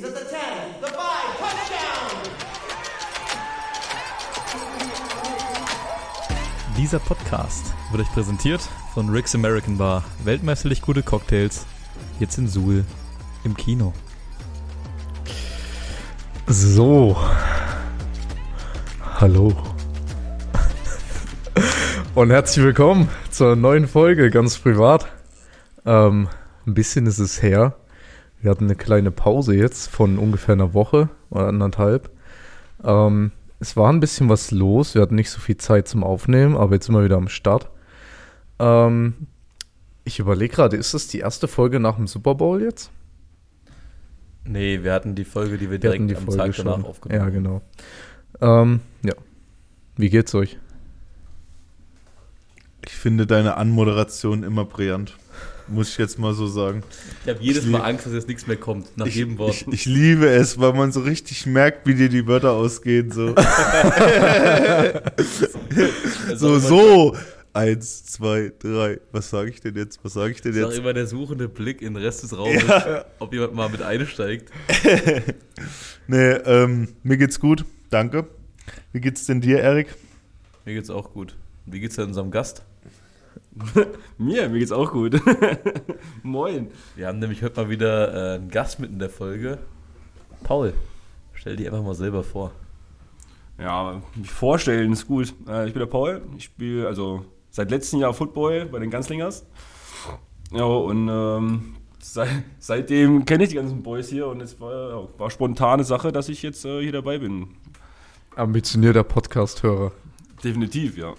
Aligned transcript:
He's 0.00 0.08
at 0.08 0.14
the 0.14 0.24
10, 0.24 0.30
the 0.80 0.86
5, 0.86 0.96
touchdown! 1.38 2.32
Dieser 6.78 6.98
Podcast 7.00 7.74
wird 7.90 8.04
euch 8.04 8.12
präsentiert 8.14 8.62
von 8.94 9.10
Rick's 9.10 9.34
American 9.34 9.76
Bar. 9.76 10.02
Weltmeisterlich 10.24 10.80
gute 10.80 11.02
Cocktails. 11.02 11.66
Jetzt 12.18 12.38
in 12.38 12.48
Suhl 12.48 12.86
im 13.44 13.54
Kino. 13.54 13.92
So. 16.46 17.18
Hallo. 19.18 19.52
Und 22.14 22.30
herzlich 22.30 22.64
willkommen 22.64 23.10
zur 23.30 23.54
neuen 23.54 23.86
Folge, 23.86 24.30
ganz 24.30 24.56
privat. 24.56 25.12
Ähm, 25.84 26.28
ein 26.66 26.72
bisschen 26.72 27.04
ist 27.04 27.18
es 27.18 27.42
her. 27.42 27.76
Wir 28.40 28.50
hatten 28.50 28.64
eine 28.64 28.76
kleine 28.76 29.10
Pause 29.10 29.54
jetzt 29.54 29.88
von 29.90 30.18
ungefähr 30.18 30.54
einer 30.54 30.72
Woche 30.72 31.08
oder 31.30 31.48
anderthalb. 31.48 32.10
Ähm, 32.82 33.32
es 33.58 33.76
war 33.76 33.92
ein 33.92 34.00
bisschen 34.00 34.28
was 34.28 34.50
los. 34.50 34.94
Wir 34.94 35.02
hatten 35.02 35.14
nicht 35.14 35.30
so 35.30 35.40
viel 35.40 35.58
Zeit 35.58 35.86
zum 35.88 36.02
Aufnehmen, 36.02 36.56
aber 36.56 36.74
jetzt 36.74 36.86
sind 36.86 36.94
wir 36.94 37.04
wieder 37.04 37.16
am 37.18 37.28
Start. 37.28 37.68
Ähm, 38.58 39.26
ich 40.04 40.18
überlege 40.18 40.54
gerade, 40.54 40.76
ist 40.76 40.94
das 40.94 41.08
die 41.08 41.18
erste 41.18 41.48
Folge 41.48 41.78
nach 41.80 41.96
dem 41.96 42.06
Super 42.06 42.34
Bowl 42.34 42.62
jetzt? 42.62 42.90
Nee, 44.44 44.82
wir 44.82 44.94
hatten 44.94 45.14
die 45.14 45.24
Folge, 45.24 45.58
die 45.58 45.66
wir 45.66 45.72
Wir 45.72 45.78
direkt 45.78 46.10
die 46.10 46.16
am 46.16 46.24
Folge 46.24 46.38
Tag 46.38 46.54
schon. 46.54 46.64
danach 46.64 46.84
aufgenommen 46.84 47.22
Ja, 47.22 47.28
genau. 47.28 47.60
Ähm, 48.40 48.80
ja. 49.02 49.14
Wie 49.96 50.08
geht's 50.08 50.34
euch? 50.34 50.58
Ich 52.86 52.92
finde 52.92 53.26
deine 53.26 53.58
Anmoderation 53.58 54.42
immer 54.42 54.64
brillant. 54.64 55.16
Muss 55.70 55.90
ich 55.90 55.98
jetzt 55.98 56.18
mal 56.18 56.34
so 56.34 56.46
sagen. 56.48 56.82
Ich 57.24 57.30
habe 57.30 57.40
jedes 57.40 57.64
Ich 57.64 57.70
Mal 57.70 57.82
Angst, 57.82 58.06
dass 58.06 58.12
jetzt 58.12 58.28
nichts 58.28 58.46
mehr 58.46 58.56
kommt. 58.56 58.96
Nach 58.98 59.06
ich, 59.06 59.14
jedem 59.14 59.38
Wort. 59.38 59.54
Ich, 59.54 59.66
ich 59.68 59.86
liebe 59.86 60.28
es, 60.28 60.58
weil 60.58 60.72
man 60.72 60.90
so 60.90 61.00
richtig 61.00 61.46
merkt, 61.46 61.86
wie 61.86 61.94
dir 61.94 62.08
die 62.08 62.26
Wörter 62.26 62.52
ausgehen. 62.52 63.12
So, 63.12 63.34
so, 66.36 66.58
so. 66.58 67.16
Eins, 67.52 68.04
zwei, 68.04 68.52
drei. 68.60 69.00
Was 69.12 69.30
sage 69.30 69.50
ich 69.50 69.60
denn 69.60 69.74
jetzt? 69.76 69.98
Was 70.04 70.12
sage 70.12 70.32
ich 70.32 70.40
denn 70.40 70.52
Das 70.52 70.60
ist 70.60 70.64
auch 70.66 70.70
jetzt? 70.70 70.78
immer 70.78 70.92
der 70.92 71.06
suchende 71.06 71.48
Blick 71.48 71.82
in 71.82 71.94
den 71.94 72.02
Rest 72.02 72.22
des 72.22 72.36
Raumes, 72.36 72.62
ob 73.18 73.32
jemand 73.32 73.54
mal 73.54 73.68
mit 73.68 73.82
einsteigt. 73.82 74.50
Nee, 76.06 76.32
ähm, 76.32 76.88
mir 77.04 77.16
geht's 77.18 77.38
gut. 77.38 77.64
Danke. 77.88 78.26
Wie 78.92 79.00
geht's 79.00 79.26
denn 79.26 79.40
dir, 79.40 79.60
Erik? 79.60 79.94
Mir 80.64 80.74
geht's 80.74 80.90
auch 80.90 81.12
gut. 81.12 81.36
Wie 81.66 81.78
geht's 81.78 81.94
denn 81.94 82.06
unserem 82.06 82.32
Gast? 82.32 82.64
Mir, 84.18 84.48
mir 84.48 84.58
geht's 84.58 84.72
auch 84.72 84.92
gut. 84.92 85.20
Moin. 86.22 86.70
Wir 86.96 87.08
haben 87.08 87.18
nämlich 87.18 87.42
heute 87.42 87.62
mal 87.62 87.70
wieder 87.70 88.34
äh, 88.34 88.34
einen 88.36 88.48
Gast 88.48 88.78
mit 88.78 88.90
in 88.90 88.98
der 88.98 89.10
Folge. 89.10 89.58
Paul, 90.44 90.72
stell 91.34 91.56
dir 91.56 91.72
einfach 91.72 91.84
mal 91.84 91.94
selber 91.94 92.22
vor. 92.22 92.52
Ja, 93.58 94.00
mich 94.14 94.30
vorstellen 94.30 94.92
ist 94.92 95.06
gut. 95.06 95.34
Äh, 95.48 95.66
ich 95.66 95.72
bin 95.72 95.80
der 95.80 95.86
Paul. 95.86 96.22
Ich 96.36 96.44
spiele 96.44 96.86
also 96.86 97.24
seit 97.50 97.70
letztem 97.70 98.00
Jahr 98.00 98.14
Football 98.14 98.66
bei 98.66 98.78
den 98.78 98.90
Ganzlingers. 98.90 99.44
Ja, 100.52 100.64
und 100.64 101.08
ähm, 101.08 101.76
seit, 101.98 102.44
seitdem 102.58 103.24
kenne 103.24 103.44
ich 103.44 103.50
die 103.50 103.56
ganzen 103.56 103.82
Boys 103.82 104.08
hier 104.08 104.28
und 104.28 104.40
es 104.40 104.60
war, 104.60 105.08
war 105.18 105.30
spontane 105.30 105.84
Sache, 105.84 106.12
dass 106.12 106.28
ich 106.28 106.42
jetzt 106.42 106.64
äh, 106.64 106.80
hier 106.80 106.92
dabei 106.92 107.18
bin. 107.18 107.48
Ambitionierter 108.36 109.04
Podcast-Hörer. 109.04 109.92
Definitiv, 110.42 110.96
ja. 110.96 111.14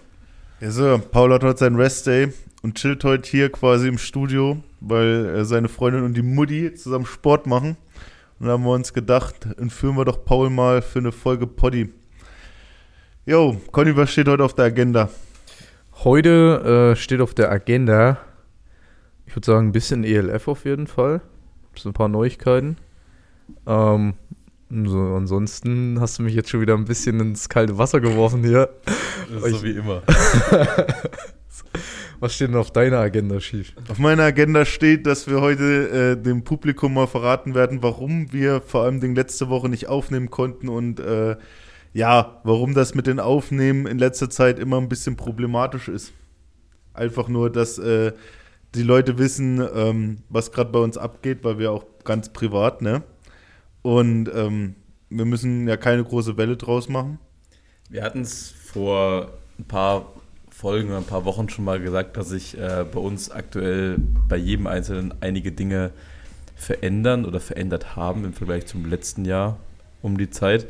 Ja, 0.62 0.70
so, 0.70 1.00
Paul 1.00 1.34
hat 1.34 1.44
heute 1.44 1.58
seinen 1.58 1.76
Rest-Day 1.76 2.34
und 2.62 2.76
chillt 2.76 3.04
heute 3.04 3.28
hier 3.28 3.52
quasi 3.52 3.88
im 3.88 3.98
Studio, 3.98 4.62
weil 4.80 5.44
seine 5.44 5.68
Freundin 5.70 6.04
und 6.04 6.14
die 6.14 6.22
Mutti 6.22 6.72
zusammen 6.76 7.08
Sport 7.08 7.48
machen. 7.48 7.78
Und 8.40 8.46
da 8.46 8.52
haben 8.52 8.64
wir 8.64 8.74
uns 8.74 8.94
gedacht, 8.94 9.48
entführen 9.58 9.98
wir 9.98 10.06
doch 10.06 10.24
Paul 10.24 10.52
mal 10.52 10.84
für 10.84 11.00
eine 11.00 11.12
Folge 11.12 11.48
Poddy. 11.48 11.92
Jo, 13.26 13.60
Conny, 13.72 13.98
was 13.98 14.12
steht 14.12 14.28
heute 14.28 14.44
auf 14.44 14.54
der 14.54 14.66
Agenda? 14.66 15.10
Heute 16.04 16.92
äh, 16.94 16.96
steht 16.96 17.22
auf 17.22 17.34
der 17.34 17.52
Agenda, 17.52 18.20
ich 19.26 19.36
würde 19.36 19.48
sagen, 19.48 19.70
ein 19.70 19.72
bisschen 19.72 20.04
ELF 20.04 20.48
auf 20.48 20.66
jeden 20.66 20.86
Fall. 20.86 21.22
Ein 21.84 21.94
paar 21.94 22.08
Neuigkeiten. 22.08 22.78
Ähm, 23.66 24.14
so, 24.72 25.00
ansonsten 25.16 26.00
hast 26.00 26.20
du 26.20 26.24
mich 26.24 26.34
jetzt 26.34 26.50
schon 26.50 26.62
wieder 26.62 26.76
ein 26.76 26.86
bisschen 26.86 27.20
ins 27.20 27.50
kalte 27.50 27.78
Wasser 27.78 28.00
geworfen 28.00 28.44
hier. 28.44 28.70
Das 29.34 29.44
ist 29.44 29.60
so 29.60 29.64
wie 29.64 29.72
immer. 29.72 30.04
Was 32.22 32.36
steht 32.36 32.50
denn 32.50 32.56
auf 32.56 32.72
deiner 32.72 33.00
Agenda 33.00 33.40
schief? 33.40 33.74
Auf 33.90 33.98
meiner 33.98 34.24
Agenda 34.24 34.64
steht, 34.64 35.08
dass 35.08 35.28
wir 35.28 35.42
heute 35.42 36.16
äh, 36.20 36.22
dem 36.22 36.44
Publikum 36.44 36.94
mal 36.94 37.08
verraten 37.08 37.56
werden, 37.56 37.82
warum 37.82 38.32
wir 38.32 38.62
vor 38.62 38.84
allem 38.84 39.02
den 39.02 39.16
letzte 39.16 39.50
Woche 39.50 39.70
nicht 39.70 39.88
aufnehmen 39.88 40.30
konnten 40.30 40.70
und 40.70 41.00
äh, 41.00 41.36
ja, 41.94 42.40
warum 42.44 42.74
das 42.74 42.96
mit 42.96 43.08
den 43.08 43.20
Aufnehmen 43.20 43.88
in 43.88 43.98
letzter 43.98 44.30
Zeit 44.30 44.60
immer 44.60 44.78
ein 44.78 44.88
bisschen 44.88 45.18
problematisch 45.18 45.88
ist. 45.88 46.14
Einfach 46.94 47.28
nur, 47.28 47.50
dass 47.50 47.80
äh, 47.80 48.14
die 48.76 48.84
Leute 48.84 49.18
wissen, 49.18 49.62
ähm, 49.76 50.20
was 50.30 50.52
gerade 50.52 50.72
bei 50.72 50.80
uns 50.80 50.98
abgeht, 50.98 51.44
weil 51.44 51.58
wir 51.58 51.72
auch 51.72 51.86
ganz 52.06 52.30
privat, 52.30 52.82
ne? 52.82 53.04
Und 53.82 54.30
ähm, 54.34 54.76
wir 55.10 55.26
müssen 55.26 55.68
ja 55.68 55.78
keine 55.78 56.04
große 56.04 56.38
Welle 56.38 56.58
draus 56.58 56.90
machen. 56.90 57.20
Wir 57.90 58.04
hatten 58.04 58.22
es 58.22 58.52
vor 58.52 59.32
ein 59.60 59.66
paar 59.66 60.14
Folgen 60.50 60.90
oder 60.90 60.98
ein 60.98 61.06
paar 61.06 61.26
Wochen 61.26 61.50
schon 61.50 61.66
mal 61.66 61.80
gesagt, 61.82 62.18
dass 62.18 62.30
sich 62.30 62.58
äh, 62.58 62.86
bei 62.92 63.00
uns 63.00 63.32
aktuell 63.32 63.98
bei 64.28 64.38
jedem 64.38 64.68
Einzelnen 64.68 65.14
einige 65.22 65.52
Dinge 65.52 65.92
verändern 66.56 67.26
oder 67.26 67.40
verändert 67.40 67.96
haben 67.96 68.24
im 68.24 68.34
Vergleich 68.34 68.68
zum 68.68 68.86
letzten 68.86 69.26
Jahr 69.26 69.58
um 70.02 70.18
die 70.18 70.30
Zeit. 70.30 70.68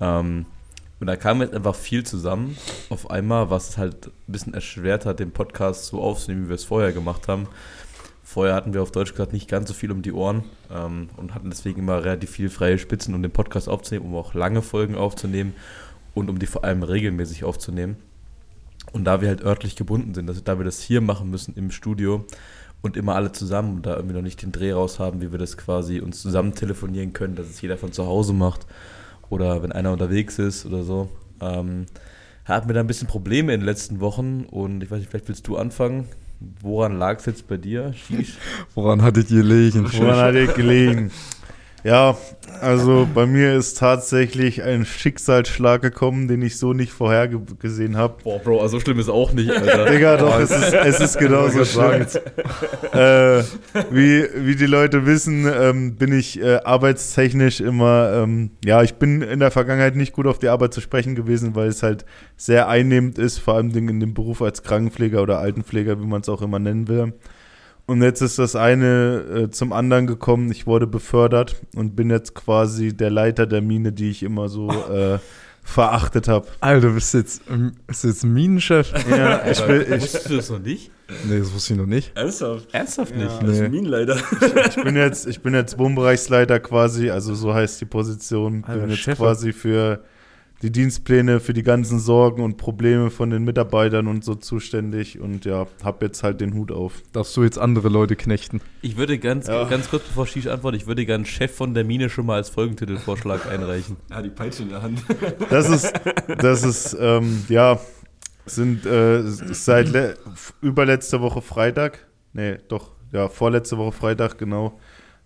Ähm, 0.00 0.46
und 0.98 1.06
da 1.06 1.16
kam 1.16 1.40
jetzt 1.40 1.54
einfach 1.54 1.74
viel 1.74 2.04
zusammen 2.04 2.58
auf 2.90 3.10
einmal, 3.10 3.48
was 3.48 3.70
es 3.70 3.78
halt 3.78 4.08
ein 4.08 4.32
bisschen 4.32 4.52
erschwert 4.52 5.06
hat, 5.06 5.18
den 5.18 5.30
Podcast 5.30 5.86
so 5.86 6.02
aufzunehmen, 6.02 6.44
wie 6.44 6.48
wir 6.50 6.56
es 6.56 6.64
vorher 6.64 6.92
gemacht 6.92 7.26
haben. 7.26 7.48
Vorher 8.32 8.54
hatten 8.54 8.74
wir 8.74 8.80
auf 8.80 8.92
Deutsch 8.92 9.10
gesagt 9.10 9.32
nicht 9.32 9.48
ganz 9.48 9.66
so 9.66 9.74
viel 9.74 9.90
um 9.90 10.02
die 10.02 10.12
Ohren 10.12 10.44
ähm, 10.72 11.08
und 11.16 11.34
hatten 11.34 11.50
deswegen 11.50 11.80
immer 11.80 12.04
relativ 12.04 12.30
viel 12.30 12.48
freie 12.48 12.78
Spitzen, 12.78 13.12
um 13.12 13.22
den 13.22 13.32
Podcast 13.32 13.68
aufzunehmen, 13.68 14.06
um 14.06 14.14
auch 14.14 14.34
lange 14.34 14.62
Folgen 14.62 14.94
aufzunehmen 14.94 15.52
und 16.14 16.30
um 16.30 16.38
die 16.38 16.46
vor 16.46 16.62
allem 16.62 16.84
regelmäßig 16.84 17.42
aufzunehmen. 17.42 17.96
Und 18.92 19.02
da 19.02 19.20
wir 19.20 19.26
halt 19.26 19.42
örtlich 19.42 19.74
gebunden 19.74 20.14
sind, 20.14 20.28
also 20.28 20.40
da 20.42 20.58
wir 20.58 20.64
das 20.64 20.80
hier 20.80 21.00
machen 21.00 21.28
müssen 21.28 21.56
im 21.56 21.72
Studio 21.72 22.24
und 22.82 22.96
immer 22.96 23.16
alle 23.16 23.32
zusammen 23.32 23.78
und 23.78 23.86
da 23.86 23.96
irgendwie 23.96 24.14
noch 24.14 24.22
nicht 24.22 24.42
den 24.42 24.52
Dreh 24.52 24.70
raus 24.70 25.00
haben, 25.00 25.20
wie 25.20 25.32
wir 25.32 25.38
das 25.40 25.56
quasi 25.56 25.98
uns 25.98 26.22
zusammen 26.22 26.54
telefonieren 26.54 27.12
können, 27.12 27.34
dass 27.34 27.48
es 27.48 27.60
jeder 27.60 27.78
von 27.78 27.90
zu 27.90 28.06
Hause 28.06 28.32
macht 28.32 28.64
oder 29.28 29.60
wenn 29.64 29.72
einer 29.72 29.90
unterwegs 29.90 30.38
ist 30.38 30.66
oder 30.66 30.84
so, 30.84 31.08
ähm, 31.40 31.86
hatten 32.44 32.68
wir 32.68 32.74
da 32.74 32.80
ein 32.80 32.86
bisschen 32.86 33.08
Probleme 33.08 33.52
in 33.54 33.58
den 33.58 33.66
letzten 33.66 33.98
Wochen 33.98 34.44
und 34.48 34.84
ich 34.84 34.90
weiß 34.92 35.00
nicht, 35.00 35.10
vielleicht 35.10 35.26
willst 35.26 35.48
du 35.48 35.56
anfangen. 35.56 36.06
Woran 36.62 36.98
lag 36.98 37.18
es 37.18 37.26
jetzt 37.26 37.46
bei 37.48 37.58
dir? 37.58 37.94
Woran 38.74 39.02
hattet 39.02 39.30
ihr 39.30 39.42
gelegen? 39.42 39.92
Woran 39.92 40.16
hat 40.16 40.34
ihr 40.34 40.46
gelegen? 40.46 41.10
Ja, 41.82 42.16
also 42.60 43.08
bei 43.14 43.24
mir 43.24 43.54
ist 43.54 43.78
tatsächlich 43.78 44.62
ein 44.62 44.84
Schicksalsschlag 44.84 45.80
gekommen, 45.80 46.28
den 46.28 46.42
ich 46.42 46.58
so 46.58 46.74
nicht 46.74 46.92
vorhergesehen 46.92 47.96
habe. 47.96 48.16
Boah, 48.22 48.38
Bro, 48.38 48.60
also 48.60 48.76
so 48.76 48.80
schlimm 48.80 48.98
ist 48.98 49.08
auch 49.08 49.32
nicht, 49.32 49.50
Alter. 49.50 49.86
Digga, 49.90 50.16
doch, 50.18 50.38
es 50.38 50.50
ist, 50.50 50.74
es 50.74 51.00
ist 51.00 51.18
genauso 51.18 51.64
schlimm. 51.64 52.06
äh, 52.92 53.42
wie, 53.90 54.26
wie 54.34 54.56
die 54.56 54.66
Leute 54.66 55.06
wissen, 55.06 55.46
ähm, 55.50 55.96
bin 55.96 56.12
ich 56.12 56.40
äh, 56.40 56.56
arbeitstechnisch 56.56 57.60
immer, 57.60 58.12
ähm, 58.14 58.50
ja, 58.62 58.82
ich 58.82 58.94
bin 58.96 59.22
in 59.22 59.40
der 59.40 59.50
Vergangenheit 59.50 59.96
nicht 59.96 60.12
gut 60.12 60.26
auf 60.26 60.38
die 60.38 60.48
Arbeit 60.48 60.74
zu 60.74 60.82
sprechen 60.82 61.14
gewesen, 61.14 61.54
weil 61.54 61.68
es 61.68 61.82
halt 61.82 62.04
sehr 62.36 62.68
einnehmend 62.68 63.18
ist, 63.18 63.38
vor 63.38 63.54
allem 63.54 63.70
in 63.70 64.00
dem 64.00 64.12
Beruf 64.12 64.42
als 64.42 64.62
Krankenpfleger 64.62 65.22
oder 65.22 65.38
Altenpfleger, 65.38 65.98
wie 65.98 66.06
man 66.06 66.20
es 66.20 66.28
auch 66.28 66.42
immer 66.42 66.58
nennen 66.58 66.88
will. 66.88 67.14
Und 67.90 68.02
jetzt 68.02 68.20
ist 68.20 68.38
das 68.38 68.54
eine 68.54 69.46
äh, 69.46 69.50
zum 69.50 69.72
anderen 69.72 70.06
gekommen. 70.06 70.52
Ich 70.52 70.64
wurde 70.66 70.86
befördert 70.86 71.56
und 71.74 71.96
bin 71.96 72.08
jetzt 72.08 72.34
quasi 72.36 72.96
der 72.96 73.10
Leiter 73.10 73.46
der 73.46 73.62
Mine, 73.62 73.90
die 73.92 74.10
ich 74.10 74.22
immer 74.22 74.48
so 74.48 74.68
äh, 74.92 75.18
verachtet 75.64 76.28
habe. 76.28 76.46
Alter, 76.60 76.86
du 76.88 76.94
bist 76.94 77.14
jetzt, 77.14 77.42
ähm, 77.50 77.72
bist 77.88 78.04
jetzt 78.04 78.24
Minenchef? 78.24 78.92
Ja, 79.10 79.44
ich 79.50 79.66
will, 79.66 79.82
ich, 79.92 80.02
Wusstest 80.02 80.30
du 80.30 80.36
das 80.36 80.50
noch 80.50 80.60
nicht? 80.60 80.92
Nee, 81.28 81.40
das 81.40 81.52
wusste 81.52 81.72
ich 81.72 81.78
noch 81.80 81.86
nicht. 81.86 82.16
Ernsthaft? 82.16 82.68
Ernsthaft 82.72 83.10
Ja, 83.12 83.24
nicht? 83.24 83.42
das 83.42 83.48
ist 83.50 83.58
Nee. 83.58 83.64
ein 83.64 83.70
Minenleiter. 83.72 84.16
ich 84.68 84.82
bin 84.84 84.94
jetzt, 84.94 85.26
ich 85.26 85.42
bin 85.42 85.54
jetzt 85.54 85.76
Wohnbereichsleiter 85.76 86.60
quasi, 86.60 87.10
also 87.10 87.34
so 87.34 87.52
heißt 87.52 87.80
die 87.80 87.86
Position. 87.86 88.62
Alter, 88.68 88.80
bin 88.82 88.90
jetzt 88.90 89.00
Chef. 89.00 89.18
quasi 89.18 89.52
für 89.52 90.04
die 90.62 90.70
Dienstpläne, 90.70 91.40
für 91.40 91.54
die 91.54 91.62
ganzen 91.62 91.98
Sorgen 91.98 92.42
und 92.42 92.58
Probleme 92.58 93.10
von 93.10 93.30
den 93.30 93.44
Mitarbeitern 93.44 94.06
und 94.06 94.24
so 94.24 94.34
zuständig 94.34 95.18
und 95.18 95.46
ja, 95.46 95.66
hab 95.82 96.02
jetzt 96.02 96.22
halt 96.22 96.40
den 96.42 96.52
Hut 96.54 96.70
auf. 96.70 97.02
Darfst 97.12 97.34
du 97.36 97.42
jetzt 97.44 97.58
andere 97.58 97.88
Leute 97.88 98.14
knechten? 98.14 98.60
Ich 98.82 98.96
würde 98.98 99.18
ganz, 99.18 99.46
Ja. 99.46 99.64
ganz 99.64 99.88
kurz, 99.88 100.02
bevor 100.04 100.26
Shish 100.26 100.48
antwortet, 100.48 100.82
ich 100.82 100.86
würde 100.86 101.06
gerne 101.06 101.24
Chef 101.24 101.54
von 101.54 101.72
der 101.72 101.84
Mine 101.84 102.10
schon 102.10 102.26
mal 102.26 102.36
als 102.36 102.50
Folgentitelvorschlag 102.50 103.46
einreichen. 103.50 103.96
Ja, 104.10 104.20
die 104.22 104.28
Peitsche 104.30 104.64
in 104.64 104.68
der 104.68 104.82
Hand. 104.82 105.02
Das 105.48 105.68
ist, 105.70 105.92
das 106.38 106.62
ist, 106.62 106.96
ähm, 107.00 107.44
ja, 107.48 107.78
sind 108.44 108.84
äh, 108.84 109.22
seit 109.24 109.88
le 109.90 110.14
überletzter 110.60 111.20
Woche 111.20 111.40
Freitag, 111.40 112.06
nee, 112.32 112.56
doch, 112.68 112.90
ja, 113.12 113.28
vorletzte 113.28 113.78
Woche 113.78 113.92
Freitag, 113.92 114.36
genau. 114.38 114.78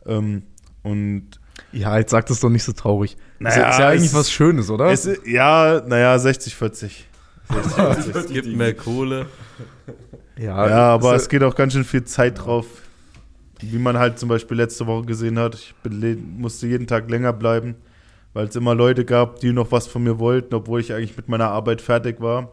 Ähm, 0.06 0.42
und 0.82 1.40
Ja, 1.72 1.98
jetzt 1.98 2.10
sagt 2.10 2.30
es 2.30 2.40
doch 2.40 2.50
nicht 2.50 2.64
so 2.64 2.72
traurig. 2.72 3.16
Naja, 3.38 3.70
ist 3.70 3.78
ja 3.78 3.88
eigentlich 3.88 4.10
es- 4.10 4.14
was 4.14 4.30
Schönes, 4.30 4.70
oder? 4.70 4.86
Es, 4.86 5.06
ist- 5.06 5.26
ja, 5.26 5.82
naja, 5.86 6.18
60, 6.18 6.54
40. 6.54 7.08
60, 7.50 7.72
40. 7.74 8.14
Es 8.16 8.26
gibt 8.28 8.48
mehr 8.56 8.74
Kohle. 8.74 9.26
ja, 10.38 10.68
Ja, 10.68 10.94
aber 10.94 11.14
es 11.14 11.28
geht 11.28 11.42
auch 11.42 11.54
ganz 11.54 11.72
schön 11.72 11.84
viel 11.84 12.04
Zeit 12.04 12.44
drauf. 12.44 12.66
Wie 13.60 13.78
man 13.78 13.98
halt 13.98 14.18
zum 14.18 14.28
Beispiel 14.28 14.56
letzte 14.56 14.86
Woche 14.86 15.06
gesehen 15.06 15.38
hat. 15.38 15.54
Ich 15.54 15.74
bin, 15.82 16.36
musste 16.38 16.66
jeden 16.66 16.86
Tag 16.86 17.08
länger 17.08 17.32
bleiben, 17.32 17.76
weil 18.34 18.46
es 18.48 18.56
immer 18.56 18.74
Leute 18.74 19.04
gab, 19.04 19.40
die 19.40 19.52
noch 19.52 19.70
was 19.72 19.86
von 19.86 20.02
mir 20.02 20.18
wollten, 20.18 20.54
obwohl 20.54 20.80
ich 20.80 20.92
eigentlich 20.92 21.16
mit 21.16 21.28
meiner 21.28 21.48
Arbeit 21.48 21.80
fertig 21.80 22.20
war. 22.20 22.50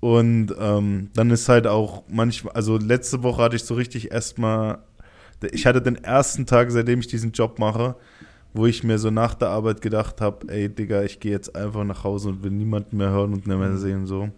Und 0.00 0.54
ähm, 0.60 1.10
dann 1.14 1.30
ist 1.30 1.48
halt 1.48 1.66
auch 1.66 2.02
manchmal, 2.08 2.54
also 2.54 2.76
letzte 2.78 3.22
Woche 3.22 3.42
hatte 3.42 3.56
ich 3.56 3.64
so 3.64 3.74
richtig 3.74 4.12
erstmal, 4.12 4.78
ich 5.42 5.66
hatte 5.66 5.82
den 5.82 5.96
ersten 5.96 6.46
Tag, 6.46 6.70
seitdem 6.70 7.00
ich 7.00 7.06
diesen 7.06 7.32
Job 7.32 7.58
mache, 7.58 7.96
wo 8.54 8.66
ich 8.66 8.82
mir 8.82 8.98
so 8.98 9.10
nach 9.10 9.34
der 9.34 9.48
Arbeit 9.48 9.82
gedacht 9.82 10.20
habe, 10.20 10.52
ey 10.52 10.68
Digga, 10.68 11.02
ich 11.02 11.20
gehe 11.20 11.32
jetzt 11.32 11.54
einfach 11.54 11.84
nach 11.84 12.04
Hause 12.04 12.30
und 12.30 12.42
will 12.42 12.50
niemanden 12.50 12.96
mehr 12.96 13.10
hören 13.10 13.32
und 13.32 13.46
nicht 13.46 13.58
mehr 13.58 13.76
sehen 13.76 14.06
so. 14.06 14.30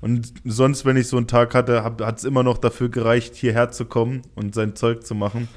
Und 0.00 0.34
sonst, 0.44 0.84
wenn 0.84 0.96
ich 0.96 1.08
so 1.08 1.16
einen 1.16 1.26
Tag 1.26 1.54
hatte, 1.54 1.82
hat 1.82 2.18
es 2.18 2.24
immer 2.24 2.42
noch 2.42 2.58
dafür 2.58 2.88
gereicht, 2.88 3.34
hierher 3.34 3.70
zu 3.70 3.86
kommen 3.86 4.22
und 4.34 4.54
sein 4.54 4.76
Zeug 4.76 5.04
zu 5.06 5.14
machen. 5.14 5.48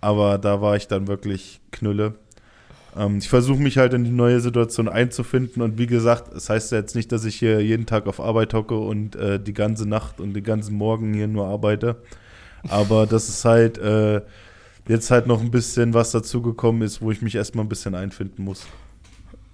Aber 0.00 0.38
da 0.38 0.60
war 0.60 0.76
ich 0.76 0.88
dann 0.88 1.08
wirklich 1.08 1.60
Knülle. 1.72 2.14
Ähm, 2.96 3.18
ich 3.18 3.28
versuche 3.28 3.60
mich 3.60 3.78
halt 3.78 3.92
in 3.94 4.04
die 4.04 4.10
neue 4.10 4.40
Situation 4.40 4.88
einzufinden 4.88 5.62
und 5.62 5.78
wie 5.78 5.86
gesagt, 5.86 6.32
es 6.34 6.48
heißt 6.48 6.72
ja 6.72 6.78
jetzt 6.78 6.94
nicht, 6.94 7.12
dass 7.12 7.24
ich 7.24 7.36
hier 7.36 7.60
jeden 7.60 7.86
Tag 7.86 8.06
auf 8.06 8.20
Arbeit 8.20 8.54
hocke 8.54 8.76
und 8.76 9.16
äh, 9.16 9.40
die 9.40 9.54
ganze 9.54 9.88
Nacht 9.88 10.20
und 10.20 10.34
den 10.34 10.44
ganzen 10.44 10.76
Morgen 10.76 11.14
hier 11.14 11.28
nur 11.28 11.46
arbeite. 11.46 11.96
Aber 12.68 13.06
das 13.06 13.28
ist 13.28 13.44
halt 13.44 13.78
äh, 13.78 14.20
jetzt 14.88 15.10
halt 15.10 15.26
noch 15.26 15.40
ein 15.40 15.50
bisschen 15.50 15.94
was 15.94 16.10
dazugekommen 16.12 16.82
ist, 16.82 17.00
wo 17.02 17.10
ich 17.10 17.22
mich 17.22 17.34
erstmal 17.34 17.64
ein 17.64 17.68
bisschen 17.68 17.94
einfinden 17.94 18.44
muss. 18.44 18.66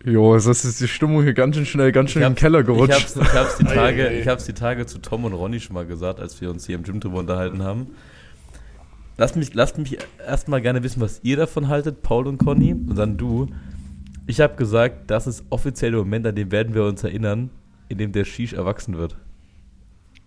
jo, 0.05 0.35
es 0.37 0.47
ist 0.47 0.81
die 0.81 0.89
Stimmung 0.89 1.23
hier 1.23 1.35
ganz 1.35 1.57
schön 1.57 1.67
schnell, 1.67 1.93
ganz 1.93 2.11
schön 2.11 2.23
Ich 2.23 2.27
in 2.29 2.33
den 2.35 2.37
hab's- 2.37 2.41
Keller 2.43 2.61
Ich 2.61 2.67
gerutscht. 2.67 2.93
hab's, 2.93 3.17
ich, 3.17 3.35
hab's 3.35 3.57
die 3.59 3.65
Tage, 3.65 4.09
ich 4.11 4.29
hab's 4.29 4.45
die 4.47 4.53
Tage 4.53 4.87
zu 4.87 4.99
Tom 4.99 5.25
und 5.25 5.33
Ronny 5.33 5.61
schon 5.61 5.75
mal 5.75 5.87
gesagt, 5.87 6.21
als 6.21 6.41
wir 6.41 6.51
uns 6.51 6.67
hier 6.67 6.77
im 6.77 6.83
Gym 6.83 7.01
drüber 7.01 7.19
unterhalten 7.19 7.63
haben. 7.63 7.89
Lasst 9.17 9.35
mich, 9.37 9.53
lasst 9.55 9.79
mich 9.79 9.99
erstmal 10.25 10.61
gerne 10.63 10.83
wissen, 10.85 11.01
was 11.01 11.21
ihr 11.25 11.37
davon 11.37 11.69
haltet, 11.69 12.03
Paul 12.03 12.27
und 12.29 12.39
Conny, 12.39 12.73
und 12.73 12.95
dann 12.97 13.17
du. 13.17 13.49
Ich 14.29 14.41
habe 14.41 14.55
gesagt, 14.57 15.11
das 15.11 15.27
ist 15.27 15.43
offiziell 15.51 15.91
der 15.91 16.01
Moment, 16.01 16.27
an 16.27 16.37
dem 16.37 16.53
werden 16.53 16.73
wir 16.75 16.85
uns 16.85 17.03
erinnern, 17.03 17.51
in 17.89 17.99
dem 17.99 18.13
der 18.13 18.25
Shish 18.25 18.53
erwachsen 18.53 18.97
wird. 18.97 19.17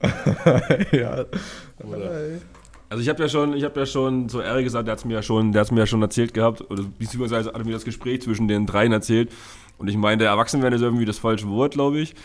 ja. 0.91 1.25
Also 2.91 3.01
ich 3.01 3.07
habe 3.07 3.23
ja 3.23 3.29
schon, 3.29 3.53
ich 3.53 3.63
habe 3.63 3.79
ja 3.79 3.85
schon 3.85 4.27
zu 4.27 4.41
Eric 4.41 4.65
gesagt, 4.65 4.85
der 4.85 4.91
hat's 4.91 5.05
mir 5.05 5.13
ja 5.13 5.23
schon, 5.23 5.53
der 5.53 5.61
hat's 5.61 5.71
mir 5.71 5.79
ja 5.79 5.85
schon 5.85 6.01
erzählt 6.01 6.33
gehabt, 6.33 6.69
oder 6.69 6.83
beziehungsweise 6.99 7.53
hat 7.53 7.65
mir 7.65 7.71
das 7.71 7.85
Gespräch 7.85 8.21
zwischen 8.21 8.49
den 8.49 8.65
dreien 8.65 8.91
erzählt. 8.91 9.31
Und 9.77 9.87
ich 9.87 9.95
meinte, 9.95 10.25
erwachsen 10.25 10.61
werden 10.61 10.75
ist 10.75 10.81
irgendwie 10.81 11.05
das 11.05 11.17
falsche 11.17 11.47
Wort, 11.47 11.71
glaube 11.71 11.99
ich. 11.99 12.15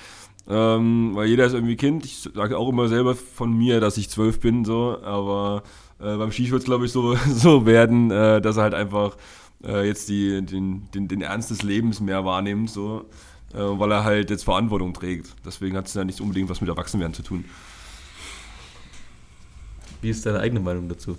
Ähm, 0.49 1.13
weil 1.15 1.29
jeder 1.29 1.47
ist 1.47 1.53
irgendwie 1.53 1.77
Kind. 1.77 2.05
Ich 2.05 2.29
sage 2.35 2.59
auch 2.59 2.69
immer 2.69 2.89
selber 2.89 3.15
von 3.15 3.57
mir, 3.57 3.79
dass 3.79 3.97
ich 3.97 4.11
zwölf 4.11 4.41
bin, 4.41 4.65
so, 4.65 4.99
aber 5.05 5.63
äh, 6.01 6.17
beim 6.17 6.33
Ski 6.33 6.51
wird 6.51 6.63
es, 6.63 6.67
glaube 6.67 6.87
ich, 6.87 6.91
so, 6.91 7.15
so 7.33 7.65
werden, 7.65 8.11
äh, 8.11 8.41
dass 8.41 8.57
er 8.57 8.65
halt 8.65 8.75
einfach 8.75 9.17
äh, 9.65 9.87
jetzt 9.87 10.09
die, 10.09 10.45
den, 10.45 10.91
den, 10.93 11.07
den 11.07 11.21
Ernst 11.21 11.53
des 11.53 11.63
Lebens 11.63 12.01
mehr 12.01 12.25
wahrnimmt, 12.25 12.71
so, 12.71 13.05
äh, 13.55 13.59
weil 13.59 13.93
er 13.93 14.03
halt 14.03 14.31
jetzt 14.31 14.43
Verantwortung 14.43 14.95
trägt. 14.95 15.33
Deswegen 15.45 15.77
hat 15.77 15.87
es 15.87 15.95
ja 15.95 16.03
nicht 16.03 16.21
unbedingt 16.21 16.51
was 16.51 16.61
mit 16.61 16.69
Erwachsenwerden 16.69 17.15
zu 17.15 17.23
tun. 17.23 17.45
Wie 20.01 20.11
ist 20.11 20.25
deine 20.27 20.41
eigene 20.41 20.61
Meinung 20.61 20.89
dazu? 20.89 21.17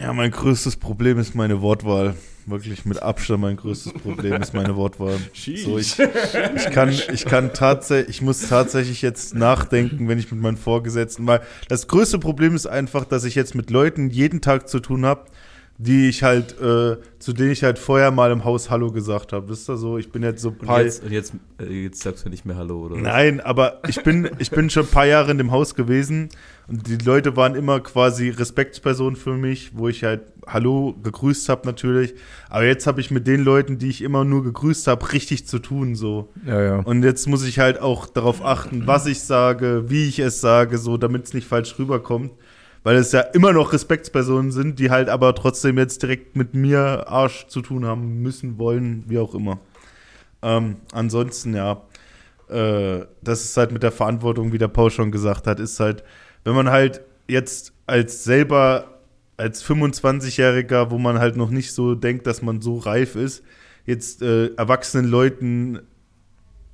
Ja, 0.00 0.12
mein 0.12 0.30
größtes 0.30 0.76
Problem 0.76 1.18
ist 1.18 1.34
meine 1.34 1.60
Wortwahl. 1.60 2.14
Wirklich 2.46 2.86
mit 2.86 3.02
Abstand 3.02 3.42
mein 3.42 3.56
größtes 3.56 3.92
Problem 3.94 4.40
ist 4.40 4.54
meine 4.54 4.76
Wortwahl. 4.76 5.18
So, 5.34 5.76
ich, 5.76 5.98
ich 5.98 6.70
kann, 6.70 6.90
ich 6.90 7.24
kann 7.24 7.52
tatsächlich, 7.52 8.16
ich 8.16 8.22
muss 8.22 8.48
tatsächlich 8.48 9.02
jetzt 9.02 9.34
nachdenken, 9.34 10.08
wenn 10.08 10.18
ich 10.18 10.30
mit 10.30 10.40
meinen 10.40 10.56
Vorgesetzten, 10.56 11.26
weil 11.26 11.40
das 11.68 11.88
größte 11.88 12.18
Problem 12.18 12.54
ist 12.54 12.66
einfach, 12.66 13.04
dass 13.04 13.24
ich 13.24 13.34
jetzt 13.34 13.54
mit 13.54 13.70
Leuten 13.70 14.08
jeden 14.08 14.40
Tag 14.40 14.68
zu 14.68 14.80
tun 14.80 15.04
habe, 15.04 15.26
die 15.78 16.08
ich 16.08 16.22
halt, 16.22 16.60
äh, 16.60 16.96
zu 17.18 17.32
denen 17.32 17.50
ich 17.50 17.62
halt 17.64 17.78
vorher 17.78 18.10
mal 18.10 18.30
im 18.30 18.44
Haus 18.44 18.70
Hallo 18.70 18.92
gesagt 18.92 19.32
habe. 19.32 19.48
Wisst 19.48 19.68
ihr 19.68 19.76
so? 19.76 19.98
Ich 19.98 20.10
bin 20.10 20.22
jetzt 20.22 20.42
so 20.42 20.48
Und 20.48 20.58
paar, 20.58 20.82
jetzt, 20.82 21.04
und 21.04 21.12
jetzt, 21.12 21.34
äh, 21.60 21.84
jetzt 21.84 22.02
sagst 22.02 22.24
du 22.24 22.30
nicht 22.30 22.44
mehr 22.44 22.56
Hallo, 22.56 22.86
oder? 22.86 22.96
Nein, 22.96 23.40
aber 23.40 23.80
ich 23.88 24.02
bin, 24.02 24.30
ich 24.38 24.50
bin 24.50 24.70
schon 24.70 24.84
ein 24.84 24.90
paar 24.90 25.06
Jahre 25.06 25.30
in 25.30 25.38
dem 25.38 25.50
Haus 25.50 25.74
gewesen 25.74 26.30
und 26.68 26.86
die 26.86 26.98
Leute 26.98 27.34
waren 27.34 27.54
immer 27.54 27.80
quasi 27.80 28.28
Respektspersonen 28.28 29.16
für 29.16 29.32
mich, 29.38 29.70
wo 29.74 29.88
ich 29.88 30.04
halt 30.04 30.20
Hallo 30.46 30.94
gegrüßt 31.02 31.48
habe 31.48 31.66
natürlich. 31.66 32.14
Aber 32.50 32.64
jetzt 32.64 32.86
habe 32.86 33.00
ich 33.00 33.10
mit 33.10 33.26
den 33.26 33.42
Leuten, 33.42 33.78
die 33.78 33.88
ich 33.88 34.02
immer 34.02 34.24
nur 34.24 34.44
gegrüßt 34.44 34.86
habe, 34.86 35.12
richtig 35.12 35.46
zu 35.46 35.60
tun 35.60 35.94
so. 35.94 36.28
Ja, 36.44 36.60
ja. 36.60 36.76
Und 36.80 37.04
jetzt 37.04 37.26
muss 37.26 37.46
ich 37.46 37.58
halt 37.58 37.80
auch 37.80 38.04
darauf 38.04 38.44
achten, 38.44 38.86
was 38.86 39.06
ich 39.06 39.20
sage, 39.20 39.84
wie 39.88 40.08
ich 40.08 40.18
es 40.18 40.42
sage, 40.42 40.76
so 40.76 40.98
damit 40.98 41.24
es 41.24 41.32
nicht 41.32 41.48
falsch 41.48 41.78
rüberkommt. 41.78 42.32
Weil 42.82 42.96
es 42.96 43.12
ja 43.12 43.20
immer 43.20 43.54
noch 43.54 43.72
Respektspersonen 43.72 44.52
sind, 44.52 44.78
die 44.78 44.90
halt 44.90 45.08
aber 45.08 45.34
trotzdem 45.34 45.78
jetzt 45.78 46.02
direkt 46.02 46.36
mit 46.36 46.54
mir 46.54 47.08
Arsch 47.08 47.46
zu 47.48 47.62
tun 47.62 47.86
haben 47.86 48.20
müssen, 48.20 48.58
wollen, 48.58 49.04
wie 49.08 49.18
auch 49.18 49.34
immer. 49.34 49.58
Ähm, 50.42 50.76
ansonsten, 50.92 51.54
ja, 51.54 51.82
äh, 52.48 53.06
das 53.22 53.44
ist 53.44 53.56
halt 53.56 53.72
mit 53.72 53.82
der 53.82 53.90
Verantwortung, 53.90 54.52
wie 54.52 54.58
der 54.58 54.68
Paul 54.68 54.90
schon 54.90 55.10
gesagt 55.10 55.46
hat, 55.46 55.60
ist 55.60 55.80
halt, 55.80 56.04
wenn 56.44 56.54
man 56.54 56.70
halt 56.70 57.02
jetzt 57.28 57.72
als 57.86 58.24
selber, 58.24 59.00
als 59.36 59.64
25-Jähriger, 59.64 60.90
wo 60.90 60.98
man 60.98 61.18
halt 61.18 61.36
noch 61.36 61.50
nicht 61.50 61.72
so 61.72 61.94
denkt, 61.94 62.26
dass 62.26 62.42
man 62.42 62.60
so 62.60 62.78
reif 62.78 63.16
ist, 63.16 63.42
jetzt 63.86 64.22
äh, 64.22 64.48
erwachsenen 64.54 65.06
Leuten 65.06 65.80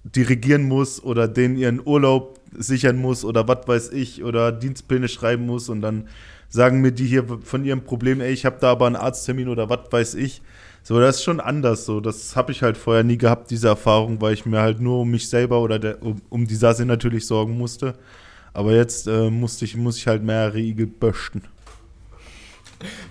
dirigieren 0.05 0.65
muss 0.65 1.03
oder 1.03 1.29
denen 1.29 1.57
ihren 1.57 1.81
Urlaub 1.85 2.41
sichern 2.57 2.97
muss 2.97 3.25
oder 3.25 3.49
was 3.49 3.67
weiß 3.67 3.93
ich 3.93 4.23
oder 4.23 4.53
Dienstpläne 4.53 5.09
schreiben 5.09 5.47
muss 5.47 5.69
und 5.69 5.81
dann 5.81 6.09
sagen 6.49 6.81
mir 6.81 6.93
die 6.93 7.07
hier 7.07 7.25
von 7.43 7.65
ihrem 7.65 7.83
Problem, 7.83 8.21
ey, 8.21 8.33
ich 8.33 8.45
habe 8.45 8.59
da 8.61 8.71
aber 8.71 8.87
einen 8.87 8.97
Arzttermin 8.97 9.49
oder 9.49 9.69
was 9.69 9.91
weiß 9.91 10.15
ich. 10.15 10.43
So, 10.83 11.01
das 11.01 11.17
ist 11.17 11.25
schon 11.25 11.41
anders 11.41 11.87
so. 11.87 12.01
Das 12.01 12.37
habe 12.37 12.53
ich 12.53 12.63
halt 12.63 12.77
vorher 12.77 13.03
nie 13.03 13.17
gehabt, 13.17 13.51
diese 13.51 13.69
Erfahrung, 13.69 14.21
weil 14.21 14.35
ich 14.35 14.45
mir 14.45 14.61
halt 14.61 14.81
nur 14.81 15.01
um 15.01 15.11
mich 15.11 15.29
selber 15.29 15.61
oder 15.61 15.79
der, 15.79 16.03
um, 16.03 16.21
um 16.29 16.47
die 16.47 16.55
Sasse 16.55 16.85
natürlich 16.85 17.27
sorgen 17.27 17.57
musste. 17.57 17.95
Aber 18.55 18.73
jetzt 18.73 19.09
äh, 19.09 19.31
musste 19.31 19.65
ich, 19.65 19.77
muss 19.77 19.99
ich 19.99 20.07
halt 20.07 20.23
mehrere 20.23 20.59
Igel 20.59 20.87
böchten. 20.87 21.43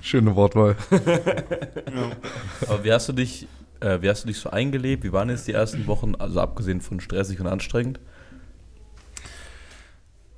Schöne 0.02 0.36
Wortwahl. 0.36 0.78
Aber 2.68 2.84
wie 2.84 2.92
hast 2.92 3.10
du 3.10 3.14
dich, 3.14 3.48
äh, 3.82 4.02
wie 4.02 4.10
hast 4.10 4.24
du 4.24 4.28
dich 4.28 4.38
so 4.38 4.50
eingelebt? 4.50 5.04
Wie 5.04 5.12
waren 5.12 5.30
jetzt 5.30 5.48
die 5.48 5.52
ersten 5.52 5.86
Wochen, 5.88 6.16
also 6.16 6.40
abgesehen 6.40 6.80
von 6.82 7.00
stressig 7.00 7.40
und 7.40 7.48
anstrengend? 7.48 8.00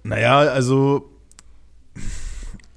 Naja, 0.03 0.39
also, 0.39 1.09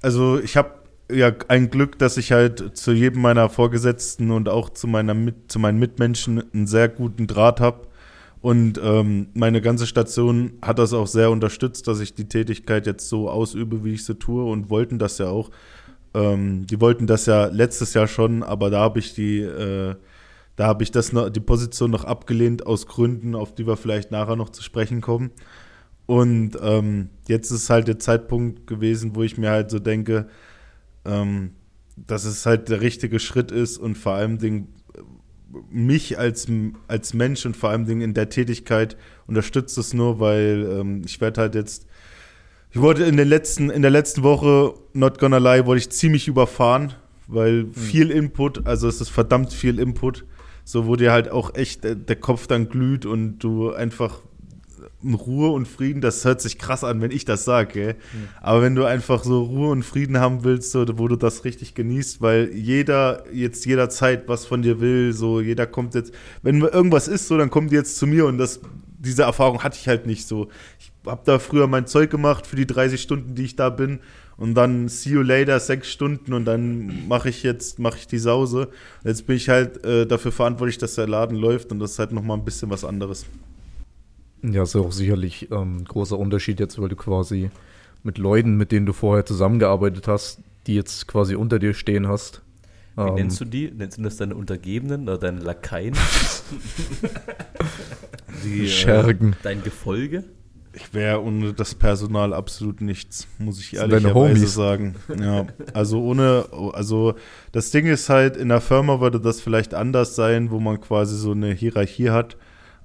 also 0.01 0.39
ich 0.39 0.55
habe 0.55 0.73
ja 1.11 1.31
ein 1.47 1.71
Glück, 1.71 1.97
dass 1.97 2.17
ich 2.17 2.31
halt 2.31 2.77
zu 2.77 2.91
jedem 2.91 3.21
meiner 3.21 3.49
Vorgesetzten 3.49 4.29
und 4.29 4.49
auch 4.49 4.69
zu, 4.69 4.87
meiner 4.87 5.15
Mit, 5.15 5.51
zu 5.51 5.57
meinen 5.57 5.79
Mitmenschen 5.79 6.43
einen 6.53 6.67
sehr 6.67 6.89
guten 6.89 7.25
Draht 7.25 7.59
habe. 7.59 7.88
Und 8.41 8.79
ähm, 8.81 9.27
meine 9.33 9.61
ganze 9.61 9.85
Station 9.85 10.53
hat 10.61 10.79
das 10.79 10.93
auch 10.93 11.07
sehr 11.07 11.29
unterstützt, 11.29 11.87
dass 11.87 11.99
ich 11.99 12.13
die 12.13 12.29
Tätigkeit 12.29 12.87
jetzt 12.87 13.09
so 13.09 13.29
ausübe, 13.29 13.83
wie 13.83 13.93
ich 13.93 14.05
sie 14.05 14.15
tue 14.15 14.45
und 14.45 14.69
wollten 14.69 14.97
das 14.97 15.17
ja 15.17 15.27
auch. 15.27 15.51
Ähm, 16.13 16.65
die 16.65 16.79
wollten 16.79 17.05
das 17.05 17.25
ja 17.25 17.47
letztes 17.47 17.93
Jahr 17.93 18.07
schon, 18.07 18.43
aber 18.43 18.69
da 18.69 18.79
habe 18.79 18.99
ich 18.99 19.13
die, 19.13 19.39
äh, 19.39 19.95
da 20.55 20.67
habe 20.67 20.83
ich 20.83 20.91
das 20.91 21.11
noch, 21.11 21.29
die 21.29 21.41
Position 21.41 21.91
noch 21.91 22.05
abgelehnt 22.05 22.65
aus 22.65 22.87
Gründen, 22.87 23.35
auf 23.35 23.53
die 23.53 23.67
wir 23.67 23.77
vielleicht 23.77 24.11
nachher 24.11 24.37
noch 24.37 24.49
zu 24.49 24.63
sprechen 24.63 25.01
kommen. 25.01 25.31
Und 26.05 26.57
ähm, 26.61 27.09
jetzt 27.27 27.51
ist 27.51 27.69
halt 27.69 27.87
der 27.87 27.99
Zeitpunkt 27.99 28.67
gewesen, 28.67 29.15
wo 29.15 29.23
ich 29.23 29.37
mir 29.37 29.51
halt 29.51 29.69
so 29.69 29.79
denke, 29.79 30.27
ähm, 31.05 31.51
dass 31.95 32.23
es 32.23 32.45
halt 32.45 32.69
der 32.69 32.81
richtige 32.81 33.19
Schritt 33.19 33.51
ist 33.51 33.77
und 33.77 33.97
vor 33.97 34.13
allem 34.13 34.39
Dingen 34.39 34.73
mich 35.71 36.17
als, 36.17 36.47
als 36.87 37.13
Mensch 37.13 37.45
und 37.45 37.57
vor 37.57 37.69
allem 37.69 37.85
Dingen 37.85 38.01
in 38.01 38.13
der 38.13 38.29
Tätigkeit 38.29 38.97
unterstützt 39.27 39.77
es 39.77 39.93
nur, 39.93 40.19
weil 40.19 40.67
ähm, 40.71 41.01
ich 41.05 41.19
werde 41.21 41.41
halt 41.41 41.55
jetzt, 41.55 41.87
ich 42.71 42.79
wurde 42.79 43.05
in 43.05 43.17
den 43.17 43.27
letzten, 43.27 43.69
in 43.69 43.81
der 43.81 43.91
letzten 43.91 44.23
Woche, 44.23 44.73
not 44.93 45.19
gonna 45.19 45.37
lie, 45.37 45.65
wurde 45.65 45.79
ich 45.79 45.89
ziemlich 45.89 46.27
überfahren, 46.27 46.93
weil 47.27 47.67
viel 47.67 48.11
Input, 48.11 48.65
also 48.65 48.87
es 48.87 49.01
ist 49.01 49.09
verdammt 49.09 49.53
viel 49.53 49.79
Input, 49.79 50.25
so 50.63 50.87
wo 50.87 50.95
dir 50.95 51.11
halt 51.11 51.29
auch 51.29 51.55
echt 51.55 51.83
der, 51.83 51.95
der 51.95 52.15
Kopf 52.15 52.47
dann 52.47 52.69
glüht 52.69 53.05
und 53.05 53.39
du 53.39 53.71
einfach 53.71 54.21
in 55.03 55.13
Ruhe 55.13 55.49
und 55.49 55.67
Frieden, 55.67 56.01
das 56.01 56.25
hört 56.25 56.41
sich 56.41 56.57
krass 56.57 56.83
an, 56.83 57.01
wenn 57.01 57.11
ich 57.11 57.25
das 57.25 57.45
sage, 57.45 57.73
gell? 57.73 57.95
aber 58.41 58.61
wenn 58.61 58.75
du 58.75 58.85
einfach 58.85 59.23
so 59.23 59.43
Ruhe 59.43 59.69
und 59.69 59.83
Frieden 59.83 60.19
haben 60.19 60.43
willst, 60.43 60.71
so, 60.71 60.85
wo 60.97 61.07
du 61.07 61.15
das 61.15 61.45
richtig 61.45 61.75
genießt, 61.75 62.21
weil 62.21 62.51
jeder 62.53 63.23
jetzt 63.33 63.65
jederzeit 63.65 64.27
was 64.27 64.45
von 64.45 64.61
dir 64.61 64.79
will, 64.79 65.13
so 65.13 65.41
jeder 65.41 65.65
kommt 65.65 65.95
jetzt, 65.95 66.13
wenn 66.41 66.61
irgendwas 66.61 67.07
ist, 67.07 67.27
so 67.27 67.37
dann 67.37 67.49
kommt 67.49 67.71
die 67.71 67.75
jetzt 67.75 67.97
zu 67.97 68.07
mir 68.07 68.25
und 68.25 68.37
das, 68.37 68.59
diese 68.97 69.23
Erfahrung 69.23 69.63
hatte 69.63 69.77
ich 69.79 69.87
halt 69.87 70.05
nicht 70.05 70.27
so. 70.27 70.49
Ich 70.79 70.91
habe 71.05 71.21
da 71.25 71.39
früher 71.39 71.67
mein 71.67 71.87
Zeug 71.87 72.09
gemacht 72.09 72.45
für 72.45 72.55
die 72.55 72.67
30 72.67 73.01
Stunden, 73.01 73.35
die 73.35 73.45
ich 73.45 73.55
da 73.55 73.69
bin 73.69 73.99
und 74.39 74.55
dann 74.55 74.87
see 74.87 75.11
you 75.11 75.21
later 75.21 75.59
sechs 75.59 75.91
Stunden 75.91 76.31
und 76.31 76.45
dann 76.45 77.07
mache 77.09 77.27
ich 77.27 77.43
jetzt 77.43 77.77
mache 77.77 77.97
ich 77.97 78.07
die 78.07 78.19
Sause. 78.19 78.69
Jetzt 79.03 79.27
bin 79.27 79.35
ich 79.35 79.49
halt 79.49 79.83
äh, 79.83 80.05
dafür 80.05 80.31
verantwortlich, 80.31 80.77
dass 80.77 80.95
der 80.95 81.07
Laden 81.07 81.35
läuft 81.37 81.71
und 81.73 81.79
das 81.79 81.91
ist 81.91 81.99
halt 81.99 82.13
noch 82.13 82.23
mal 82.23 82.35
ein 82.35 82.45
bisschen 82.45 82.69
was 82.69 82.85
anderes. 82.85 83.25
Ja, 84.41 84.63
ist 84.63 84.75
ja 84.75 84.81
auch 84.81 84.91
sicherlich 84.91 85.49
ähm, 85.51 85.77
ein 85.77 85.85
großer 85.85 86.17
Unterschied 86.17 86.59
jetzt, 86.59 86.79
weil 86.81 86.89
du 86.89 86.95
quasi 86.95 87.49
mit 88.03 88.17
Leuten, 88.17 88.57
mit 88.57 88.71
denen 88.71 88.85
du 88.85 88.93
vorher 88.93 89.25
zusammengearbeitet 89.25 90.07
hast, 90.07 90.39
die 90.67 90.75
jetzt 90.75 91.07
quasi 91.07 91.35
unter 91.35 91.59
dir 91.59 91.73
stehen 91.73 92.07
hast. 92.07 92.41
Wie 92.95 93.01
Ähm, 93.01 93.15
nennst 93.15 93.39
du 93.41 93.45
die? 93.45 93.71
Nennst 93.71 93.97
du 93.97 94.03
das 94.03 94.17
deine 94.17 94.35
Untergebenen 94.35 95.03
oder 95.03 95.17
deine 95.17 95.39
Lakaien? 95.39 95.93
die, 98.43 98.65
äh, 98.65 98.67
Schergen. 98.67 99.35
dein 99.43 99.63
Gefolge? 99.63 100.23
Ich 100.73 100.93
wäre 100.93 101.21
ohne 101.23 101.53
das 101.53 101.73
Personal 101.75 102.33
absolut 102.33 102.81
nichts, 102.81 103.27
muss 103.39 103.59
ich 103.59 103.75
ehrlicherweise 103.75 104.47
sagen. 104.47 104.95
Ja, 105.19 105.47
also 105.73 106.01
ohne, 106.01 106.45
also 106.73 107.15
das 107.51 107.71
Ding 107.71 107.87
ist 107.87 108.07
halt, 108.09 108.37
in 108.37 108.49
der 108.49 108.61
Firma 108.61 109.01
würde 109.01 109.19
das 109.19 109.41
vielleicht 109.41 109.73
anders 109.73 110.15
sein, 110.15 110.51
wo 110.51 110.59
man 110.59 110.79
quasi 110.79 111.17
so 111.17 111.31
eine 111.31 111.53
Hierarchie 111.53 112.11
hat. 112.11 112.37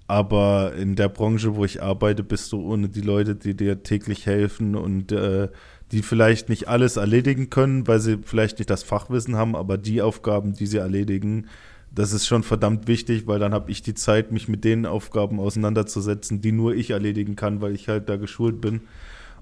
Aber 0.07 0.75
in 0.75 0.97
der 0.97 1.09
Branche, 1.09 1.57
wo 1.57 1.65
ich 1.65 1.83
arbeite, 1.83 2.23
bist 2.23 2.53
du 2.53 2.61
ohne 2.61 2.89
die 2.89 3.01
Leute, 3.01 3.37
die 3.37 3.55
dir 3.57 3.83
täglich 3.83 4.27
helfen 4.27 4.77
und 4.77 5.13
äh, 5.13 5.49
die 5.93 6.03
vielleicht 6.03 6.49
nicht 6.49 6.69
alles 6.69 6.97
erledigen 6.97 7.49
können, 7.49 7.87
weil 7.87 8.01
sie 8.01 8.19
vielleicht 8.23 8.59
nicht 8.59 8.69
das 8.69 8.83
Fachwissen 8.83 9.37
haben, 9.37 9.57
aber 9.57 9.79
die 9.79 10.03
Aufgaben, 10.03 10.53
die 10.55 10.67
sie 10.67 10.79
erledigen, 10.79 11.47
das 11.95 12.13
ist 12.13 12.27
schon 12.27 12.43
verdammt 12.43 12.89
wichtig, 12.89 13.27
weil 13.27 13.39
dann 13.39 13.55
habe 13.55 13.71
ich 13.71 13.81
die 13.81 13.95
Zeit, 13.95 14.33
mich 14.33 14.49
mit 14.49 14.65
den 14.65 14.85
Aufgaben 14.85 15.39
auseinanderzusetzen, 15.39 16.41
die 16.41 16.53
nur 16.53 16.75
ich 16.75 16.91
erledigen 16.91 17.37
kann, 17.37 17.61
weil 17.61 17.75
ich 17.75 17.89
halt 17.89 18.09
da 18.09 18.17
geschult 18.17 18.61
bin. 18.61 18.83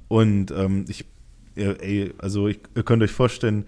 Und 0.09 0.51
ähm, 0.51 0.85
ich, 0.89 1.07
ja, 1.57 1.73
ey, 1.73 2.13
also 2.19 2.49
ich, 2.49 2.61
ihr 2.75 2.83
könnt 2.83 3.03
euch 3.03 3.13
vorstellen, 3.13 3.65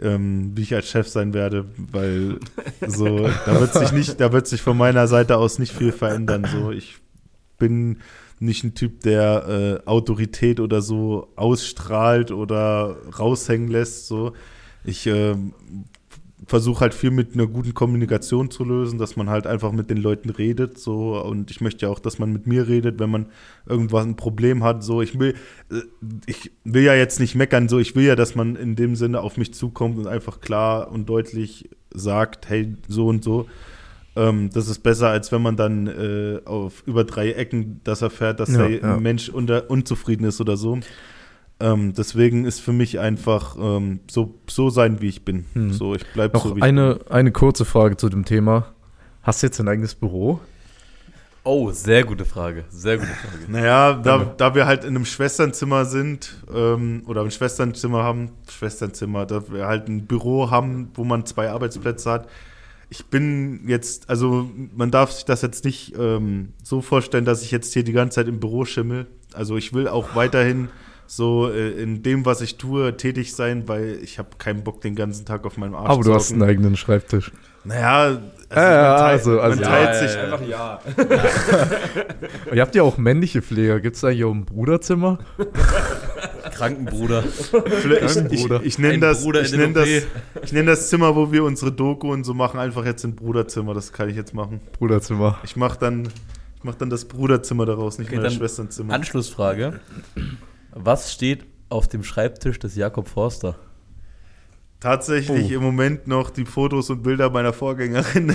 ähm, 0.00 0.52
wie 0.54 0.62
ich 0.62 0.74
als 0.74 0.88
Chef 0.88 1.08
sein 1.08 1.34
werde, 1.34 1.66
weil 1.76 2.38
so, 2.86 3.28
da 3.46 3.60
wird 3.60 3.74
sich 3.74 3.92
nicht, 3.92 4.20
da 4.20 4.32
wird 4.32 4.46
sich 4.46 4.62
von 4.62 4.76
meiner 4.76 5.06
Seite 5.06 5.36
aus 5.36 5.58
nicht 5.58 5.72
viel 5.72 5.92
verändern. 5.92 6.46
So, 6.50 6.70
ich 6.70 6.98
bin 7.58 7.98
nicht 8.38 8.64
ein 8.64 8.74
Typ, 8.74 9.02
der 9.02 9.82
äh, 9.84 9.88
Autorität 9.88 10.60
oder 10.60 10.80
so 10.80 11.28
ausstrahlt 11.36 12.30
oder 12.30 12.96
raushängen 13.18 13.68
lässt. 13.68 14.06
So, 14.06 14.32
ich 14.84 15.06
ähm, 15.06 15.52
versuche 16.46 16.80
halt 16.80 16.94
viel 16.94 17.10
mit 17.10 17.34
einer 17.34 17.46
guten 17.46 17.74
Kommunikation 17.74 18.50
zu 18.50 18.64
lösen, 18.64 18.98
dass 18.98 19.16
man 19.16 19.28
halt 19.28 19.46
einfach 19.46 19.72
mit 19.72 19.90
den 19.90 19.98
Leuten 19.98 20.30
redet, 20.30 20.78
so 20.78 21.20
und 21.20 21.50
ich 21.50 21.60
möchte 21.60 21.86
ja 21.86 21.92
auch, 21.92 21.98
dass 21.98 22.18
man 22.18 22.32
mit 22.32 22.46
mir 22.46 22.66
redet, 22.68 22.98
wenn 22.98 23.10
man 23.10 23.26
irgendwas 23.66 24.04
ein 24.04 24.16
Problem 24.16 24.64
hat, 24.64 24.82
so 24.82 25.02
ich 25.02 25.18
will 25.18 25.34
äh, 25.70 25.82
ich 26.26 26.50
will 26.64 26.82
ja 26.82 26.94
jetzt 26.94 27.20
nicht 27.20 27.34
meckern, 27.34 27.68
so 27.68 27.78
ich 27.78 27.94
will 27.94 28.04
ja, 28.04 28.16
dass 28.16 28.34
man 28.34 28.56
in 28.56 28.76
dem 28.76 28.96
Sinne 28.96 29.20
auf 29.20 29.36
mich 29.36 29.54
zukommt 29.54 29.98
und 29.98 30.06
einfach 30.06 30.40
klar 30.40 30.90
und 30.90 31.08
deutlich 31.08 31.68
sagt, 31.92 32.48
hey, 32.48 32.74
so 32.88 33.08
und 33.08 33.24
so. 33.24 33.46
Ähm, 34.16 34.50
das 34.52 34.68
ist 34.68 34.80
besser, 34.82 35.08
als 35.08 35.30
wenn 35.30 35.42
man 35.42 35.56
dann 35.56 35.86
äh, 35.86 36.40
auf 36.44 36.82
über 36.86 37.04
drei 37.04 37.30
Ecken 37.32 37.80
das 37.84 38.02
erfährt, 38.02 38.40
dass 38.40 38.50
Ja, 38.52 38.66
der 38.66 38.80
ja. 38.80 38.96
Mensch 38.98 39.28
unter, 39.28 39.70
unzufrieden 39.70 40.24
ist 40.24 40.40
oder 40.40 40.56
so. 40.56 40.80
Ähm, 41.60 41.92
deswegen 41.94 42.46
ist 42.46 42.60
für 42.60 42.72
mich 42.72 42.98
einfach 42.98 43.56
ähm, 43.60 44.00
so, 44.10 44.34
so 44.48 44.70
sein, 44.70 45.00
wie 45.00 45.08
ich 45.08 45.24
bin. 45.24 45.44
Hm. 45.52 45.72
So, 45.72 45.94
ich 45.94 46.06
bleibe 46.12 46.38
so, 46.38 46.56
wie 46.56 46.62
eine, 46.62 47.00
eine 47.10 47.32
kurze 47.32 47.64
Frage 47.64 47.96
zu 47.96 48.08
dem 48.08 48.24
Thema. 48.24 48.72
Hast 49.22 49.42
du 49.42 49.46
jetzt 49.46 49.60
ein 49.60 49.68
eigenes 49.68 49.94
Büro? 49.94 50.40
Oh, 51.42 51.70
sehr 51.70 52.04
gute 52.04 52.24
Frage. 52.24 52.64
Sehr 52.70 52.98
gute 52.98 53.08
Frage. 53.08 53.44
Naja, 53.48 53.94
da, 53.94 54.34
da 54.36 54.54
wir 54.54 54.66
halt 54.66 54.84
in 54.84 54.90
einem 54.90 55.06
Schwesternzimmer 55.06 55.86
sind 55.86 56.34
ähm, 56.54 57.02
oder 57.06 57.22
ein 57.22 57.30
Schwesternzimmer 57.30 58.02
haben, 58.02 58.30
Schwesternzimmer, 58.50 59.24
da 59.24 59.50
wir 59.50 59.66
halt 59.66 59.88
ein 59.88 60.06
Büro 60.06 60.50
haben, 60.50 60.90
wo 60.94 61.04
man 61.04 61.24
zwei 61.24 61.50
Arbeitsplätze 61.50 62.10
hat. 62.10 62.28
Ich 62.90 63.06
bin 63.06 63.68
jetzt, 63.68 64.10
also 64.10 64.50
man 64.74 64.90
darf 64.90 65.12
sich 65.12 65.24
das 65.24 65.40
jetzt 65.42 65.64
nicht 65.64 65.94
ähm, 65.98 66.52
so 66.62 66.82
vorstellen, 66.82 67.24
dass 67.24 67.42
ich 67.42 67.50
jetzt 67.50 67.72
hier 67.72 67.84
die 67.84 67.92
ganze 67.92 68.16
Zeit 68.16 68.28
im 68.28 68.40
Büro 68.40 68.64
schimmel. 68.64 69.06
Also 69.32 69.56
ich 69.56 69.72
will 69.72 69.88
auch 69.88 70.14
weiterhin 70.14 70.68
so 71.12 71.50
äh, 71.50 71.70
in 71.82 72.04
dem, 72.04 72.24
was 72.24 72.40
ich 72.40 72.56
tue, 72.56 72.96
tätig 72.96 73.34
sein, 73.34 73.66
weil 73.66 73.98
ich 74.00 74.20
habe 74.20 74.28
keinen 74.38 74.62
Bock, 74.62 74.80
den 74.80 74.94
ganzen 74.94 75.26
Tag 75.26 75.44
auf 75.44 75.56
meinem 75.56 75.74
Arsch 75.74 75.90
Aber 75.90 76.02
zu 76.02 76.10
du 76.10 76.14
hast 76.14 76.30
einen 76.32 76.44
eigenen 76.44 76.76
Schreibtisch. 76.76 77.32
Naja, 77.64 77.96
also, 77.98 78.20
Ja, 78.54 78.72
ja, 78.72 78.88
man, 78.88 78.96
teilt, 78.98 79.10
also- 79.18 79.40
also- 79.40 79.60
man 79.60 79.68
teilt 79.68 79.88
Ja, 79.88 79.94
sich. 80.08 80.14
ja, 80.14 80.16
ja. 80.16 80.32
Einfach 80.32 80.46
ja. 80.48 80.80
Ihr 82.54 82.62
habt 82.62 82.74
ja 82.76 82.82
auch 82.84 82.96
männliche 82.96 83.42
Pfleger. 83.42 83.80
Gibt 83.80 83.96
es 83.96 84.04
eigentlich 84.04 84.22
auch 84.24 84.30
ein 84.32 84.44
Bruderzimmer? 84.44 85.18
Krankenbruder. 86.54 87.24
Kein 87.52 88.28
Ich, 88.30 88.44
ich, 88.44 88.50
ich 88.62 88.78
nenne 88.78 88.98
das, 89.00 89.24
ich 89.24 89.52
nenn 89.52 89.74
das, 89.74 89.88
ich 90.42 90.52
nenn 90.52 90.66
das 90.66 90.90
Zimmer, 90.90 91.16
wo 91.16 91.32
wir 91.32 91.42
unsere 91.42 91.72
Doku 91.72 92.12
und 92.12 92.22
so 92.24 92.34
machen, 92.34 92.60
einfach 92.60 92.84
jetzt 92.84 93.04
ein 93.04 93.16
Bruderzimmer. 93.16 93.74
Das 93.74 93.92
kann 93.92 94.08
ich 94.08 94.16
jetzt 94.16 94.32
machen. 94.32 94.60
Bruderzimmer. 94.78 95.38
Ich 95.42 95.56
mache 95.56 95.78
dann, 95.78 96.02
ich 96.56 96.62
mach 96.64 96.74
dann 96.76 96.88
das 96.90 97.04
Bruderzimmer 97.06 97.66
daraus, 97.66 97.98
nicht 97.98 98.08
Okay, 98.08 98.16
mehr 98.16 98.24
das 98.24 98.34
Schwesternzimmer. 98.34 98.94
Anschlussfrage. 98.94 99.80
Was 100.72 101.12
steht 101.12 101.44
auf 101.68 101.88
dem 101.88 102.04
Schreibtisch 102.04 102.58
des 102.58 102.76
Jakob 102.76 103.08
Forster? 103.08 103.56
Tatsächlich 104.80 105.52
Oh. 105.52 105.56
im 105.56 105.62
Moment 105.62 106.06
noch 106.06 106.30
die 106.30 106.46
Fotos 106.46 106.88
und 106.90 107.02
Bilder 107.02 107.28
meiner 107.30 107.52
Vorgängerin. 107.52 108.34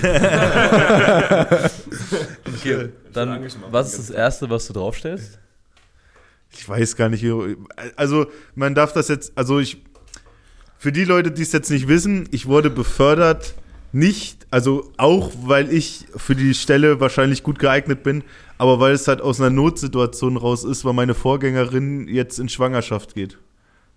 Okay, 2.46 2.88
dann 3.12 3.46
was 3.70 3.94
ist 3.94 4.10
das 4.10 4.10
Erste, 4.16 4.48
was 4.50 4.66
du 4.66 4.72
draufstellst? 4.72 5.38
Ich 6.52 6.68
weiß 6.68 6.96
gar 6.96 7.08
nicht, 7.08 7.22
wie- 7.22 7.56
also 7.96 8.26
man 8.54 8.74
darf 8.74 8.92
das 8.92 9.08
jetzt, 9.08 9.32
also 9.36 9.58
ich, 9.58 9.82
für 10.78 10.92
die 10.92 11.04
Leute, 11.04 11.30
die 11.32 11.42
es 11.42 11.52
jetzt 11.52 11.70
nicht 11.70 11.88
wissen, 11.88 12.28
ich 12.32 12.46
wurde 12.46 12.70
befördert, 12.70 13.54
nicht, 13.92 14.35
also 14.50 14.90
auch, 14.96 15.32
weil 15.42 15.72
ich 15.72 16.06
für 16.16 16.34
die 16.34 16.54
Stelle 16.54 17.00
wahrscheinlich 17.00 17.42
gut 17.42 17.58
geeignet 17.58 18.02
bin, 18.02 18.22
aber 18.58 18.80
weil 18.80 18.92
es 18.92 19.08
halt 19.08 19.20
aus 19.20 19.40
einer 19.40 19.50
Notsituation 19.50 20.36
raus 20.36 20.64
ist, 20.64 20.84
weil 20.84 20.92
meine 20.92 21.14
Vorgängerin 21.14 22.08
jetzt 22.08 22.38
in 22.38 22.48
Schwangerschaft 22.48 23.14
geht. 23.14 23.38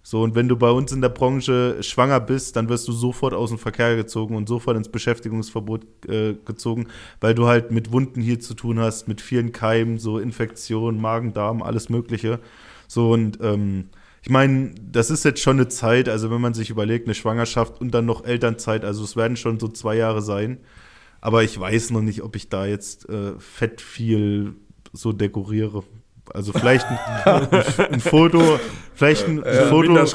So, 0.02 0.24
und 0.24 0.34
wenn 0.34 0.48
du 0.48 0.56
bei 0.56 0.72
uns 0.72 0.92
in 0.92 1.02
der 1.02 1.10
Branche 1.10 1.84
schwanger 1.84 2.20
bist, 2.20 2.56
dann 2.56 2.70
wirst 2.70 2.88
du 2.88 2.94
sofort 2.94 3.34
aus 3.34 3.50
dem 3.50 3.60
Verkehr 3.60 3.96
gezogen 3.96 4.36
und 4.36 4.48
sofort 4.48 4.78
ins 4.78 4.90
Beschäftigungsverbot 4.90 5.82
äh, 6.08 6.36
gezogen, 6.46 6.88
weil 7.20 7.36
du 7.36 7.48
halt 7.48 7.72
mit 7.72 7.92
Wunden 7.92 8.22
hier 8.22 8.40
zu 8.40 8.54
tun 8.54 8.80
hast, 8.80 9.08
mit 9.08 9.22
vielen 9.22 9.52
Keimen, 9.52 10.00
so 10.00 10.18
Infektionen, 10.18 11.00
Magen, 11.00 11.34
Darm, 11.34 11.62
alles 11.62 11.90
Mögliche. 11.90 12.40
So, 12.88 13.12
und 13.12 13.40
ähm, 13.42 13.90
ich 14.22 14.30
meine, 14.30 14.74
das 14.82 15.10
ist 15.10 15.24
jetzt 15.26 15.42
schon 15.42 15.58
eine 15.58 15.68
Zeit, 15.70 16.10
also 16.10 16.30
wenn 16.32 16.42
man 16.42 16.54
sich 16.54 16.70
überlegt, 16.70 17.08
eine 17.08 17.16
Schwangerschaft 17.16 17.80
und 17.82 17.92
dann 17.92 18.06
noch 18.06 18.26
Elternzeit, 18.26 18.84
also 18.86 19.04
es 19.04 19.16
werden 19.16 19.38
schon 19.38 19.60
so 19.60 19.68
zwei 19.68 19.96
Jahre 19.96 20.22
sein. 20.22 20.60
Aber 21.22 21.44
ich 21.44 21.60
weiß 21.60 21.92
noch 21.92 22.02
nicht, 22.02 22.22
ob 22.24 22.36
ich 22.36 22.50
da 22.50 22.66
jetzt 22.66 23.08
äh, 23.10 23.34
fett 23.40 23.82
viel 23.82 24.56
so 24.94 25.12
dekoriere. 25.12 25.84
Also 26.34 26.54
vielleicht 26.54 26.86
ein, 26.86 27.48
ein 27.92 28.00
Foto, 28.00 28.60
vielleicht 28.94 29.28
ein, 29.28 29.44
ein 29.44 29.68
Foto, 29.68 30.06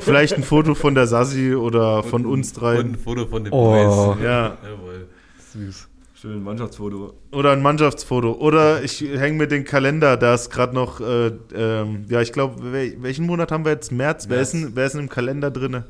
vielleicht 0.00 0.32
ein 0.32 0.42
Foto 0.42 0.74
von 0.74 0.94
der 0.94 1.06
Sassi 1.06 1.54
oder 1.54 2.02
von 2.02 2.24
uns 2.24 2.52
Und 2.52 2.60
drei. 2.60 2.78
ein 2.80 2.94
Foto 2.96 3.26
von 3.26 3.44
den 3.44 3.52
Oh. 3.52 3.66
Boys. 4.14 4.22
Ja, 4.24 4.56
Jawohl. 4.64 5.08
Süß. 5.52 5.88
Schön, 6.20 6.42
Mannschaftsfoto. 6.42 7.14
oder 7.32 7.52
ein 7.52 7.62
Mannschaftsfoto. 7.62 8.32
Oder 8.32 8.82
ich 8.82 9.00
hänge 9.00 9.38
mir 9.38 9.48
den 9.48 9.64
Kalender, 9.64 10.18
da 10.18 10.34
ist 10.34 10.50
gerade 10.50 10.74
noch, 10.74 11.00
äh, 11.00 11.28
ähm, 11.54 12.04
ja, 12.10 12.20
ich 12.20 12.32
glaube, 12.32 12.72
wel 12.72 12.96
welchen 13.00 13.24
Monat 13.24 13.50
haben 13.50 13.64
wir 13.64 13.72
jetzt? 13.72 13.90
März? 13.90 14.26
Wer, 14.28 14.42
ist 14.42 14.52
März. 14.52 14.66
denn, 14.66 14.76
wer 14.76 14.86
ist 14.86 14.92
denn 14.92 15.00
im 15.02 15.08
Kalender 15.08 15.50
drin? 15.50 15.82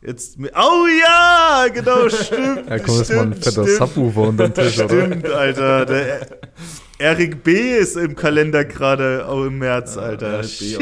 Jetzt, 0.00 0.36
oh 0.38 0.86
ja, 1.02 1.66
genau, 1.74 2.08
stimmt. 2.10 2.68
Ja, 2.68 2.78
komm, 2.78 2.98
das 2.98 3.10
ist 3.10 3.16
mal 3.16 3.22
ein 3.22 3.32
stimmt, 3.32 3.44
fetter 3.44 3.62
stimmt. 3.64 3.78
Subwoofer 3.78 4.20
unter 4.20 4.48
den 4.48 4.54
Tisch, 4.54 4.78
oder? 4.78 4.88
Stimmt, 5.06 5.28
Alter. 5.28 5.86
Der 5.86 6.26
Erik 6.98 7.42
B. 7.42 7.76
ist 7.76 7.96
im 7.96 8.14
Kalender 8.14 8.64
gerade 8.64 9.26
auch 9.26 9.44
im 9.44 9.58
März, 9.58 9.96
Alter. 9.96 10.44
Sheesh. 10.44 10.78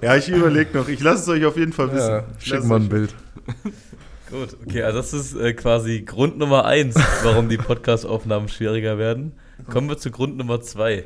Ja, 0.00 0.16
ich 0.16 0.28
überlege 0.30 0.70
noch. 0.78 0.88
Ich 0.88 1.00
lasse 1.00 1.22
es 1.24 1.28
euch 1.28 1.44
auf 1.44 1.56
jeden 1.58 1.74
Fall 1.74 1.92
wissen. 1.92 2.08
Ja, 2.08 2.24
schick 2.38 2.64
mal 2.64 2.76
euch- 2.76 2.82
ein 2.84 2.88
Bild. 2.88 3.14
Gut, 4.30 4.56
okay, 4.66 4.82
also 4.82 4.98
das 4.98 5.14
ist 5.14 5.34
äh, 5.36 5.54
quasi 5.54 6.02
Grund 6.02 6.36
Nummer 6.38 6.64
eins, 6.66 6.96
warum 7.22 7.48
die 7.48 7.56
Podcast-Aufnahmen 7.56 8.48
schwieriger 8.48 8.98
werden. 8.98 9.32
Kommen 9.70 9.88
wir 9.88 9.96
zu 9.96 10.10
Grund 10.10 10.36
Nummer 10.36 10.60
zwei. 10.60 11.04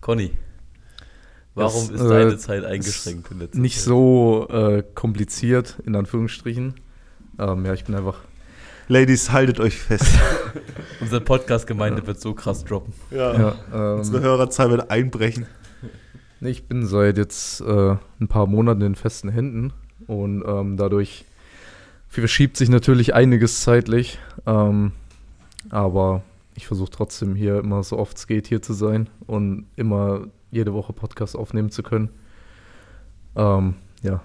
Conny, 0.00 0.32
warum 1.54 1.88
Das, 1.88 2.00
ist 2.00 2.06
äh, 2.06 2.08
deine 2.08 2.38
Zeit 2.38 2.64
eingeschränkt 2.64 3.54
Nicht 3.54 3.76
Zeit? 3.76 3.84
so 3.84 4.48
äh, 4.50 4.82
kompliziert, 4.94 5.76
in 5.84 5.94
Anführungsstrichen. 5.94 6.74
Ähm, 7.38 7.66
ja, 7.66 7.74
ich 7.74 7.84
bin 7.84 7.94
einfach. 7.94 8.16
Ladies, 8.88 9.30
haltet 9.30 9.60
euch 9.60 9.76
fest. 9.78 10.18
Unsere 11.00 11.20
Podcast-Gemeinde 11.20 12.06
wird 12.06 12.20
so 12.20 12.34
krass 12.34 12.64
droppen. 12.64 12.94
Ja. 13.10 13.32
Ja, 13.38 13.54
ähm, 13.72 13.98
Unsere 13.98 14.20
Hörerzahl 14.22 14.70
wird 14.70 14.90
einbrechen. 14.90 15.46
Ich 16.40 16.66
bin 16.66 16.86
seit 16.86 17.18
jetzt 17.18 17.60
äh, 17.60 17.96
ein 18.20 18.28
paar 18.28 18.46
Monaten 18.46 18.80
in 18.80 18.94
festen 18.96 19.28
Händen 19.28 19.72
und 20.08 20.42
ähm, 20.44 20.76
dadurch 20.76 21.24
verschiebt 22.20 22.56
sich 22.56 22.68
natürlich 22.68 23.14
einiges 23.14 23.60
zeitlich. 23.60 24.18
Ähm, 24.46 24.92
aber 25.70 26.22
ich 26.54 26.66
versuche 26.66 26.90
trotzdem 26.90 27.34
hier 27.34 27.58
immer 27.58 27.82
so 27.82 27.98
oft 27.98 28.16
es 28.16 28.26
geht 28.26 28.46
hier 28.46 28.60
zu 28.62 28.72
sein 28.74 29.08
und 29.26 29.66
immer 29.76 30.26
jede 30.50 30.74
Woche 30.74 30.92
Podcast 30.92 31.36
aufnehmen 31.36 31.70
zu 31.70 31.82
können. 31.82 32.10
Ähm, 33.36 33.74
ja. 34.02 34.20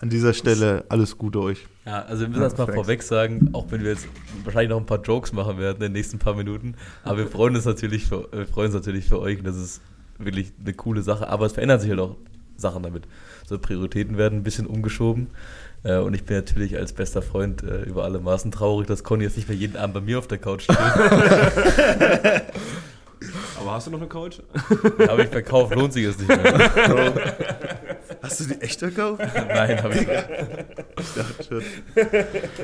An 0.00 0.10
dieser 0.10 0.32
Stelle 0.32 0.84
alles 0.88 1.18
Gute 1.18 1.40
euch. 1.40 1.66
Ja, 1.84 2.02
also 2.02 2.22
wir 2.22 2.28
müssen 2.28 2.42
Ja, 2.42 2.48
das 2.48 2.58
mal 2.58 2.66
thanks. 2.66 2.76
vorweg 2.76 3.02
sagen, 3.02 3.50
auch 3.52 3.66
wenn 3.70 3.82
wir 3.82 3.90
jetzt 3.90 4.06
wahrscheinlich 4.44 4.70
noch 4.70 4.78
ein 4.78 4.86
paar 4.86 5.00
Jokes 5.02 5.32
machen 5.32 5.58
werden 5.58 5.76
in 5.76 5.82
den 5.82 5.92
nächsten 5.92 6.18
paar 6.18 6.34
Minuten. 6.34 6.74
Aber 7.02 7.18
wir 7.18 7.26
freuen 7.26 7.56
uns 7.56 7.64
natürlich 7.64 8.06
für, 8.06 8.28
wir 8.32 8.46
freuen 8.46 8.66
uns 8.66 8.74
natürlich 8.74 9.06
für 9.06 9.20
euch 9.20 9.38
und 9.38 9.44
das 9.46 9.56
ist 9.56 9.80
wirklich 10.18 10.52
eine 10.60 10.72
coole 10.74 11.02
Sache. 11.02 11.28
Aber 11.28 11.46
es 11.46 11.52
verändern 11.52 11.80
sich 11.80 11.90
halt 11.90 12.00
auch 12.00 12.16
Sachen 12.58 12.82
damit. 12.82 13.04
So 13.46 13.58
Prioritäten 13.58 14.18
werden 14.18 14.40
ein 14.40 14.42
bisschen 14.42 14.66
umgeschoben. 14.66 15.28
Äh, 15.84 15.96
Und 15.98 16.12
ich 16.14 16.24
bin 16.24 16.36
natürlich 16.36 16.76
als 16.76 16.92
bester 16.92 17.22
Freund 17.22 17.62
äh, 17.62 17.82
über 17.82 18.04
alle 18.04 18.18
Maßen 18.18 18.50
traurig, 18.50 18.86
dass 18.88 19.04
Conny 19.04 19.24
jetzt 19.24 19.36
nicht 19.36 19.48
mehr 19.48 19.56
jeden 19.56 19.76
Abend 19.76 19.94
bei 19.94 20.00
mir 20.00 20.18
auf 20.18 20.26
der 20.26 20.38
Couch 20.38 20.64
steht. 20.64 20.76
Aber 23.60 23.72
hast 23.72 23.86
du 23.86 23.90
noch 23.90 23.98
eine 23.98 24.08
Couch? 24.08 24.38
habe 25.08 25.22
ich 25.22 25.28
verkauft, 25.28 25.74
lohnt 25.74 25.92
sich 25.92 26.04
es 26.04 26.18
nicht 26.18 26.28
mehr. 26.28 26.42
Hast 28.30 28.40
du 28.40 28.44
die 28.44 28.60
echt 28.60 28.80
gekauft? 28.80 29.20
Nein, 29.48 29.82
habe 29.82 29.94
ich 29.94 30.06
nicht. 30.06 30.28
Ich 31.00 31.14
dachte 31.14 31.44
schon. 31.48 31.62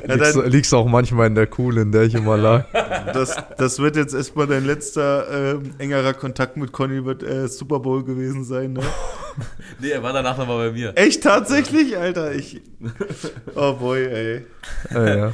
Ja, 0.08 0.14
Liegst, 0.14 0.36
dann, 0.36 0.50
liegst 0.50 0.74
auch 0.74 0.86
manchmal 0.86 1.26
in 1.28 1.34
der 1.34 1.46
Kuhle, 1.46 1.82
in 1.82 1.92
der 1.92 2.02
ich 2.02 2.14
immer 2.14 2.36
lag. 2.36 2.66
das, 3.12 3.36
das 3.56 3.78
wird 3.78 3.96
jetzt 3.96 4.14
erstmal 4.14 4.46
dein 4.46 4.64
letzter 4.66 5.54
ähm, 5.54 5.74
engerer 5.78 6.12
Kontakt 6.14 6.56
mit 6.56 6.72
Conny 6.72 7.04
wird 7.04 7.22
äh, 7.22 7.48
Super 7.48 7.80
Bowl 7.80 8.04
gewesen 8.04 8.44
sein, 8.44 8.74
ne? 8.74 8.82
Nee, 9.80 9.90
er 9.90 10.02
war 10.02 10.12
danach 10.12 10.38
nochmal 10.38 10.68
bei 10.68 10.72
mir. 10.72 10.92
Echt 10.94 11.22
tatsächlich, 11.24 11.96
Alter? 11.96 12.32
Ich. 12.32 12.60
Oh 13.56 13.72
boy, 13.74 14.04
ey. 14.04 14.46
Äh, 14.94 15.18
ja. 15.18 15.32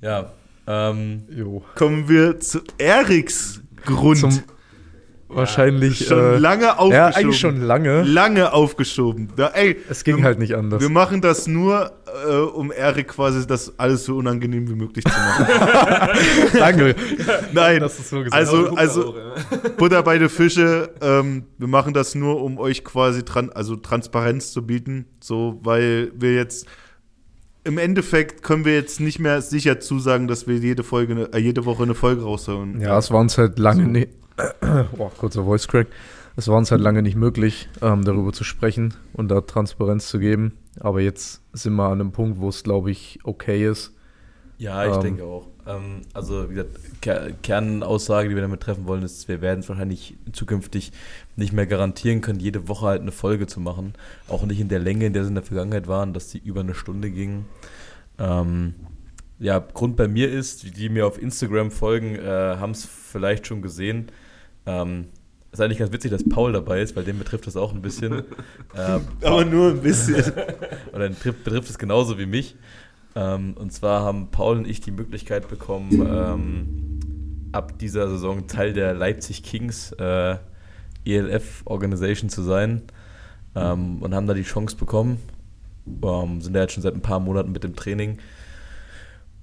Ja, 0.00 0.32
ähm, 0.66 1.24
Jo. 1.28 1.62
Kommen 1.74 2.08
wir 2.08 2.40
zu 2.40 2.60
Eriks 2.78 3.60
Grund. 3.84 4.18
Zum 4.20 4.42
wahrscheinlich. 5.34 6.06
schon 6.06 6.18
äh, 6.18 6.38
lange 6.38 6.78
aufgeschoben. 6.78 6.92
ja, 6.94 7.06
eigentlich 7.08 7.38
schon 7.40 7.60
lange. 7.60 8.02
Lange 8.02 8.52
aufgeschoben. 8.52 9.28
Da, 9.36 9.48
ey, 9.48 9.76
Es 9.88 10.04
ging 10.04 10.18
wir, 10.18 10.24
halt 10.24 10.38
nicht 10.38 10.54
anders. 10.54 10.80
Wir 10.82 10.88
machen 10.90 11.20
das 11.20 11.46
nur, 11.46 11.92
äh, 12.28 12.34
um 12.36 12.70
Erik 12.72 13.08
quasi 13.08 13.46
das 13.46 13.78
alles 13.78 14.04
so 14.04 14.16
unangenehm 14.16 14.68
wie 14.68 14.74
möglich 14.74 15.04
zu 15.04 15.10
machen. 15.12 15.46
Danke. 16.58 16.94
Nein, 17.52 17.80
so 17.88 18.18
gesagt 18.22 18.32
also, 18.34 18.68
also 18.76 19.14
ja. 19.16 19.68
Butter 19.76 20.02
bei 20.02 20.18
den 20.18 20.28
Fische. 20.28 20.90
Ähm, 21.00 21.44
wir 21.58 21.68
machen 21.68 21.94
das 21.94 22.14
nur, 22.14 22.42
um 22.42 22.58
euch 22.58 22.84
quasi 22.84 23.24
tran 23.24 23.50
also 23.54 23.76
Transparenz 23.76 24.52
zu 24.52 24.66
bieten. 24.66 25.06
So, 25.22 25.60
weil 25.62 26.12
wir 26.14 26.34
jetzt 26.34 26.66
im 27.66 27.78
Endeffekt 27.78 28.42
können 28.42 28.66
wir 28.66 28.74
jetzt 28.74 29.00
nicht 29.00 29.18
mehr 29.18 29.40
sicher 29.40 29.80
zusagen, 29.80 30.28
dass 30.28 30.46
wir 30.46 30.56
jede 30.56 30.82
Folge, 30.84 31.14
ne- 31.14 31.30
äh, 31.32 31.38
jede 31.38 31.64
Woche 31.64 31.82
eine 31.84 31.94
Folge 31.94 32.22
raushauen. 32.22 32.78
Ja, 32.80 32.98
es 32.98 33.10
war 33.10 33.20
uns 33.20 33.38
halt 33.38 33.58
lange 33.58 33.84
nicht. 33.84 34.10
Boah, 34.96 35.10
kurzer 35.16 35.44
Voice 35.44 35.68
Crack. 35.68 35.88
Es 36.36 36.48
war 36.48 36.56
uns 36.56 36.70
halt 36.70 36.80
lange 36.80 37.02
nicht 37.02 37.14
möglich, 37.16 37.68
ähm, 37.80 38.04
darüber 38.04 38.32
zu 38.32 38.42
sprechen 38.42 38.94
und 39.12 39.28
da 39.28 39.40
Transparenz 39.40 40.08
zu 40.08 40.18
geben. 40.18 40.58
Aber 40.80 41.00
jetzt 41.00 41.42
sind 41.52 41.74
wir 41.74 41.84
an 41.84 42.00
einem 42.00 42.12
Punkt, 42.12 42.40
wo 42.40 42.48
es, 42.48 42.64
glaube 42.64 42.90
ich, 42.90 43.20
okay 43.22 43.68
ist. 43.68 43.92
Ja, 44.58 44.84
ich 44.86 44.94
Ähm. 44.96 45.00
denke 45.02 45.24
auch. 45.24 45.46
Ähm, 45.66 46.02
also, 46.12 46.50
wie 46.50 46.54
gesagt, 46.54 46.78
Ker 47.00 47.30
Kernaussage, 47.42 48.28
die 48.28 48.34
wir 48.34 48.42
damit 48.42 48.60
treffen 48.60 48.86
wollen, 48.86 49.02
ist, 49.02 49.28
wir 49.28 49.40
werden 49.40 49.60
es 49.60 49.68
wahrscheinlich 49.68 50.16
zukünftig 50.32 50.92
nicht 51.36 51.52
mehr 51.52 51.66
garantieren 51.66 52.20
können, 52.20 52.40
jede 52.40 52.68
Woche 52.68 52.86
halt 52.86 53.02
eine 53.02 53.12
Folge 53.12 53.46
zu 53.46 53.60
machen. 53.60 53.94
Auch 54.28 54.44
nicht 54.44 54.60
in 54.60 54.68
der 54.68 54.80
Länge, 54.80 55.06
in 55.06 55.12
der 55.12 55.22
sie 55.24 55.28
in 55.28 55.34
der 55.36 55.44
Vergangenheit 55.44 55.86
waren, 55.86 56.12
dass 56.12 56.28
die 56.28 56.38
über 56.38 56.60
eine 56.60 56.74
Stunde 56.74 57.10
gingen. 57.10 57.46
Ähm, 58.18 58.74
ja, 59.38 59.58
Grund 59.58 59.96
bei 59.96 60.08
mir 60.08 60.30
ist, 60.30 60.62
die, 60.62 60.70
die 60.70 60.88
mir 60.88 61.06
auf 61.06 61.20
Instagram 61.20 61.70
folgen, 61.70 62.16
äh, 62.16 62.56
haben 62.58 62.72
es 62.72 62.84
vielleicht 62.84 63.46
schon 63.46 63.62
gesehen. 63.62 64.06
Ähm, 64.66 65.06
ist 65.52 65.60
eigentlich 65.60 65.78
ganz 65.78 65.92
witzig, 65.92 66.10
dass 66.10 66.28
Paul 66.28 66.52
dabei 66.52 66.80
ist, 66.80 66.96
weil 66.96 67.04
den 67.04 67.18
betrifft 67.18 67.46
das 67.46 67.56
auch 67.56 67.72
ein 67.72 67.82
bisschen. 67.82 68.12
äh, 68.74 69.00
Aber 69.22 69.44
nur 69.44 69.70
ein 69.70 69.80
bisschen. 69.80 70.32
oder 70.92 71.08
betrifft 71.08 71.70
es 71.70 71.78
genauso 71.78 72.18
wie 72.18 72.26
mich. 72.26 72.56
Ähm, 73.14 73.54
und 73.56 73.72
zwar 73.72 74.02
haben 74.02 74.30
Paul 74.30 74.58
und 74.58 74.68
ich 74.68 74.80
die 74.80 74.90
Möglichkeit 74.90 75.48
bekommen, 75.48 75.90
ähm, 75.92 77.50
ab 77.52 77.78
dieser 77.78 78.08
Saison 78.08 78.48
Teil 78.48 78.72
der 78.72 78.94
Leipzig 78.94 79.44
Kings 79.44 79.92
äh, 79.92 80.36
ELF 81.04 81.62
Organisation 81.66 82.30
zu 82.30 82.42
sein 82.42 82.82
ähm, 83.54 84.02
und 84.02 84.14
haben 84.14 84.26
da 84.26 84.34
die 84.34 84.42
Chance 84.42 84.76
bekommen. 84.76 85.18
Ähm, 85.86 86.40
sind 86.40 86.54
da 86.54 86.62
jetzt 86.62 86.72
schon 86.72 86.82
seit 86.82 86.94
ein 86.94 87.02
paar 87.02 87.20
Monaten 87.20 87.52
mit 87.52 87.62
dem 87.62 87.76
Training. 87.76 88.18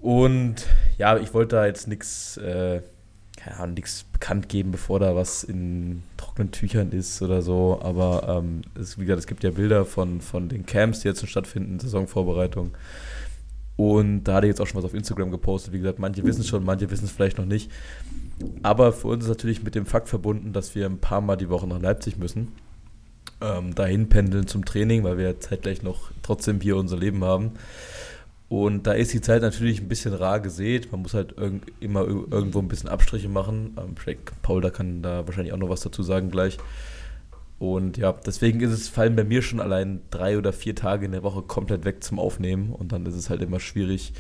Und 0.02 0.68
ja, 0.98 1.18
ich 1.18 1.34
wollte 1.34 1.56
da 1.56 1.66
jetzt 1.66 1.88
nichts 1.88 2.38
äh, 2.38 2.82
keine 3.44 3.58
Ahnung, 3.58 3.74
nichts 3.76 4.04
bekannt 4.04 4.50
geben, 4.50 4.72
bevor 4.72 5.00
da 5.00 5.16
was 5.16 5.44
in 5.44 6.04
trockenen 6.18 6.52
Tüchern 6.52 6.92
ist 6.92 7.22
oder 7.22 7.42
so. 7.42 7.80
Aber 7.82 8.38
ähm, 8.44 8.62
es, 8.80 9.00
wie 9.00 9.06
gesagt, 9.06 9.20
es 9.20 9.28
gibt 9.28 9.44
ja 9.44 9.50
Bilder 9.52 9.86
von, 9.86 10.22
von 10.22 10.48
den 10.48 10.66
Camps, 10.66 11.00
die 11.00 11.08
jetzt 11.08 11.22
schon 11.22 11.30
stattfinden, 11.30 11.80
Saisonvorbereitung. 11.80 12.72
Und 13.78 14.26
da 14.26 14.36
hatte 14.36 14.46
ich 14.46 14.52
jetzt 14.52 14.62
auch 14.62 14.68
schon 14.68 14.78
was 14.78 14.86
auf 14.86 14.94
Instagram 14.94 15.32
gepostet. 15.32 15.74
Wie 15.74 15.80
gesagt, 15.80 15.98
manche 15.98 16.24
wissen 16.24 16.42
es 16.42 16.48
schon, 16.48 16.64
manche 16.64 16.92
wissen 16.92 17.06
es 17.06 17.12
vielleicht 17.12 17.40
noch 17.40 17.46
nicht. 17.46 17.72
Aber 18.62 18.94
für 18.94 19.08
uns 19.08 19.24
ist 19.24 19.30
natürlich 19.30 19.64
mit 19.64 19.74
dem 19.74 19.88
Fakt 19.88 20.08
verbunden, 20.08 20.54
dass 20.54 20.76
wir 20.76 20.86
ein 20.86 21.00
paar 21.00 21.22
Mal 21.22 21.36
die 21.36 21.50
Woche 21.50 21.68
nach 21.68 21.82
Leipzig 21.82 22.18
müssen. 22.18 22.50
Ähm, 23.42 23.74
dahin 23.74 24.08
pendeln 24.08 24.46
zum 24.46 24.66
Training, 24.66 25.04
weil 25.04 25.18
wir 25.18 25.40
zeitgleich 25.40 25.82
noch 25.82 26.12
trotzdem 26.22 26.62
hier 26.62 26.76
unser 26.78 26.98
Leben 26.98 27.24
haben. 27.24 27.54
Und 28.52 28.86
da 28.86 28.92
ist 28.92 29.14
die 29.14 29.22
Zeit 29.22 29.44
natürlich 29.44 29.80
ein 29.80 29.88
bisschen 29.88 30.14
rar 30.14 30.42
gesät. 30.42 30.92
Man 30.92 31.04
muss 31.04 31.14
halt 31.14 31.38
irg 31.38 31.62
immer 31.80 32.02
ir- 32.02 32.30
irgendwo 32.30 32.60
ein 32.60 32.68
bisschen 32.68 32.90
Abstriche 32.90 33.30
machen. 33.30 33.78
Vielleicht 33.96 34.42
Paul, 34.42 34.60
da 34.60 34.70
kann 34.70 35.02
da 35.02 35.26
wahrscheinlich 35.26 35.54
auch 35.54 35.58
noch 35.58 35.70
was 35.70 35.80
dazu 35.80 36.04
sagen 36.04 36.32
gleich. 36.32 36.58
Und 37.60 37.96
ja, 37.96 38.12
deswegen 38.12 38.60
ist 38.60 38.72
es, 38.72 38.90
fallen 38.90 39.16
bei 39.16 39.24
mir 39.24 39.42
schon 39.42 39.62
allein 39.62 40.02
drei 40.10 40.38
oder 40.38 40.52
vier 40.52 40.76
Tage 40.76 41.06
in 41.06 41.14
der 41.14 41.24
Woche 41.24 41.44
komplett 41.44 41.86
weg 41.86 42.04
zum 42.04 42.20
Aufnehmen. 42.20 42.74
Und 42.74 42.92
dann 42.92 43.06
ist 43.06 43.16
es 43.16 43.30
halt 43.30 43.42
immer 43.42 43.62
schwierig, 43.62 44.12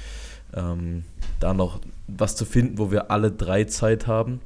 ähm, 0.53 1.03
da 1.41 1.53
noch 1.53 1.81
was 2.07 2.37
zu 2.37 2.45
finden, 2.45 2.77
wo 2.77 2.89
wir 2.89 3.11
alle 3.11 3.31
drei 3.33 3.65
Zeit 3.65 4.07
haben. 4.07 4.39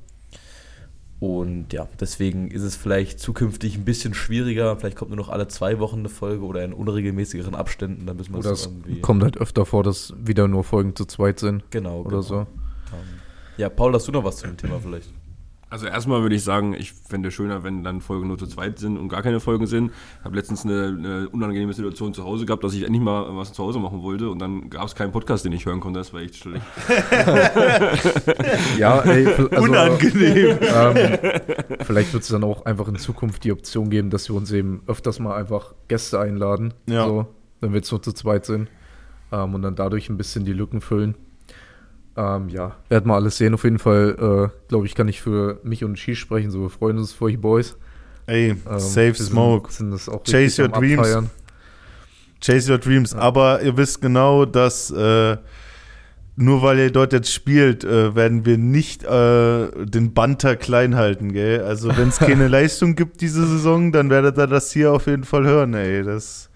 Und 1.19 1.71
ja, 1.71 1.87
deswegen 1.99 2.49
ist 2.49 2.61
es 2.63 2.75
vielleicht 2.75 3.19
zukünftig 3.19 3.77
ein 3.77 3.85
bisschen 3.85 4.13
schwieriger. 4.13 4.75
Vielleicht 4.77 4.97
kommt 4.97 5.11
nur 5.11 5.17
noch 5.17 5.29
alle 5.29 5.47
zwei 5.47 5.79
Wochen 5.79 5.99
eine 5.99 6.09
Folge 6.09 6.43
oder 6.43 6.63
in 6.63 6.73
unregelmäßigeren 6.73 7.55
Abständen. 7.55 8.05
Dann 8.05 8.17
müssen 8.17 8.33
wir 8.33 8.39
Oder 8.39 8.51
es 8.51 8.65
irgendwie. 8.65 8.99
kommt 8.99 9.23
halt 9.23 9.37
öfter 9.37 9.65
vor, 9.65 9.83
dass 9.83 10.13
wieder 10.21 10.47
nur 10.47 10.63
Folgen 10.65 10.93
zu 10.95 11.05
zweit 11.05 11.39
sind 11.39 11.63
Genau. 11.71 12.01
oder 12.01 12.09
genau. 12.09 12.21
so. 12.21 12.35
Ähm, 12.39 12.47
ja, 13.57 13.69
Paul, 13.69 13.93
hast 13.93 14.07
du 14.07 14.11
noch 14.11 14.25
was 14.25 14.37
zu 14.37 14.47
dem 14.47 14.57
Thema 14.57 14.79
vielleicht? 14.81 15.09
Also 15.75 15.87
erstmal 15.87 16.21
würde 16.21 16.35
ich 16.35 16.43
sagen, 16.45 16.73
ich 16.73 16.93
fände 16.93 17.27
es 17.27 17.33
schöner, 17.33 17.63
wenn 17.63 17.83
dann 17.83 17.99
Folgen 17.99 18.29
nur 18.29 18.37
zu 18.37 18.47
zweit 18.47 18.79
sind 18.79 18.97
und 18.97 19.09
gar 19.09 19.21
keine 19.21 19.41
Folgen 19.41 19.67
sind. 19.67 19.91
Ich 20.19 20.23
habe 20.23 20.33
letztens 20.37 20.63
eine, 20.63 20.95
eine 20.97 21.27
unangenehme 21.27 21.73
Situation 21.73 22.13
zu 22.13 22.23
Hause 22.23 22.45
gehabt, 22.45 22.63
dass 22.63 22.73
ich 22.73 22.83
endlich 22.83 23.01
mal 23.01 23.35
was 23.35 23.51
zu 23.51 23.61
Hause 23.61 23.79
machen 23.79 24.01
wollte 24.01 24.29
und 24.29 24.39
dann 24.39 24.69
gab 24.69 24.85
es 24.85 24.95
keinen 24.95 25.11
Podcast, 25.11 25.43
den 25.43 25.51
ich 25.51 25.65
hören 25.65 25.81
konnte. 25.81 25.99
Das 25.99 26.13
war 26.13 26.21
echt 26.21 26.37
schlecht. 26.37 26.63
Ja, 28.77 29.01
ey, 29.01 29.27
also, 29.27 29.49
Unangenehm. 29.49 30.59
ähm, 30.61 31.19
vielleicht 31.81 32.13
wird 32.13 32.23
es 32.23 32.29
dann 32.29 32.45
auch 32.45 32.65
einfach 32.65 32.87
in 32.87 32.95
Zukunft 32.95 33.43
die 33.43 33.51
Option 33.51 33.89
geben, 33.89 34.09
dass 34.11 34.29
wir 34.29 34.35
uns 34.37 34.53
eben 34.53 34.81
öfters 34.87 35.19
mal 35.19 35.35
einfach 35.35 35.73
Gäste 35.89 36.21
einladen, 36.21 36.73
Ja. 36.87 37.05
so, 37.05 37.25
wenn 37.59 37.71
wir 37.71 37.77
jetzt 37.79 37.91
nur 37.91 38.01
zu 38.01 38.13
zweit 38.13 38.45
sind 38.45 38.69
ähm, 39.33 39.53
und 39.55 39.61
dann 39.61 39.75
dadurch 39.75 40.07
ein 40.09 40.15
bisschen 40.15 40.45
die 40.45 40.53
Lücken 40.53 40.79
füllen. 40.79 41.15
Ähm, 42.17 42.47
ja, 42.49 42.75
werden 42.89 43.07
wir 43.09 43.15
alles 43.15 43.37
sehen. 43.37 43.53
Auf 43.53 43.63
jeden 43.65 43.79
Fall, 43.79 44.49
äh, 44.53 44.67
glaube 44.69 44.85
ich, 44.85 44.95
kann 44.95 45.07
ich 45.07 45.21
für 45.21 45.59
mich 45.63 45.83
und 45.83 45.99
Ski 45.99 46.15
sprechen. 46.15 46.49
So, 46.51 46.61
wir 46.61 46.69
freuen 46.69 46.97
uns 46.97 47.11
für 47.13 47.25
euch 47.25 47.39
Boys. 47.39 47.77
Ey, 48.27 48.51
Ähm, 48.51 48.79
save 48.79 49.15
smoke. 49.15 49.71
Sind, 49.71 49.91
sind 49.91 49.91
das 49.91 50.09
auch 50.09 50.23
Chase 50.23 50.63
your 50.63 50.73
am 50.73 50.81
dreams. 50.81 50.99
Abfeiern. 50.99 51.29
Chase 52.43 52.71
your 52.71 52.77
dreams. 52.79 53.13
Aber 53.13 53.61
ihr 53.61 53.75
wisst 53.77 54.01
genau, 54.01 54.45
dass 54.45 54.91
äh, 54.91 55.37
nur 56.37 56.61
weil 56.61 56.79
ihr 56.79 56.91
dort 56.91 57.13
jetzt 57.13 57.31
spielt, 57.33 57.83
äh, 57.83 58.15
werden 58.15 58.45
wir 58.45 58.57
nicht 58.57 59.03
äh, 59.03 59.67
den 59.85 60.13
Banter 60.13 60.55
klein 60.55 60.95
halten, 60.95 61.31
gell? 61.33 61.63
Also 61.63 61.95
wenn 61.97 62.09
es 62.09 62.17
keine 62.19 62.47
Leistung 62.47 62.95
gibt 62.95 63.21
diese 63.21 63.45
Saison, 63.45 63.91
dann 63.91 64.09
werdet 64.09 64.37
ihr 64.37 64.47
das 64.47 64.71
hier 64.71 64.91
auf 64.91 65.07
jeden 65.07 65.23
Fall 65.23 65.45
hören, 65.45 65.73
ey. 65.73 66.03
Das, 66.03 66.49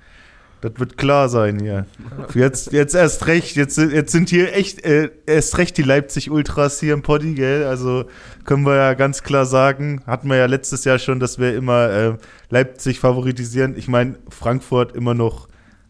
das 0.62 0.74
wird 0.78 0.98
klar 0.98 1.30
sein 1.30 1.60
hier. 1.60 1.86
Jetzt, 2.34 2.72
jetzt 2.72 2.96
erst 2.96 3.28
recht, 3.28 3.56
jetzt, 3.56 3.78
jetzt 3.78 4.12
sind 4.12 4.30
hier 4.30 4.54
echt 4.54 4.84
äh, 4.84 5.10
erst 5.26 5.58
recht 5.58 5.78
die 5.78 5.84
Leipzig 5.84 6.30
Ultras 6.30 6.80
hier 6.80 6.94
im 6.94 7.02
Poddy, 7.02 7.36
gell? 7.36 7.66
Also 7.66 8.06
können 8.44 8.66
wir 8.66 8.76
ja 8.76 8.94
ganz 8.94 9.24
klar 9.24 9.46
sagen, 9.46 10.04
hatten 10.06 10.30
wir 10.30 10.38
ja 10.38 10.48
letztes 10.48 10.84
Jahr 10.84 11.00
schon, 11.00 11.20
dass 11.20 11.40
wir 11.40 11.56
immer 11.56 11.90
äh, 11.90 12.18
Leipzig 12.50 13.00
favoritisieren. 13.00 13.78
Ich 13.78 13.88
meine, 13.88 14.18
Frankfurt 14.30 14.96
immer 14.96 15.14
noch, 15.14 15.48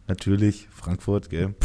natürlich, 0.07 0.67
Frankfurt, 0.71 1.29
gell? 1.29 1.55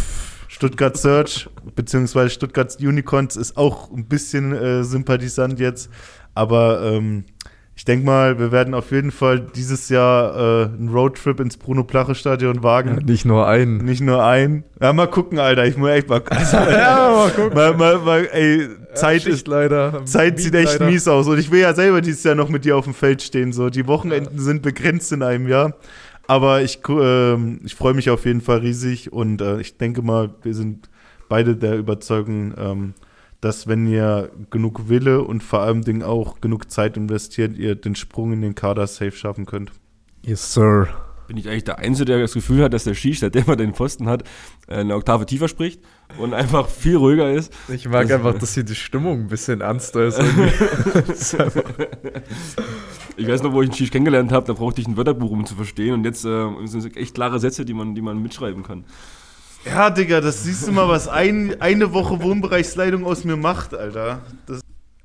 Stuttgart 0.49 0.97
Search, 0.97 1.51
beziehungsweise 1.75 2.31
Stuttgart 2.31 2.77
Unicorns 2.81 3.37
ist 3.37 3.57
auch 3.57 3.91
ein 3.91 4.07
bisschen 4.07 4.53
äh, 4.53 4.85
sympathisant 4.85 5.59
jetzt. 5.59 5.91
Aber 6.35 6.81
ähm, 6.83 7.25
ich 7.77 7.85
denke 7.85 8.07
mal, 8.07 8.39
wir 8.39 8.53
werden 8.53 8.73
auf 8.73 8.93
jeden 8.93 9.11
Fall 9.11 9.41
dieses 9.41 9.89
Jahr 9.89 10.35
äh, 10.37 10.65
einen 10.67 10.91
Roadtrip 10.91 11.41
ins 11.41 11.57
Bruno-Plache-Stadion 11.57 12.63
wagen. 12.63 12.97
Nicht 13.05 13.25
nur 13.25 13.49
einen. 13.49 13.79
Nicht 13.79 14.01
nur 14.01 14.25
ein. 14.25 14.63
Ja, 14.81 14.93
mal 14.93 15.09
gucken, 15.09 15.39
Alter. 15.41 15.67
Ich 15.67 15.77
muss 15.77 15.91
echt 15.91 16.09
mal. 16.09 16.23
Also, 16.31 16.57
Ja, 16.71 17.11
mal 17.11 17.31
gucken. 17.31 17.55
mal, 17.55 17.75
mal, 17.77 17.99
mal, 17.99 18.29
ey, 18.33 18.69
Zeit 18.95 19.27
ist. 19.27 19.49
leider. 19.49 20.05
Zeit 20.05 20.39
sieht 20.39 20.55
echt 20.55 20.81
mies 20.81 21.09
aus. 21.09 21.27
Und 21.27 21.39
ich 21.39 21.51
will 21.51 21.61
ja 21.61 21.75
selber 21.75 22.01
dieses 22.01 22.23
Jahr 22.23 22.37
noch 22.37 22.49
mit 22.49 22.65
dir 22.65 22.77
auf 22.77 22.85
dem 22.85 22.95
Feld 22.95 23.23
stehen. 23.23 23.53
So, 23.53 23.71
die 23.71 23.87
Wochenenden 23.89 24.39
sind 24.39 24.63
begrenzt 24.63 25.11
in 25.13 25.23
einem 25.23 25.49
Jahr. 25.49 25.75
Aber 26.27 26.63
ich, 26.63 26.79
ähm, 26.89 27.61
ich 27.65 27.75
freue 27.75 27.95
mich 27.95 28.09
auf 28.09 28.25
jeden 28.25 28.41
Fall 28.41 28.59
riesig 28.59 29.13
und 29.13 29.43
äh, 29.43 29.61
ich 29.61 29.77
denke 29.77 30.01
mal, 30.01 30.31
wir 30.43 30.55
sind 30.55 30.89
beide 31.29 31.57
der 31.57 31.77
Überzeugung, 31.77 32.55
ähm, 32.57 32.95
dass 33.45 33.67
wenn 33.67 33.87
ihr 33.87 34.31
genug 34.51 34.89
Wille 34.89 35.23
und 35.23 35.43
vor 35.43 35.61
allem 35.61 35.83
Ding 35.83 36.03
auch 36.03 36.41
genug 36.41 36.71
Zeit 36.71 36.97
investiert, 36.97 37.57
ihr 37.57 37.75
den 37.75 37.95
Sprung 37.95 38.33
in 38.33 38.41
den 38.41 38.55
Kader 38.55 38.87
safe 38.87 39.13
schaffen 39.13 39.45
könnt. 39.47 39.71
Yes, 40.23 40.55
Sir. 40.55 40.89
Bin 41.27 41.39
ich 41.39 41.49
eigentlich 41.49 41.65
der 41.65 41.79
Einzige, 41.79 42.05
der 42.07 42.21
das 42.21 42.35
Gefühl 42.35 42.63
hat, 42.63 42.75
dass 42.75 42.85
der 42.85 42.93
Shish, 42.93 43.21
seitdem 43.21 43.45
er 43.47 43.57
den 43.57 43.73
Pfosten 43.73 44.09
hat, 44.09 44.25
äh, 44.69 44.75
eine 44.77 44.95
Oktave 44.95 45.25
tiefer 45.25 45.49
spricht 45.49 45.81
und 46.19 46.35
einfach 46.35 46.69
viel 46.69 46.97
ruhiger 46.97 47.33
ist. 47.33 47.51
Ich 47.69 47.89
mag 47.89 48.03
Das- 48.09 48.13
einfach, 48.19 48.39
dass 48.39 48.53
hier 48.53 48.63
die 48.63 48.75
Stimmung 48.75 49.21
ein 49.21 49.29
bisschen 49.29 49.61
ernster 49.63 50.05
ist. 50.05 50.21
Ich 53.17 53.29
weiß 53.29 53.43
noch, 53.45 53.53
wo 53.53 53.63
ich 53.63 53.69
einen 53.69 53.77
Shish 53.77 53.91
kennengelernt 53.93 54.33
habe, 54.33 54.45
da 54.47 54.55
brauchte 54.55 54.81
ich 54.81 54.89
ein 54.89 54.97
Wörterbuch, 54.97 55.31
um 55.31 55.47
zu 55.47 55.55
verstehen. 55.55 55.95
Und 55.95 56.05
jetzt 56.05 56.25
äh, 56.25 56.49
sind 56.65 56.85
es 56.85 56.97
echt 56.97 57.15
klare 57.15 57.39
Sätze, 57.39 57.65
die 57.65 57.73
man, 57.75 57.95
die 57.95 58.03
man 58.03 58.21
mitschreiben 58.21 58.65
kann. 58.65 58.85
Ja, 59.65 59.91
Digga, 59.91 60.21
das 60.21 60.45
siehst 60.45 60.67
du 60.67 60.73
mal, 60.73 60.89
was 60.89 61.09
ein, 61.09 61.61
eine 61.61 61.93
Woche 61.93 62.23
Wohnbereichsleitung 62.23 63.07
aus 63.07 63.25
mir 63.25 63.37
macht, 63.37 63.75
Alter. 63.75 64.23
Das, 64.47 64.61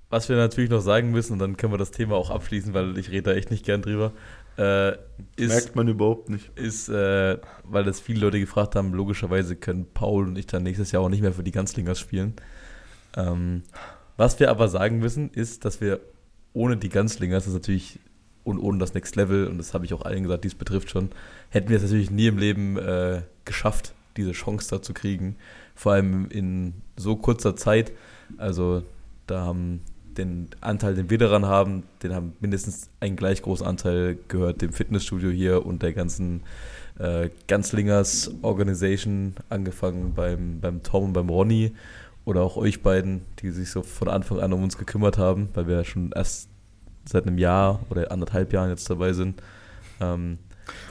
Was 0.09 0.27
wir 0.27 0.35
natürlich 0.35 0.69
noch 0.69 0.81
sagen 0.81 1.11
müssen, 1.11 1.33
und 1.33 1.39
dann 1.39 1.57
können 1.57 1.73
wir 1.73 1.77
das 1.77 1.91
Thema 1.91 2.15
auch 2.15 2.29
abschließen, 2.29 2.73
weil 2.73 2.97
ich 2.97 3.09
rede 3.09 3.31
da 3.31 3.31
echt 3.33 3.51
nicht 3.51 3.65
gern 3.65 3.81
drüber, 3.81 4.11
äh, 4.57 4.91
ist, 5.37 5.49
merkt 5.49 5.75
man 5.75 5.87
überhaupt 5.87 6.29
nicht. 6.29 6.51
ist 6.55 6.89
äh, 6.89 7.37
weil 7.63 7.83
das 7.85 8.01
viele 8.01 8.19
Leute 8.19 8.39
gefragt 8.39 8.75
haben, 8.75 8.93
logischerweise 8.93 9.55
können 9.55 9.85
Paul 9.93 10.27
und 10.27 10.37
ich 10.37 10.47
dann 10.47 10.63
nächstes 10.63 10.91
Jahr 10.91 11.03
auch 11.03 11.09
nicht 11.09 11.21
mehr 11.21 11.33
für 11.33 11.43
die 11.43 11.51
Ganzlingers 11.51 11.99
spielen. 11.99 12.33
Ähm, 13.15 13.63
was 14.17 14.39
wir 14.41 14.49
aber 14.51 14.67
sagen 14.67 14.99
müssen, 14.99 15.29
ist, 15.29 15.63
dass 15.63 15.79
wir 15.79 16.01
ohne 16.51 16.75
die 16.75 16.89
Ganzlingers, 16.89 17.45
das 17.45 17.53
ist 17.53 17.59
natürlich, 17.59 17.99
und 18.43 18.59
ohne 18.59 18.79
das 18.79 18.93
Next 18.93 19.15
Level, 19.15 19.47
und 19.47 19.57
das 19.57 19.73
habe 19.73 19.85
ich 19.85 19.93
auch 19.93 20.01
allen 20.01 20.23
gesagt, 20.23 20.43
dies 20.43 20.55
betrifft 20.55 20.89
schon, 20.89 21.11
hätten 21.49 21.69
wir 21.69 21.77
es 21.77 21.83
natürlich 21.83 22.11
nie 22.11 22.27
im 22.27 22.37
Leben 22.37 22.77
äh, 22.77 23.21
geschafft, 23.45 23.93
diese 24.19 24.33
Chance 24.33 24.69
da 24.69 24.81
zu 24.81 24.93
kriegen. 24.93 25.35
Vor 25.75 25.93
allem 25.93 26.27
in 26.29 26.73
so 26.97 27.15
kurzer 27.15 27.55
Zeit. 27.55 27.91
Also 28.37 28.83
da 29.27 29.41
haben 29.41 29.81
den 30.17 30.49
Anteil, 30.61 30.95
den 30.95 31.09
wir 31.09 31.17
daran 31.17 31.45
haben, 31.45 31.83
den 32.03 32.13
haben 32.13 32.33
mindestens 32.39 32.89
einen 32.99 33.15
gleich 33.15 33.41
großen 33.41 33.65
Anteil 33.65 34.17
gehört 34.27 34.61
dem 34.61 34.73
Fitnessstudio 34.73 35.29
hier 35.29 35.65
und 35.65 35.81
der 35.81 35.93
ganzen 35.93 36.41
äh, 36.99 37.29
Ganzlingers 37.47 38.31
Organisation, 38.41 39.35
angefangen 39.49 40.13
beim, 40.13 40.59
beim 40.59 40.83
Tom 40.83 41.05
und 41.05 41.13
beim 41.13 41.29
Ronny 41.29 41.71
oder 42.25 42.41
auch 42.41 42.57
euch 42.57 42.83
beiden, 42.83 43.21
die 43.39 43.51
sich 43.51 43.71
so 43.71 43.81
von 43.81 44.09
Anfang 44.09 44.39
an 44.39 44.53
um 44.53 44.63
uns 44.63 44.77
gekümmert 44.77 45.17
haben, 45.17 45.49
weil 45.53 45.67
wir 45.67 45.83
schon 45.85 46.11
erst 46.11 46.49
seit 47.05 47.25
einem 47.25 47.37
Jahr 47.37 47.79
oder 47.89 48.11
anderthalb 48.11 48.53
Jahren 48.53 48.69
jetzt 48.69 48.89
dabei 48.89 49.13
sind. 49.13 49.41
Ähm, 50.01 50.37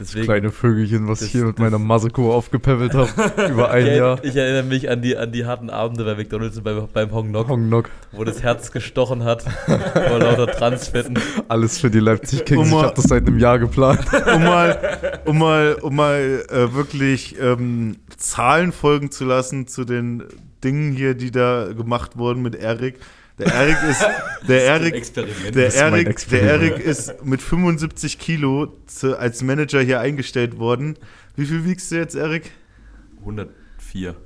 deswegen, 0.01 0.25
Kleine 0.27 0.51
Vögelchen, 0.51 1.09
was 1.09 1.21
Das- 1.21 1.27
ich 1.29 1.33
hier 1.33 1.45
mit 1.45 1.57
das- 1.59 1.63
meiner 1.63 1.79
Maseko 1.79 2.35
aufgepäppelt 2.35 2.95
habe. 2.95 3.09
über 3.51 3.71
ein 3.71 3.87
ich, 3.87 3.97
Jahr. 3.97 4.23
ich 4.25 4.37
erinnere 4.37 4.63
mich 4.65 4.91
an 4.91 5.03
die, 5.03 5.17
an 5.17 5.33
die 5.33 5.45
harten 5.47 5.71
Abende 5.71 6.05
bei 6.05 6.15
McDonalds 6.15 6.57
und 6.59 6.65
beim, 6.65 6.89
beim 6.93 7.11
Hong 7.13 7.31
Nok, 7.31 7.49
Hong 7.49 7.69
Nok. 7.69 7.91
wo 8.13 8.25
das 8.25 8.43
Herz 8.43 8.73
gestochen 8.73 9.25
hat 9.25 9.43
vor 9.43 10.19
lauter 10.19 10.47
Transfetten. 10.47 11.19
Alles 11.49 11.79
für 11.79 11.91
die 11.91 12.01
Leipzig 12.01 12.45
Kings. 12.45 12.67
Ich 12.69 12.73
Oma- 12.73 12.83
habe 12.85 12.95
das 12.97 13.05
seit 13.05 13.27
einem 13.27 13.39
Jahr 13.39 13.59
geplant. 13.59 14.01
Um 14.35 14.45
mal, 14.45 15.21
um 15.25 15.39
mal, 15.39 15.75
um 15.81 15.97
mal 15.97 16.45
äh, 16.51 16.75
wirklich 16.75 17.37
ähm, 17.41 17.97
Zahlen 18.17 18.73
folgen 18.73 19.11
zu 19.11 19.25
lassen 19.25 19.67
zu 19.67 19.85
den 19.85 20.25
Dingen 20.65 20.93
hier, 20.93 21.15
die 21.15 21.31
da 21.31 21.69
gemacht 21.73 22.19
wurden 22.19 22.43
mit 22.43 22.55
Erik. 22.55 22.97
Der 23.39 23.55
Erik 23.55 23.77
ist, 23.89 24.03
der 24.49 24.65
Erik, 24.65 25.15
der 25.53 25.75
Erik, 25.75 26.29
der. 26.29 26.43
Erik 26.43 26.79
ist 26.81 27.25
mit 27.25 27.41
75 27.41 28.19
Kilo 28.19 28.77
zu, 28.87 29.17
als 29.17 29.43
Manager 29.43 29.81
hier 29.81 30.01
eingestellt 30.01 30.59
worden. 30.59 30.99
Wie 31.37 31.47
viel 31.47 31.65
wiegst 31.65 31.93
du 31.93 31.97
jetzt, 31.97 32.17
Erik? 32.17 32.51
104. 33.21 34.17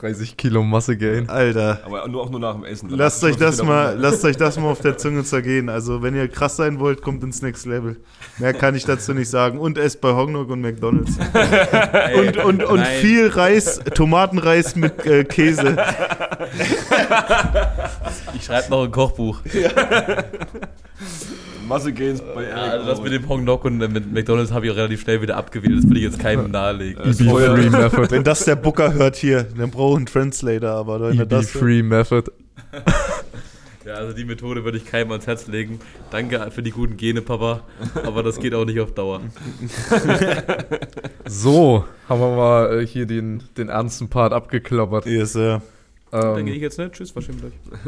30 0.00 0.36
Kilo 0.36 0.62
Masse 0.62 0.96
Gain. 0.96 1.28
Alter. 1.28 1.80
Aber 1.84 2.06
nur, 2.08 2.22
auch 2.22 2.30
nur 2.30 2.40
nach 2.40 2.54
dem 2.54 2.64
Essen. 2.64 2.88
Danach 2.88 3.04
Lasst 3.04 3.24
euch 3.24 3.36
das 3.36 3.62
mal, 3.62 3.96
lasst 3.98 4.24
euch 4.24 4.36
das 4.36 4.58
mal 4.58 4.68
auf 4.70 4.80
der 4.80 4.96
Zunge 4.98 5.24
zergehen. 5.24 5.68
Also, 5.68 6.02
wenn 6.02 6.14
ihr 6.14 6.28
krass 6.28 6.56
sein 6.56 6.78
wollt, 6.80 7.02
kommt 7.02 7.22
ins 7.22 7.42
Next 7.42 7.66
Level. 7.66 7.96
Mehr 8.38 8.52
kann 8.54 8.74
ich 8.74 8.84
dazu 8.84 9.14
nicht 9.14 9.28
sagen. 9.30 9.58
Und 9.58 9.78
esst 9.78 10.00
bei 10.00 10.12
Hongkong 10.12 10.46
und 10.46 10.60
McDonalds. 10.60 11.12
Und, 12.14 12.36
und, 12.38 12.64
und 12.64 12.80
Nein. 12.80 13.00
viel 13.00 13.28
Reis, 13.28 13.80
Tomatenreis 13.94 14.76
mit 14.76 15.04
äh, 15.06 15.24
Käse. 15.24 15.76
Ich 18.34 18.44
schreibe 18.44 18.70
noch 18.70 18.84
ein 18.84 18.90
Kochbuch. 18.90 19.40
Masse 21.66 21.92
Gains 21.92 22.20
bei 22.34 22.42
Ja, 22.44 22.48
Erik. 22.48 22.72
also 22.72 22.86
das 22.86 23.00
mit 23.02 23.12
dem 23.12 23.28
Hong 23.28 23.44
Nok 23.44 23.64
und 23.64 23.78
mit 23.78 24.12
McDonalds 24.12 24.52
habe 24.52 24.66
ich 24.66 24.72
auch 24.72 24.76
relativ 24.76 25.00
schnell 25.02 25.20
wieder 25.22 25.36
abgewählt. 25.36 25.78
Das 25.82 25.90
will 25.90 25.96
ich 25.96 26.02
jetzt 26.04 26.18
keinem 26.18 26.50
nahelegen. 26.50 27.02
Äh, 27.04 27.10
EB 27.10 27.30
Free 27.30 27.70
Method. 27.70 28.10
Wenn 28.10 28.24
das 28.24 28.44
der 28.44 28.56
Booker 28.56 28.92
hört 28.94 29.16
hier, 29.16 29.44
dann 29.56 29.70
braucht 29.70 29.94
er 29.94 29.96
einen 29.98 30.06
Translator. 30.06 30.70
Aber 30.70 31.00
wenn 31.00 31.18
er 31.18 31.24
EB 31.24 31.28
das 31.30 31.50
Free 31.50 31.82
Method. 31.82 32.30
Ja, 33.86 33.96
also 33.96 34.14
die 34.16 34.24
Methode 34.24 34.64
würde 34.64 34.78
ich 34.78 34.86
keinem 34.86 35.10
ans 35.12 35.26
Herz 35.26 35.46
legen. 35.46 35.78
Danke 36.10 36.50
für 36.50 36.62
die 36.62 36.70
guten 36.70 36.96
Gene, 36.96 37.20
Papa. 37.20 37.60
Aber 38.02 38.22
das 38.22 38.40
geht 38.40 38.54
auch 38.54 38.64
nicht 38.64 38.80
auf 38.80 38.94
Dauer. 38.94 39.20
So, 41.26 41.84
haben 42.08 42.20
wir 42.20 42.36
mal 42.36 42.80
äh, 42.80 42.86
hier 42.86 43.04
den, 43.06 43.42
den 43.56 43.68
ernsten 43.68 44.08
Part 44.08 44.32
abgeklappert. 44.32 45.04
Yes, 45.06 45.36
äh, 46.14 46.20
Dann 46.20 46.44
gehe 46.46 46.54
Ähm, 46.54 46.56
ich 46.56 46.62
jetzt 46.62 46.78
nicht. 46.78 46.92
Tschüss, 46.92 47.14
wahrscheinlich 47.14 47.42
gleich. 47.42 47.82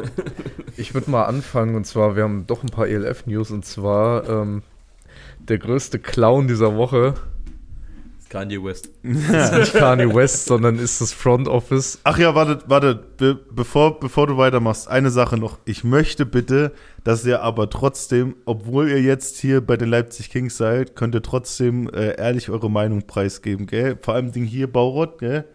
ich 0.77 0.93
würde 0.93 1.09
mal 1.09 1.25
anfangen 1.25 1.75
und 1.75 1.85
zwar, 1.85 2.15
wir 2.15 2.23
haben 2.23 2.45
doch 2.47 2.63
ein 2.63 2.69
paar 2.69 2.87
ELF-News 2.87 3.51
und 3.51 3.65
zwar 3.65 4.27
ähm, 4.29 4.63
der 5.39 5.57
größte 5.57 5.99
Clown 5.99 6.47
dieser 6.47 6.75
Woche 6.75 7.13
Kanye 8.29 8.61
West. 8.61 8.89
ist 9.03 9.53
nicht 9.53 9.73
Kanye 9.73 10.13
West, 10.13 10.47
sondern 10.47 10.77
ist 10.77 10.99
das 10.99 11.13
Front 11.13 11.47
Office. 11.47 11.99
Ach 12.03 12.17
ja, 12.19 12.35
warte, 12.35 12.59
warte, 12.67 12.95
be 13.17 13.35
bevor, 13.35 13.99
bevor 13.99 14.27
du 14.27 14.37
weitermachst, 14.37 14.89
eine 14.89 15.11
Sache 15.11 15.37
noch. 15.37 15.59
Ich 15.63 15.85
möchte 15.85 16.25
bitte, 16.25 16.73
dass 17.05 17.25
ihr 17.25 17.41
aber 17.41 17.69
trotzdem, 17.69 18.35
obwohl 18.45 18.89
ihr 18.89 19.01
jetzt 19.01 19.37
hier 19.37 19.61
bei 19.61 19.77
den 19.77 19.89
Leipzig 19.89 20.29
Kings 20.29 20.57
seid, 20.57 20.95
könnt 20.95 21.15
ihr 21.15 21.21
trotzdem 21.21 21.89
äh, 21.89 22.17
ehrlich 22.17 22.49
eure 22.49 22.69
Meinung 22.69 23.07
preisgeben, 23.07 23.65
gell? 23.65 23.97
Vor 24.01 24.15
allem 24.15 24.33
Ding 24.33 24.43
hier, 24.43 24.69
Baurott, 24.71 25.19
gell? 25.19 25.45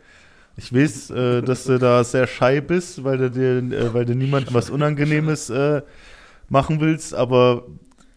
Ich 0.57 0.75
weiß, 0.75 1.11
äh, 1.11 1.43
dass 1.43 1.65
du 1.65 1.79
da 1.79 2.03
sehr 2.05 2.27
schei 2.27 2.61
bist, 2.61 3.05
weil 3.05 3.19
du 3.19 3.31
dir, 3.31 3.59
äh, 3.77 3.95
weil 3.95 4.05
du 4.05 4.15
niemandem 4.15 4.55
was 4.55 4.71
Unangenehmes 4.71 5.51
äh, 5.51 5.83
machen 6.49 6.81
willst, 6.81 7.15
aber 7.15 7.67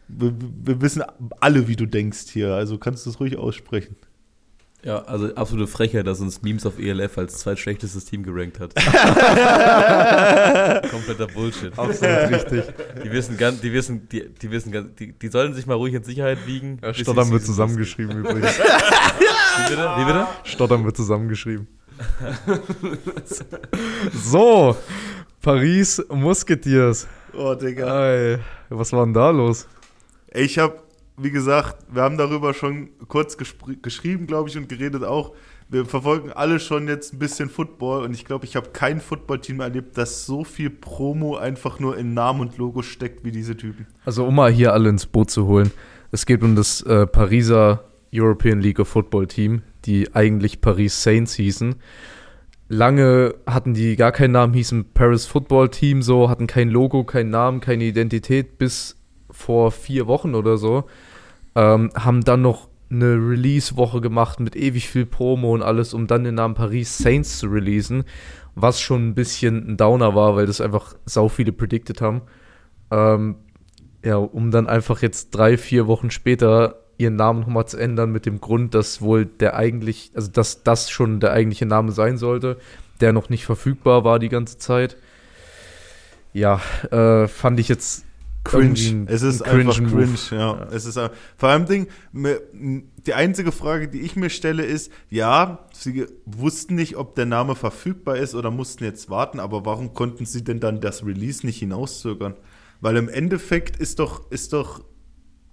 wir, 0.07 0.33
wir 0.63 0.81
wissen 0.81 1.03
alle, 1.39 1.67
wie 1.67 1.75
du 1.75 1.85
denkst 1.85 2.31
hier, 2.31 2.53
also 2.53 2.77
kannst 2.77 3.05
du 3.05 3.09
es 3.09 3.19
ruhig 3.19 3.37
aussprechen. 3.37 3.95
Ja, 4.83 4.99
also 5.05 5.33
absolute 5.33 5.67
Frechheit, 5.67 6.05
dass 6.05 6.19
uns 6.19 6.43
Memes 6.43 6.63
auf 6.67 6.77
ELF 6.77 7.17
als 7.17 7.39
zweitschlechtestes 7.39 8.05
Team 8.05 8.21
gerankt 8.21 8.59
hat. 8.59 8.75
Kompletter 10.91 11.25
Bullshit. 11.25 11.75
Absolut 11.75 12.29
richtig. 12.29 12.65
Die 13.03 13.11
wissen 13.11 13.35
ganz, 13.35 13.61
die 13.61 13.73
wissen, 13.73 14.07
die, 14.09 14.29
die 14.29 14.51
wissen 14.51 14.71
ganz, 14.71 14.93
die, 14.99 15.13
die 15.13 15.27
sollen 15.29 15.55
sich 15.55 15.65
mal 15.65 15.73
ruhig 15.73 15.95
in 15.95 16.03
Sicherheit 16.03 16.45
wiegen. 16.45 16.77
Ja, 16.83 16.93
Stottern 16.93 17.31
wird 17.31 17.43
zusammengeschrieben 17.43 18.19
übrigens. 18.19 18.59
Wie 18.59 19.69
bitte? 19.69 19.89
Wie 19.97 20.05
bitte? 20.05 20.27
Stottern 20.43 20.85
wird 20.85 20.95
zusammengeschrieben. 20.95 21.67
so, 24.13 24.75
Paris 25.41 26.03
Musketeers. 26.09 27.07
Oh, 27.33 27.55
Digga. 27.55 28.09
Ey, 28.09 28.37
was 28.69 28.91
war 28.93 29.05
denn 29.05 29.13
da 29.13 29.29
los? 29.29 29.67
Ich 30.33 30.57
habe, 30.57 30.79
wie 31.17 31.31
gesagt, 31.31 31.77
wir 31.89 32.01
haben 32.01 32.17
darüber 32.17 32.53
schon 32.53 32.89
kurz 33.07 33.37
geschrieben, 33.37 34.27
glaube 34.27 34.49
ich, 34.49 34.57
und 34.57 34.67
geredet 34.67 35.03
auch. 35.03 35.33
Wir 35.67 35.85
verfolgen 35.85 36.31
alle 36.31 36.59
schon 36.59 36.87
jetzt 36.87 37.13
ein 37.13 37.19
bisschen 37.19 37.49
Football 37.49 38.03
und 38.03 38.13
ich 38.13 38.23
glaube, 38.23 38.45
ich 38.45 38.55
habe 38.55 38.69
kein 38.69 39.01
Footballteam 39.01 39.61
erlebt, 39.61 39.97
das 39.97 40.25
so 40.25 40.43
viel 40.43 40.69
Promo 40.69 41.37
einfach 41.37 41.79
nur 41.79 41.97
in 41.97 42.13
Namen 42.13 42.41
und 42.41 42.57
Logo 42.57 42.83
steckt 42.83 43.25
wie 43.25 43.31
diese 43.31 43.57
Typen. 43.57 43.87
Also, 44.05 44.25
um 44.25 44.35
mal 44.35 44.51
hier 44.51 44.73
alle 44.73 44.89
ins 44.89 45.07
Boot 45.07 45.31
zu 45.31 45.47
holen. 45.47 45.71
Es 46.11 46.27
geht 46.27 46.43
um 46.43 46.55
das 46.55 46.81
äh, 46.83 47.07
Pariser 47.07 47.83
European 48.13 48.59
League 48.59 48.79
of 48.79 48.87
Football 48.87 49.27
Team, 49.27 49.63
die 49.85 50.13
eigentlich 50.15 50.61
Paris 50.61 51.03
Saints 51.03 51.35
hießen. 51.35 51.75
Lange 52.67 53.35
hatten 53.45 53.73
die 53.73 53.95
gar 53.95 54.11
keinen 54.11 54.31
Namen, 54.31 54.53
hießen 54.53 54.93
Paris 54.93 55.25
Football 55.25 55.69
Team 55.69 56.01
so, 56.01 56.29
hatten 56.29 56.47
kein 56.47 56.69
Logo, 56.69 57.03
keinen 57.03 57.29
Namen, 57.29 57.59
keine 57.59 57.83
Identität 57.83 58.57
bis 58.57 58.97
vor 59.29 59.71
vier 59.71 60.07
Wochen 60.07 60.33
oder 60.33 60.57
so. 60.57 60.85
Ähm, 61.55 61.91
haben 61.95 62.23
dann 62.23 62.41
noch 62.41 62.67
eine 62.89 63.15
Release-Woche 63.15 64.01
gemacht 64.01 64.39
mit 64.39 64.55
ewig 64.55 64.89
viel 64.89 65.05
Promo 65.05 65.53
und 65.53 65.61
alles, 65.61 65.93
um 65.93 66.07
dann 66.07 66.23
den 66.23 66.35
Namen 66.35 66.55
Paris 66.55 66.97
Saints 66.97 67.39
zu 67.39 67.47
releasen, 67.47 68.03
was 68.55 68.79
schon 68.79 69.09
ein 69.09 69.15
bisschen 69.15 69.69
ein 69.69 69.77
Downer 69.77 70.15
war, 70.15 70.35
weil 70.35 70.45
das 70.45 70.61
einfach 70.61 70.95
sau 71.05 71.27
viele 71.27 71.51
predicted 71.51 72.01
haben. 72.01 72.21
Ähm, 72.91 73.35
ja, 74.03 74.17
um 74.17 74.51
dann 74.51 74.67
einfach 74.67 75.01
jetzt 75.01 75.31
drei, 75.31 75.57
vier 75.57 75.87
Wochen 75.87 76.11
später 76.11 76.84
ihren 76.97 77.15
Namen 77.15 77.41
nochmal 77.41 77.67
zu 77.67 77.77
ändern, 77.77 78.11
mit 78.11 78.25
dem 78.25 78.39
Grund, 78.41 78.73
dass 78.73 79.01
wohl 79.01 79.25
der 79.25 79.55
eigentlich, 79.55 80.11
also 80.15 80.31
dass 80.31 80.63
das 80.63 80.89
schon 80.89 81.19
der 81.19 81.31
eigentliche 81.31 81.65
Name 81.65 81.91
sein 81.91 82.17
sollte, 82.17 82.57
der 83.01 83.13
noch 83.13 83.29
nicht 83.29 83.45
verfügbar 83.45 84.03
war 84.03 84.19
die 84.19 84.29
ganze 84.29 84.57
Zeit. 84.57 84.97
Ja, 86.33 86.61
äh, 86.91 87.27
fand 87.27 87.59
ich 87.59 87.67
jetzt 87.67 88.05
Cringe. 88.45 89.05
es 89.07 89.23
ist 89.23 89.41
ein 89.41 89.59
einfach 89.59 89.77
cringe 89.77 90.15
ja. 90.29 90.37
Ja. 90.37 90.67
Es 90.71 90.85
ist 90.85 90.99
vor 91.35 91.49
allem 91.49 91.65
Ding, 91.65 91.87
die 92.13 93.13
einzige 93.13 93.51
Frage, 93.51 93.87
die 93.87 94.01
ich 94.01 94.15
mir 94.15 94.29
stelle, 94.29 94.63
ist, 94.63 94.91
ja, 95.09 95.65
sie 95.73 96.05
wussten 96.25 96.75
nicht, 96.75 96.95
ob 96.95 97.15
der 97.15 97.25
Name 97.25 97.55
verfügbar 97.55 98.17
ist 98.17 98.35
oder 98.35 98.51
mussten 98.51 98.83
jetzt 98.83 99.09
warten, 99.09 99.39
aber 99.39 99.65
warum 99.65 99.93
konnten 99.93 100.25
sie 100.25 100.43
denn 100.43 100.59
dann 100.59 100.79
das 100.79 101.03
Release 101.03 101.45
nicht 101.45 101.57
hinauszögern? 101.57 102.35
Weil 102.81 102.97
im 102.97 103.09
Endeffekt 103.09 103.77
ist 103.77 103.99
doch, 103.99 104.29
ist 104.29 104.53
doch, 104.53 104.83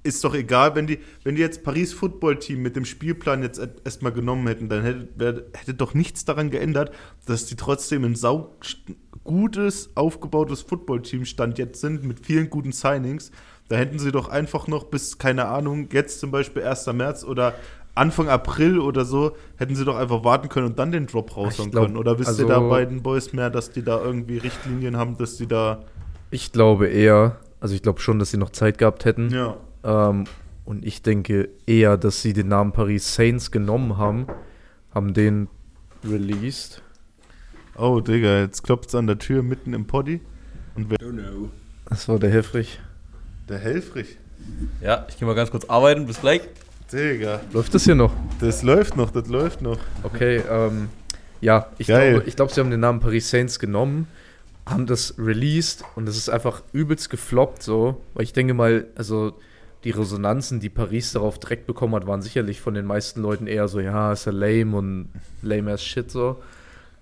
ist 0.04 0.24
doch 0.24 0.34
egal, 0.34 0.74
wenn 0.74 0.86
die, 0.86 0.98
wenn 1.22 1.36
die 1.36 1.40
jetzt 1.40 1.62
Paris 1.62 1.92
Football 1.92 2.38
Team 2.38 2.62
mit 2.62 2.74
dem 2.74 2.84
Spielplan 2.84 3.42
jetzt 3.42 3.58
et- 3.58 3.82
erstmal 3.84 4.12
genommen 4.12 4.46
hätten, 4.48 4.68
dann 4.68 4.82
hätte, 4.82 5.08
wär, 5.16 5.42
hätte 5.54 5.74
doch 5.74 5.94
nichts 5.94 6.24
daran 6.24 6.50
geändert, 6.50 6.92
dass 7.26 7.46
die 7.46 7.56
trotzdem 7.56 8.04
ein 8.04 8.16
sau 8.16 8.56
gutes, 9.24 9.90
aufgebautes 9.94 10.62
Footballteam 10.62 11.24
stand 11.24 11.58
jetzt 11.58 11.80
sind 11.80 12.04
mit 12.04 12.24
vielen 12.26 12.50
guten 12.50 12.72
Signings. 12.72 13.30
Da 13.68 13.76
hätten 13.76 13.98
sie 13.98 14.10
doch 14.10 14.28
einfach 14.28 14.66
noch 14.66 14.84
bis, 14.84 15.18
keine 15.18 15.46
Ahnung, 15.46 15.88
jetzt 15.92 16.18
zum 16.18 16.30
Beispiel 16.32 16.64
1. 16.64 16.86
März 16.92 17.22
oder 17.24 17.54
Anfang 17.94 18.28
April 18.28 18.80
oder 18.80 19.04
so, 19.04 19.36
hätten 19.56 19.76
sie 19.76 19.84
doch 19.84 19.96
einfach 19.96 20.24
warten 20.24 20.48
können 20.48 20.66
und 20.66 20.78
dann 20.78 20.92
den 20.92 21.06
Drop 21.06 21.36
raushauen 21.36 21.70
glaub, 21.70 21.84
können. 21.86 21.96
Oder 21.96 22.18
wisst 22.18 22.28
also- 22.30 22.42
ihr 22.42 22.48
da 22.48 22.58
bei 22.58 22.84
den 22.84 23.02
Boys 23.02 23.32
mehr, 23.32 23.50
dass 23.50 23.70
die 23.70 23.82
da 23.82 24.02
irgendwie 24.02 24.38
Richtlinien 24.38 24.96
haben, 24.96 25.16
dass 25.18 25.36
die 25.36 25.46
da. 25.46 25.84
Ich 26.30 26.50
glaube 26.52 26.88
eher, 26.88 27.38
also 27.60 27.74
ich 27.74 27.82
glaube 27.82 28.00
schon, 28.00 28.18
dass 28.18 28.30
sie 28.30 28.38
noch 28.38 28.50
Zeit 28.50 28.78
gehabt 28.78 29.04
hätten. 29.04 29.30
Ja. 29.30 29.58
Ähm, 29.84 30.24
und 30.64 30.84
ich 30.84 31.02
denke 31.02 31.48
eher, 31.66 31.96
dass 31.96 32.22
sie 32.22 32.32
den 32.32 32.48
Namen 32.48 32.72
Paris 32.72 33.14
Saints 33.14 33.50
genommen 33.50 33.96
haben, 33.98 34.26
haben 34.94 35.12
den 35.14 35.48
released. 36.04 36.82
Oh, 37.76 38.00
Digga, 38.00 38.40
jetzt 38.40 38.62
klopft 38.62 38.88
es 38.90 38.94
an 38.94 39.06
der 39.06 39.18
Tür 39.18 39.42
mitten 39.42 39.72
im 39.74 39.86
Poddy. 39.86 40.20
Und 40.76 40.90
wer, 40.90 40.98
Don't 40.98 41.12
know. 41.18 41.50
Das 41.88 42.08
war 42.08 42.18
der 42.18 42.30
Helfrich. 42.30 42.80
der 43.48 43.58
Helfrich. 43.58 44.18
Ja, 44.80 45.06
ich 45.08 45.18
gehe 45.18 45.26
mal 45.26 45.34
ganz 45.34 45.50
kurz 45.50 45.64
arbeiten. 45.66 46.06
Bis 46.06 46.20
gleich. 46.20 46.42
Digga, 46.92 47.40
Läuft 47.52 47.74
das 47.74 47.84
hier 47.84 47.94
noch? 47.94 48.12
das 48.40 48.62
läuft 48.62 48.96
noch, 48.96 49.10
das 49.10 49.26
läuft 49.28 49.62
noch. 49.62 49.78
Okay, 50.02 50.42
ähm, 50.48 50.90
ja, 51.40 51.68
ich 51.78 51.86
Geil. 51.86 52.12
glaube, 52.12 52.28
ich 52.28 52.36
glaube, 52.36 52.52
sie 52.52 52.60
haben 52.60 52.70
den 52.70 52.80
Namen 52.80 53.00
Paris 53.00 53.30
Saints 53.30 53.58
genommen, 53.58 54.06
haben 54.66 54.86
das 54.86 55.14
released 55.18 55.84
und 55.96 56.06
es 56.08 56.16
ist 56.18 56.28
einfach 56.28 56.62
übelst 56.74 57.08
gefloppt 57.08 57.62
so, 57.62 58.02
weil 58.14 58.24
ich 58.24 58.32
denke 58.34 58.52
mal, 58.52 58.86
also 58.94 59.38
die 59.84 59.90
Resonanzen, 59.90 60.60
die 60.60 60.68
Paris 60.70 61.12
darauf 61.12 61.38
direkt 61.38 61.66
bekommen 61.66 61.94
hat, 61.94 62.06
waren 62.06 62.22
sicherlich 62.22 62.60
von 62.60 62.74
den 62.74 62.86
meisten 62.86 63.20
Leuten 63.20 63.46
eher 63.46 63.66
so, 63.68 63.80
ja, 63.80 64.12
ist 64.12 64.26
ja 64.26 64.32
lame 64.32 64.76
und 64.76 65.08
lame 65.42 65.72
as 65.72 65.82
shit 65.82 66.10
so. 66.10 66.36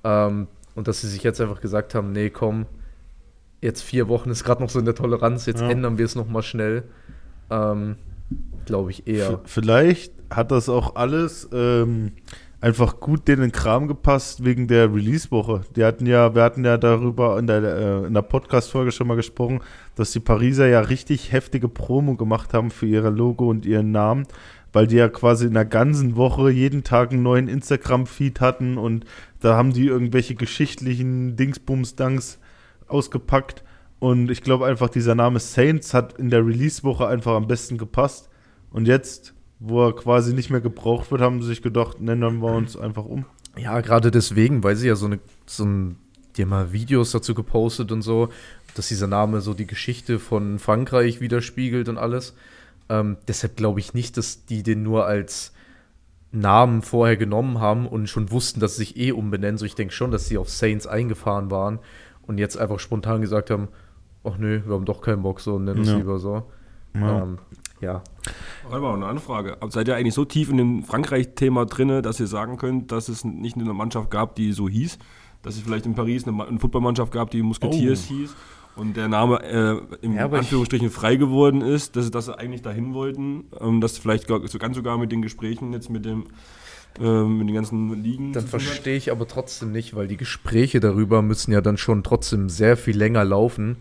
Ähm, 0.05 0.47
und 0.75 0.89
dass 0.89 1.01
sie 1.03 1.09
sich 1.09 1.23
jetzt 1.23 1.41
einfach 1.41 1.61
gesagt 1.61 1.95
haben, 1.95 2.13
nee, 2.13 2.31
komm, 2.31 2.67
jetzt 3.61 3.83
vier 3.83 4.09
Wochen 4.09 4.31
ist 4.31 4.45
gerade 4.45 4.63
noch 4.63 4.71
so 4.71 4.79
in 4.79 4.87
der 4.87 4.95
Toleranz, 4.95 5.45
jetzt 5.47 5.61
Ja. 5.61 5.69
ändern 5.71 5.99
wir 5.99 6.05
es 6.07 6.15
nochmal 6.15 6.43
schnell. 6.43 6.85
Ähm, 7.51 7.97
glaube 8.65 8.91
ich 8.93 9.07
eher. 9.07 9.27
V- 9.33 9.41
Vielleicht 9.45 10.13
hat 10.31 10.51
das 10.53 10.69
auch 10.69 10.95
alles 10.97 11.49
ähm, 11.53 12.13
einfach 12.61 13.01
gut 13.01 13.27
denen 13.27 13.53
Kram 13.53 13.89
gepasst 13.89 14.45
wegen 14.45 14.69
der 14.69 14.93
Release-Woche. 14.95 15.63
Die 15.75 15.85
hatten 15.85 16.07
ja, 16.07 16.35
wir 16.35 16.43
hatten 16.43 16.65
ja 16.65 16.77
darüber 16.77 17.39
in 17.39 17.47
der, 17.47 17.63
äh, 18.05 18.11
der 18.11 18.23
Podcast-Folge 18.23 18.93
schon 18.93 19.07
mal 19.07 19.17
gesprochen, 19.17 19.61
dass 19.95 20.13
die 20.13 20.21
Pariser 20.21 20.67
ja 20.69 20.81
richtig 20.81 21.33
heftige 21.33 21.69
Promo 21.69 22.17
gemacht 22.17 22.53
haben 22.53 22.71
für 22.71 22.87
ihr 22.87 23.11
Logo 23.11 23.49
und 23.49 23.65
ihren 23.65 23.93
Namen, 23.93 24.27
weil 24.73 24.87
die 24.87 24.97
ja 24.97 25.09
quasi 25.09 25.47
in 25.47 25.55
der 25.55 25.65
ganzen 25.65 26.17
Woche 26.17 26.51
jeden 26.51 26.85
Tag 26.85 27.13
einen 27.13 27.23
neuen 27.23 27.49
Instagram-Feed 27.49 28.41
hatten 28.41 28.77
und 28.77 29.07
da 29.41 29.57
haben 29.57 29.73
die 29.73 29.87
irgendwelche 29.87 30.35
geschichtlichen 30.35 31.37
Dingsbums-Danks 31.37 32.39
ausgepackt. 32.89 33.65
Und 34.01 34.31
ich 34.31 34.43
glaube 34.43 34.67
einfach, 34.67 34.89
dieser 34.89 35.15
Name 35.15 35.41
Saints 35.41 35.93
hat 35.95 36.19
in 36.19 36.31
der 36.31 36.47
Release-Woche 36.47 37.07
einfach 37.07 37.35
am 37.35 37.47
besten 37.47 37.79
gepasst. 37.79 38.29
Und 38.71 38.87
jetzt, 38.87 39.35
wo 39.61 39.87
er 39.87 39.95
quasi 39.95 40.35
nicht 40.35 40.51
mehr 40.51 40.61
gebraucht 40.61 41.11
wird, 41.11 41.21
haben 41.21 41.41
sie 41.43 41.49
sich 41.49 41.63
gedacht, 41.63 42.01
nennen 42.01 42.41
wir 42.41 42.53
uns 42.53 42.77
einfach 42.77 43.05
um. 43.05 43.25
Ja, 43.59 43.81
gerade 43.81 44.11
deswegen, 44.11 44.65
weil 44.65 44.75
sie 44.77 44.89
ja 44.89 44.97
so 44.97 45.07
eine, 45.07 45.21
so 45.47 45.65
ein, 45.65 45.97
die 46.37 46.43
haben 46.43 46.49
mal 46.49 46.73
Videos 46.73 47.13
dazu 47.13 47.35
gepostet 47.35 47.93
und 47.93 48.03
so, 48.03 48.31
dass 48.75 48.89
dieser 48.89 49.07
Name 49.07 49.41
so 49.41 49.53
die 49.55 49.67
Geschichte 49.67 50.19
von 50.19 50.59
Frankreich 50.59 51.21
widerspiegelt 51.21 51.89
und 51.89 51.99
alles. 51.99 52.35
Ähm, 52.89 53.17
deshalb 53.29 53.57
glaube 53.57 53.81
ich 53.81 53.95
nicht, 53.95 54.17
dass 54.17 54.47
die 54.47 54.63
den 54.63 54.83
nur 54.83 55.07
als 55.07 55.53
Namen 56.33 56.83
vorher 56.83 57.17
genommen 57.17 57.59
haben 57.59 57.87
und 57.87 58.09
schon 58.09 58.31
wussten, 58.31 58.61
dass 58.61 58.77
sie 58.77 58.85
sich 58.85 58.97
eh 58.97 59.13
umbenennen. 59.13 59.59
So, 59.59 59.67
ich 59.67 59.75
denke 59.75 59.93
schon, 59.93 60.11
dass 60.13 60.29
sie 60.29 60.39
auf 60.39 60.49
Saints 60.49 60.87
eingefahren 60.87 61.51
waren 61.51 61.81
und 62.23 62.39
jetzt 62.39 62.57
einfach 62.57 62.79
spontan 62.79 63.21
gesagt 63.21 63.51
haben, 63.51 63.69
ach 64.23 64.39
nö, 64.39 64.61
wir 64.65 64.75
haben 64.75 64.85
doch 64.85 65.03
keinen 65.03 65.23
Bock, 65.23 65.41
so 65.41 65.59
nennen 65.59 65.81
uns 65.81 65.89
Ja. 65.89 65.97
lieber 65.97 66.19
so. 66.19 66.45
Ja. 66.95 67.23
Ähm, 67.25 67.39
ja. 67.81 68.03
Mal, 68.71 68.95
eine 68.95 69.07
Anfrage. 69.07 69.57
Seid 69.69 69.89
ihr 69.89 69.97
eigentlich 69.97 70.15
so 70.15 70.25
tief 70.25 70.51
in 70.51 70.57
dem 70.57 70.83
Frankreich-Thema 70.85 71.67
drin, 71.67 72.03
dass 72.03 72.21
ihr 72.21 72.27
sagen 72.27 72.57
könnt, 72.57 72.93
dass 72.93 73.09
es 73.09 73.25
nicht 73.25 73.57
eine 73.57 73.73
Mannschaft 73.73 74.11
gab, 74.11 74.35
die 74.35 74.53
so 74.53 74.69
hieß? 74.69 74.99
Dass 75.43 75.57
es 75.57 75.63
vielleicht 75.63 75.87
in 75.87 75.95
Paris 75.95 76.27
eine, 76.27 76.47
eine 76.47 76.59
Footballmannschaft 76.59 77.13
gab, 77.13 77.31
die 77.31 77.43
Musketeers 77.43 78.05
hieß 78.05 78.35
und 78.77 78.97
der 78.97 79.09
Name 79.09 79.43
äh, 79.43 80.05
im 80.05 80.15
Ja, 80.15 80.25
aber 80.25 80.37
ich- 80.37 80.43
Anführungsstrichen 80.45 80.91
frei 80.91 81.17
geworden 81.17 81.61
ist, 81.61 81.97
dass, 81.97 82.07
sie 82.11 82.39
eigentlich 82.39 82.63
dahin 82.63 82.95
wollten, 82.95 83.45
ähm, 83.61 83.81
dass 83.81 83.99
vielleicht 83.99 84.29
gar, 84.29 84.47
so 84.47 84.59
ganz 84.59 84.77
sogar 84.77 84.99
mit 84.99 85.11
den 85.13 85.23
Gesprächen 85.23 85.73
jetzt 85.73 85.91
mit 85.91 86.05
dem 86.05 86.27
ähm, 87.01 87.39
mit 87.39 87.49
den 87.49 87.55
ganzen 87.55 88.03
Ligen 88.03 88.33
Dann 88.33 88.47
verstehe 88.47 88.97
ich 88.97 89.13
aber 89.13 89.29
trotzdem 89.29 89.71
nicht, 89.71 89.95
weil 89.95 90.09
die 90.09 90.17
Gespräche 90.17 90.81
darüber 90.81 91.23
müssen 91.23 91.53
ja 91.53 91.61
dann 91.61 91.77
schon 91.77 92.03
trotzdem 92.03 92.49
sehr 92.49 92.77
viel 92.77 92.97
länger 92.97 93.25
laufen, 93.25 93.77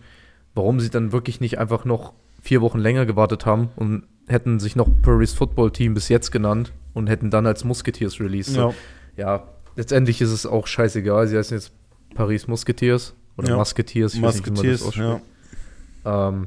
warum 0.54 0.78
sie 0.78 0.90
dann 0.90 1.10
wirklich 1.10 1.40
nicht 1.40 1.58
einfach 1.58 1.84
noch 1.84 2.12
vier 2.40 2.60
Wochen 2.60 2.78
länger 2.78 3.06
gewartet 3.06 3.46
haben 3.46 3.68
und 3.76 4.04
hätten 4.28 4.60
sich 4.60 4.76
noch 4.76 4.88
Paris 5.02 5.32
Football 5.32 5.70
Team 5.72 5.94
bis 5.94 6.08
jetzt 6.08 6.30
genannt 6.30 6.72
und 6.94 7.08
hätten 7.08 7.30
dann 7.30 7.46
als 7.46 7.64
Musketeers 7.64 8.20
released. 8.20 8.54
So, 8.54 8.74
ja, 9.16 9.44
letztendlich 9.76 10.20
ist 10.20 10.30
es 10.30 10.46
auch 10.46 10.66
scheißegal. 10.66 11.26
Sie 11.28 11.36
heißen 11.36 11.56
jetzt 11.56 11.72
Paris 12.14 12.46
Musketeers 12.48 13.14
oder 13.36 13.50
Ja. 13.50 13.56
Musketeers. 13.56 14.14
ich 14.14 14.22
weiß 14.22 14.36
nicht, 14.36 14.46
wie 14.46 14.50
man 14.50 14.66
das 14.70 14.84
Musketeers, 14.84 15.20
ja. 16.04 16.28
Ähm, 16.28 16.46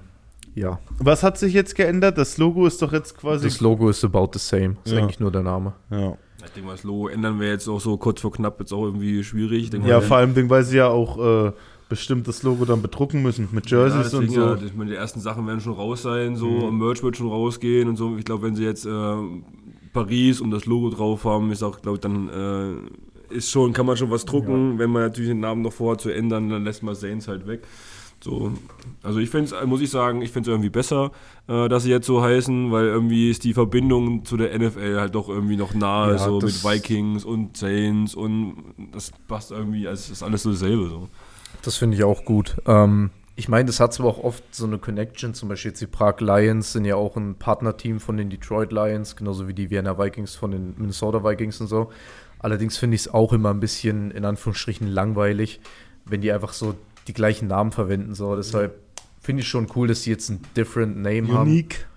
ja, 0.55 0.79
Was 0.99 1.23
hat 1.23 1.37
sich 1.37 1.53
jetzt 1.53 1.75
geändert? 1.75 2.17
Das 2.17 2.37
Logo 2.37 2.65
ist 2.67 2.81
doch 2.81 2.93
jetzt 2.93 3.17
quasi. 3.17 3.47
das 3.47 3.59
Logo 3.59 3.89
ist 3.89 4.03
about 4.03 4.29
the 4.33 4.39
same. 4.39 4.77
Ist 4.85 4.93
Ja. 4.93 4.99
eigentlich 4.99 5.19
nur 5.19 5.31
der 5.31 5.43
Name. 5.43 5.73
ja. 5.89 6.17
Ich 6.45 6.51
denke 6.51 6.67
mal, 6.67 6.73
das 6.73 6.83
Logo 6.83 7.07
ändern 7.07 7.39
wir 7.39 7.47
jetzt 7.47 7.69
auch 7.69 7.79
so 7.79 7.95
kurz 7.95 8.19
vor 8.19 8.33
knapp 8.33 8.59
jetzt 8.59 8.73
auch 8.73 8.83
irgendwie 8.83 9.23
schwierig. 9.23 9.63
Ich 9.63 9.69
denke 9.69 9.87
ja, 9.87 9.99
mal, 10.01 10.05
vor 10.05 10.17
allem, 10.17 10.49
weil 10.49 10.63
sie 10.65 10.75
ja 10.75 10.87
auch 10.89 11.17
äh, 11.47 11.51
bestimmt 11.93 12.27
das 12.27 12.41
Logo 12.41 12.65
dann 12.65 12.81
bedrucken 12.81 13.21
müssen 13.21 13.49
mit 13.51 13.69
Jerseys 13.69 14.11
ja, 14.11 14.17
und 14.17 14.31
so. 14.31 14.39
Ja, 14.39 14.55
ich 14.55 14.73
meine, 14.73 14.89
die 14.89 14.95
ersten 14.95 15.19
Sachen 15.19 15.45
werden 15.45 15.61
schon 15.61 15.73
raus 15.73 16.01
sein, 16.01 16.35
so 16.35 16.47
Mhm. 16.47 16.79
Merch 16.79 17.03
wird 17.03 17.17
schon 17.17 17.27
rausgehen 17.27 17.87
und 17.87 17.97
so. 17.97 18.17
Ich 18.17 18.25
glaube, 18.25 18.47
wenn 18.47 18.55
sie 18.55 18.63
jetzt 18.63 18.87
äh, 18.87 19.15
Paris 19.93 20.41
und 20.41 20.49
das 20.49 20.65
Logo 20.65 20.89
drauf 20.89 21.23
haben, 21.23 21.51
ist 21.51 21.61
auch, 21.61 21.81
glaube 21.83 21.97
ich, 21.97 22.01
dann 22.01 22.29
äh, 22.29 23.35
ist 23.35 23.51
schon, 23.51 23.73
kann 23.73 23.85
man 23.85 23.95
schon 23.95 24.09
was 24.09 24.25
drucken. 24.25 24.79
Wenn 24.79 24.89
man 24.89 25.03
natürlich 25.03 25.29
den 25.29 25.39
Namen 25.39 25.61
noch 25.61 25.73
vorhat 25.73 26.01
zu 26.01 26.09
ändern, 26.09 26.49
dann 26.49 26.63
lässt 26.63 26.81
man 26.81 26.95
Saints 26.95 27.27
halt 27.27 27.45
weg. 27.45 27.61
So, 28.23 28.53
also 29.03 29.19
ich 29.19 29.29
finde 29.29 29.53
es, 29.53 29.65
muss 29.67 29.81
ich 29.81 29.91
sagen, 29.91 30.21
ich 30.21 30.31
finde 30.31 30.49
es 30.49 30.53
irgendwie 30.53 30.69
besser, 30.69 31.11
äh, 31.47 31.67
dass 31.67 31.83
sie 31.83 31.89
jetzt 31.91 32.07
so 32.07 32.23
heißen, 32.23 32.71
weil 32.71 32.85
irgendwie 32.85 33.29
ist 33.29 33.43
die 33.43 33.53
Verbindung 33.53 34.23
zu 34.23 34.37
der 34.37 34.57
NFL 34.57 34.97
halt 34.97 35.13
doch 35.13 35.27
irgendwie 35.27 35.57
noch 35.57 35.73
nahe, 35.73 36.13
Ja, 36.13 36.17
so 36.17 36.39
mit 36.39 36.63
Vikings 36.63 37.25
und 37.25 37.57
Saints 37.57 38.15
und 38.15 38.55
das 38.93 39.11
passt 39.27 39.51
irgendwie, 39.51 39.87
also 39.89 39.99
es 39.99 40.09
ist 40.09 40.23
alles 40.23 40.41
so 40.43 40.51
dasselbe 40.51 40.87
so. 40.89 41.09
Das 41.63 41.77
finde 41.77 41.97
ich 41.97 42.03
auch 42.03 42.25
gut. 42.25 42.57
Ähm, 42.65 43.09
ich 43.35 43.49
meine, 43.49 43.65
das 43.65 43.79
hat 43.79 43.93
zwar 43.93 44.07
auch 44.07 44.23
oft 44.23 44.43
so 44.51 44.65
eine 44.65 44.77
Connection, 44.77 45.33
zum 45.33 45.49
Beispiel 45.49 45.71
jetzt 45.71 45.81
die 45.81 45.87
Prag 45.87 46.19
Lions 46.19 46.73
sind 46.73 46.85
ja 46.85 46.95
auch 46.95 47.15
ein 47.15 47.35
Partnerteam 47.35 47.99
von 47.99 48.15
den 48.15 48.29
Detroit 48.29 48.71
Lions, 48.71 49.15
genauso 49.15 49.47
wie 49.47 49.53
die 49.53 49.71
Vienna 49.71 49.97
Vikings 49.97 50.35
von 50.35 50.51
den 50.51 50.75
Minnesota 50.77 51.23
Vikings 51.23 51.59
und 51.59 51.67
so. 51.67 51.89
Allerdings 52.39 52.77
finde 52.77 52.95
ich 52.95 53.01
es 53.01 53.13
auch 53.13 53.33
immer 53.33 53.49
ein 53.49 53.59
bisschen 53.59 54.11
in 54.11 54.25
Anführungsstrichen 54.25 54.87
langweilig, 54.87 55.61
wenn 56.05 56.21
die 56.21 56.31
einfach 56.31 56.53
so 56.53 56.75
die 57.07 57.13
gleichen 57.13 57.47
Namen 57.47 57.71
verwenden. 57.71 58.13
So. 58.13 58.35
Deshalb 58.35 58.79
finde 59.19 59.41
ich 59.41 59.47
schon 59.47 59.67
cool, 59.75 59.87
dass 59.87 60.01
die 60.01 60.09
jetzt 60.09 60.29
ein 60.29 60.41
different 60.55 60.97
Name 60.97 61.33
haben. 61.33 61.49
Unique. 61.49 61.87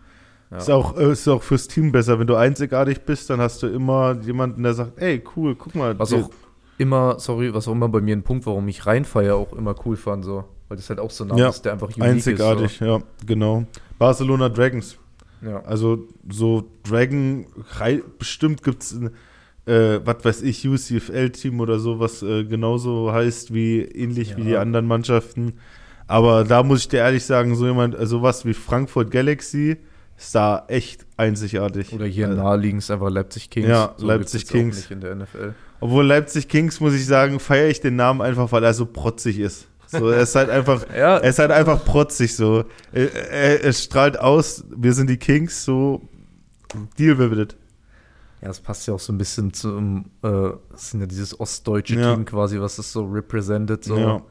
Ja. 0.51 0.59
Ist, 0.59 0.71
auch, 0.71 0.97
äh, 0.97 1.11
ist 1.11 1.27
auch 1.27 1.43
fürs 1.43 1.67
Team 1.67 1.91
besser. 1.91 2.21
Wenn 2.21 2.29
du 2.29 2.37
einzigartig 2.37 3.01
bist, 3.01 3.29
dann 3.29 3.41
hast 3.41 3.63
du 3.63 3.67
immer 3.67 4.17
jemanden, 4.23 4.63
der 4.63 4.75
sagt, 4.75 4.99
ey, 5.01 5.23
cool, 5.35 5.57
guck 5.57 5.75
mal. 5.75 5.99
Was 5.99 6.13
auch 6.13 6.31
immer, 6.79 7.19
sorry, 7.19 7.53
was 7.55 7.69
auch 7.69 7.73
immer 7.73 7.89
bei 7.89 8.01
mir 8.01 8.17
ein 8.17 8.23
Punkt, 8.23 8.47
warum 8.47 8.69
ich 8.69 8.87
reinfeier, 8.87 9.37
auch 9.37 9.53
immer 9.53 9.75
cool 9.85 9.97
fand, 9.97 10.25
so. 10.25 10.45
Weil 10.69 10.77
das 10.77 10.89
halt 10.89 10.99
auch 10.99 11.11
so 11.11 11.25
ein 11.25 11.29
Name 11.29 11.41
Ja, 11.41 11.49
ist, 11.49 11.63
der 11.65 11.73
einfach 11.75 11.89
unique 11.89 12.03
einzigartig, 12.03 12.81
ja, 12.81 13.01
genau. 13.25 13.65
Barcelona 13.99 14.49
Dragons. 14.49 14.87
ist. 14.87 14.99
So. 15.43 15.49
Ja. 15.51 15.63
Also 15.65 16.09
so 16.29 16.65
Dragon, 16.83 17.47
bestimmt 18.19 18.63
gibt 18.65 18.83
es, 18.83 18.99
äh, 19.67 20.01
was 20.05 20.25
weiß 20.25 20.43
ich, 20.43 20.67
UCFL-Team 20.67 21.61
oder 21.61 21.79
so, 21.79 22.01
was 22.01 22.23
äh, 22.23 22.45
genauso 22.45 23.13
heißt 23.13 23.55
wie, 23.55 23.81
ähnlich 23.83 24.37
wie 24.37 24.41
Ja. 24.43 24.47
die 24.49 24.57
anderen 24.57 24.87
Mannschaften. 24.87 25.55
Aber 26.09 26.45
da 26.45 26.63
muss 26.63 26.81
ich 26.81 26.89
dir 26.89 26.99
ehrlich 26.99 27.25
sagen, 27.25 27.55
so 27.55 27.67
jemand, 27.67 27.95
also 27.97 28.23
was 28.23 28.45
wie 28.45 28.55
Frankfurt 28.55 29.11
Galaxy 29.11 29.77
ist 30.17 30.35
da 30.35 30.65
echt 30.69 31.05
einzigartig. 31.17 31.93
Oder 31.93 32.07
hier 32.07 32.29
Also, 32.29 32.43
naheliegend 32.43 32.83
ist 32.83 32.91
einfach 32.91 33.11
Leipzig 33.11 33.51
Kings. 33.51 33.69
Ja, 33.69 33.87
gibt's 33.89 34.03
Leipzig 34.03 34.41
jetzt 34.43 34.51
auch 34.51 34.53
Kings. 34.53 34.77
Nicht 34.77 34.91
in 34.93 35.01
der 35.01 35.15
NFL. 35.17 35.55
Obwohl 35.81 36.07
Leipzig 36.07 36.49
Kings, 36.49 36.81
muss 36.81 36.95
ich 36.95 37.07
sagen, 37.07 37.39
feiere 37.41 37.69
ich 37.69 37.81
den 37.81 37.97
Namen 37.97 38.23
einfach, 38.23 38.51
weil 38.53 38.65
er 38.65 38.75
so 38.75 38.87
protzig 38.87 39.39
ist. 39.39 39.67
So, 39.89 40.09
er 40.11 40.23
ist 40.23 40.35
halt 40.35 40.51
einfach, 40.51 40.87
Ja. 40.97 41.19
er 41.19 41.29
ist 41.31 41.39
halt 41.39 41.51
einfach 41.51 41.85
protzig 41.85 42.35
so. 42.35 42.65
Er, 42.93 43.15
er, 43.15 43.63
er 43.65 43.73
strahlt 43.73 44.19
aus, 44.19 44.65
wir 44.75 44.93
sind 44.95 45.09
die 45.11 45.17
Kings, 45.19 45.65
so 45.65 46.09
deal 46.99 47.19
with 47.19 47.39
it. 47.39 47.57
Ja, 48.43 48.49
das 48.49 48.61
passt 48.61 48.87
ja 48.87 48.95
auch 48.95 49.01
so 49.01 49.13
ein 49.13 49.19
bisschen 49.19 49.53
zum, 49.53 50.07
äh, 50.23 50.51
das 50.71 50.91
sind 50.91 51.01
ja 51.01 51.07
dieses 51.07 51.39
ostdeutsche 51.39 51.95
Ja. 51.99 52.15
Team 52.15 52.25
quasi, 52.25 52.61
was 52.61 52.77
das 52.77 52.93
so 52.93 53.05
represented, 53.05 53.85
so 53.85 53.97
Ja. 53.99 54.23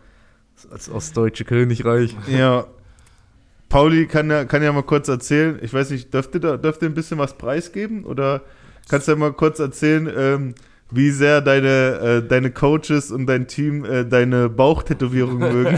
als 0.72 0.90
ostdeutsche 0.90 1.46
Königreich. 1.46 2.16
Ja. 2.28 2.66
Pauli 3.70 4.08
kann 4.08 4.30
ja, 4.30 4.46
kann 4.46 4.62
ja 4.62 4.72
mal 4.72 4.84
kurz 4.84 5.08
erzählen. 5.08 5.58
Ich 5.62 5.74
weiß 5.74 5.90
nicht, 5.90 6.14
dürft 6.14 6.34
ihr, 6.36 6.40
da, 6.40 6.58
dürft 6.58 6.82
ihr 6.82 6.90
ein 6.90 6.94
bisschen 6.94 7.18
was 7.18 7.38
preisgeben? 7.38 8.06
Oder 8.06 8.42
kannst 8.90 9.08
du 9.08 9.14
ja 9.14 9.18
mal 9.18 9.34
kurz 9.34 9.60
erzählen, 9.60 10.10
ähm, 10.16 10.56
wie 10.96 11.12
sehr 11.12 11.42
deine, 11.42 11.68
äh, 11.68 12.28
deine 12.28 12.52
Coaches 12.52 13.12
und 13.12 13.28
dein 13.28 13.48
Team 13.48 13.86
äh, 13.86 14.06
deine 14.06 14.50
Bauchtätowierung 14.50 15.38
mögen? 15.40 15.78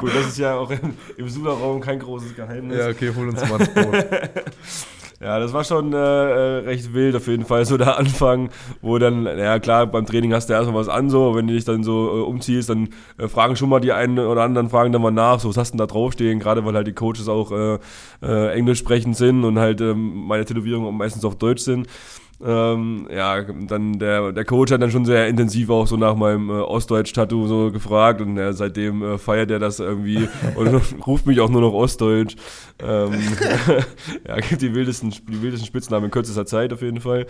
Gut, 0.00 0.14
das 0.14 0.28
ist 0.28 0.38
ja 0.38 0.54
auch 0.54 0.70
im, 0.70 0.94
im 1.16 1.28
Sula-Raum 1.28 1.80
kein 1.80 1.98
großes 1.98 2.34
Geheimnis. 2.34 2.78
Ja, 2.78 2.88
okay, 2.88 3.12
hol 3.14 3.28
uns 3.28 3.48
mal 3.48 3.60
ins 3.60 3.68
Brot. 3.68 4.06
Ja, 5.22 5.38
das 5.38 5.52
war 5.52 5.62
schon 5.62 5.92
äh, 5.92 5.96
äh, 5.96 6.58
recht 6.64 6.94
wild 6.94 7.14
auf 7.14 7.28
jeden 7.28 7.44
Fall, 7.44 7.64
so 7.64 7.76
der 7.76 7.96
Anfang, 7.96 8.50
wo 8.80 8.98
dann, 8.98 9.24
ja 9.24 9.60
klar, 9.60 9.86
beim 9.86 10.04
Training 10.04 10.34
hast 10.34 10.48
du 10.48 10.52
erstmal 10.52 10.74
was 10.74 10.88
an, 10.88 11.10
so, 11.10 11.36
wenn 11.36 11.46
du 11.46 11.52
dich 11.54 11.64
dann 11.64 11.84
so 11.84 12.08
äh, 12.08 12.22
umziehst, 12.22 12.68
dann 12.68 12.88
äh, 13.18 13.28
fragen 13.28 13.54
schon 13.54 13.68
mal 13.68 13.78
die 13.78 13.92
einen 13.92 14.18
oder 14.18 14.42
anderen, 14.42 14.68
fragen 14.68 14.90
dann 14.90 15.00
mal 15.00 15.12
nach, 15.12 15.38
so, 15.38 15.48
was 15.48 15.56
hast 15.56 15.68
du 15.68 15.76
denn 15.76 15.86
da 15.86 15.86
draufstehen, 15.86 16.40
gerade 16.40 16.64
weil 16.64 16.74
halt 16.74 16.88
die 16.88 16.92
Coaches 16.92 17.28
auch 17.28 17.52
äh, 17.52 17.78
äh, 18.20 18.52
englisch 18.52 18.80
sprechend 18.80 19.16
sind 19.16 19.44
und 19.44 19.60
halt 19.60 19.80
ähm, 19.80 20.26
meine 20.26 20.44
Tätowierungen 20.44 20.96
meistens 20.96 21.24
auf 21.24 21.38
Deutsch 21.38 21.62
sind. 21.62 21.86
Ähm, 22.44 23.06
ja, 23.14 23.42
dann 23.42 23.98
der, 24.00 24.32
der 24.32 24.44
Coach 24.44 24.72
hat 24.72 24.82
dann 24.82 24.90
schon 24.90 25.04
sehr 25.04 25.28
intensiv 25.28 25.70
auch 25.70 25.86
so 25.86 25.96
nach 25.96 26.16
meinem 26.16 26.50
äh, 26.50 26.54
Ostdeutsch-Tattoo 26.54 27.46
so 27.46 27.70
gefragt 27.70 28.20
und 28.20 28.36
ja, 28.36 28.52
seitdem 28.52 29.02
äh, 29.02 29.18
feiert 29.18 29.50
er 29.52 29.60
das 29.60 29.78
irgendwie 29.78 30.28
und 30.56 30.80
ruft 31.06 31.26
mich 31.26 31.40
auch 31.40 31.50
nur 31.50 31.60
noch 31.60 31.72
Ostdeutsch. 31.72 32.34
Ähm, 32.80 33.12
ja, 34.26 34.36
gibt 34.40 34.60
die 34.60 34.74
wildesten, 34.74 35.10
die 35.10 35.42
wildesten 35.42 35.66
Spitznamen 35.66 36.06
in 36.06 36.10
kürzester 36.10 36.46
Zeit 36.46 36.72
auf 36.72 36.82
jeden 36.82 37.00
Fall. 37.00 37.26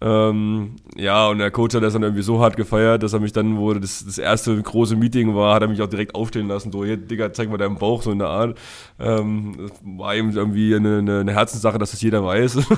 Ähm, 0.00 0.76
ja, 0.96 1.28
und 1.28 1.38
der 1.38 1.50
Coach 1.50 1.74
hat 1.74 1.82
das 1.82 1.92
dann 1.92 2.02
irgendwie 2.02 2.22
so 2.22 2.40
hart 2.40 2.56
gefeiert, 2.56 3.02
dass 3.02 3.12
er 3.12 3.20
mich 3.20 3.32
dann, 3.32 3.56
wo 3.56 3.72
das, 3.72 4.04
das 4.04 4.18
erste 4.18 4.60
große 4.60 4.96
Meeting 4.96 5.34
war, 5.34 5.54
hat 5.54 5.62
er 5.62 5.68
mich 5.68 5.80
auch 5.80 5.88
direkt 5.88 6.14
aufstehen 6.14 6.48
lassen, 6.48 6.72
so, 6.72 6.84
hier, 6.84 6.96
Digga, 6.96 7.32
zeig 7.32 7.48
mal 7.48 7.56
deinen 7.56 7.78
Bauch, 7.78 8.02
so 8.02 8.10
in 8.10 8.18
der 8.18 8.28
Art. 8.28 8.58
Ähm, 8.98 9.54
das 9.58 9.72
war 9.82 10.14
ihm 10.14 10.30
irgendwie 10.30 10.74
eine, 10.74 10.98
eine, 10.98 11.20
eine 11.20 11.32
Herzenssache, 11.32 11.78
dass 11.78 11.92
das 11.92 12.02
jeder 12.02 12.24
weiß. 12.24 12.58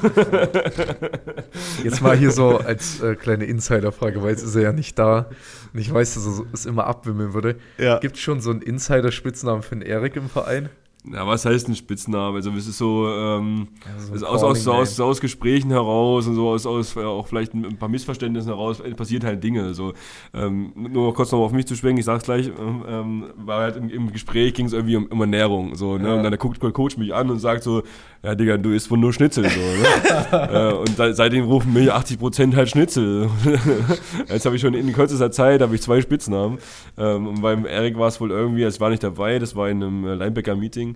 Jetzt 1.85 2.03
mal 2.03 2.17
hier 2.17 2.31
so 2.31 2.59
als 2.59 3.01
äh, 3.01 3.17
kleine 3.17 3.45
Insiderfrage, 3.45 4.23
weil 4.23 4.31
jetzt 4.31 4.43
ist 4.43 4.55
er 4.55 4.63
ja 4.63 4.73
nicht 4.73 4.99
da. 4.99 5.31
Und 5.73 5.81
ich 5.81 5.93
weiß, 5.93 6.15
dass 6.15 6.27
er 6.27 6.45
es 6.53 6.67
immer 6.67 6.87
abwimmeln 6.87 7.35
würde. 7.35 7.57
Ja. 7.79 7.99
Gibt 7.99 8.17
es 8.17 8.23
schon 8.23 8.41
so 8.41 8.51
einen 8.51 8.63
Insider-Spitznamen 8.63 9.63
für 9.63 9.77
den 9.77 9.83
Erik 9.83 10.17
im 10.17 10.29
Verein? 10.29 10.69
Ja, 11.13 11.27
was 11.27 11.45
heißt 11.45 11.69
ein 11.69 11.77
Spitzname? 11.77 12.37
Also 12.37 12.51
es 12.51 12.67
ist 12.67 12.79
so, 12.79 13.09
ähm, 13.09 13.69
so 13.99 14.15
es 14.15 14.23
ist 14.23 14.23
aus, 14.25 14.43
aus, 14.43 14.67
aus, 14.67 15.01
aus 15.01 15.21
Gesprächen 15.21 15.71
heraus 15.71 16.27
und 16.27 16.35
so 16.35 16.49
aus, 16.49 16.67
aus 16.67 16.97
äh, 16.97 17.01
auch 17.01 17.29
vielleicht 17.29 17.55
ein, 17.55 17.77
paar 17.77 17.89
Missverständnissen 17.89 18.51
heraus 18.51 18.81
äh, 18.81 18.91
passiert 18.95 19.25
halt 19.25 19.43
Dinge. 19.43 19.75
So, 19.75 19.93
ähm, 20.35 20.73
nur 20.75 21.15
kurz 21.15 21.31
noch 21.33 21.41
auf 21.41 21.53
mich 21.53 21.67
zu 21.67 21.77
schwenken, 21.77 22.01
ich 22.01 22.07
sag's 22.07 22.25
gleich, 22.25 22.49
ähm, 22.49 22.85
ähm, 22.89 23.25
war 23.37 23.61
halt 23.61 23.77
im, 23.77 23.89
im 23.89 24.13
Gespräch 24.13 24.55
ging 24.55 24.67
es 24.67 24.73
irgendwie 24.73 24.97
um, 24.97 25.07
um 25.07 25.21
Ernährung. 25.21 25.77
So, 25.77 25.97
ne? 25.99 26.17
Und 26.17 26.25
dann 26.25 26.37
guckt 26.39 26.63
der 26.63 26.73
Coach 26.73 26.97
mich 26.97 27.15
an 27.15 27.31
und 27.31 27.39
sagt 27.39 27.63
so, 27.63 27.83
ja 28.23 28.35
Digga, 28.35 28.57
du 28.57 28.71
isst 28.71 28.91
wohl 28.91 28.99
nur 28.99 29.13
Schnitzel. 29.13 29.49
So, 29.49 29.61
ne? 29.61 30.51
äh, 30.73 30.75
und 30.75 30.99
da, 30.99 31.13
seitdem 31.13 31.45
rufen 31.45 31.73
mir 31.73 31.97
80% 31.97 32.57
halt 32.57 32.69
Schnitzel. 32.69 33.31
Jetzt 34.29 34.45
habe 34.45 34.57
ich 34.57 34.63
schon 34.63 34.75
in 34.75 34.93
kürzester 34.93 35.31
Zeit 35.31 35.63
habe 35.63 35.75
ich 35.75 35.83
zwei 35.83 36.01
Spitznamen. 36.01 36.59
Ähm, 36.99 37.29
und 37.29 37.43
beim 37.43 37.67
Erik 37.67 37.97
war 37.99 38.09
es 38.09 38.21
wohl 38.21 38.31
irgendwie, 38.31 38.65
es 38.65 38.81
war 38.81 38.91
nicht 38.91 39.03
dabei, 39.03 39.39
das 39.39 39.55
war 39.55 39.69
in 39.69 39.83
einem 39.83 40.05
äh, 40.05 40.15
Linebacker-Meeting, 40.15 40.96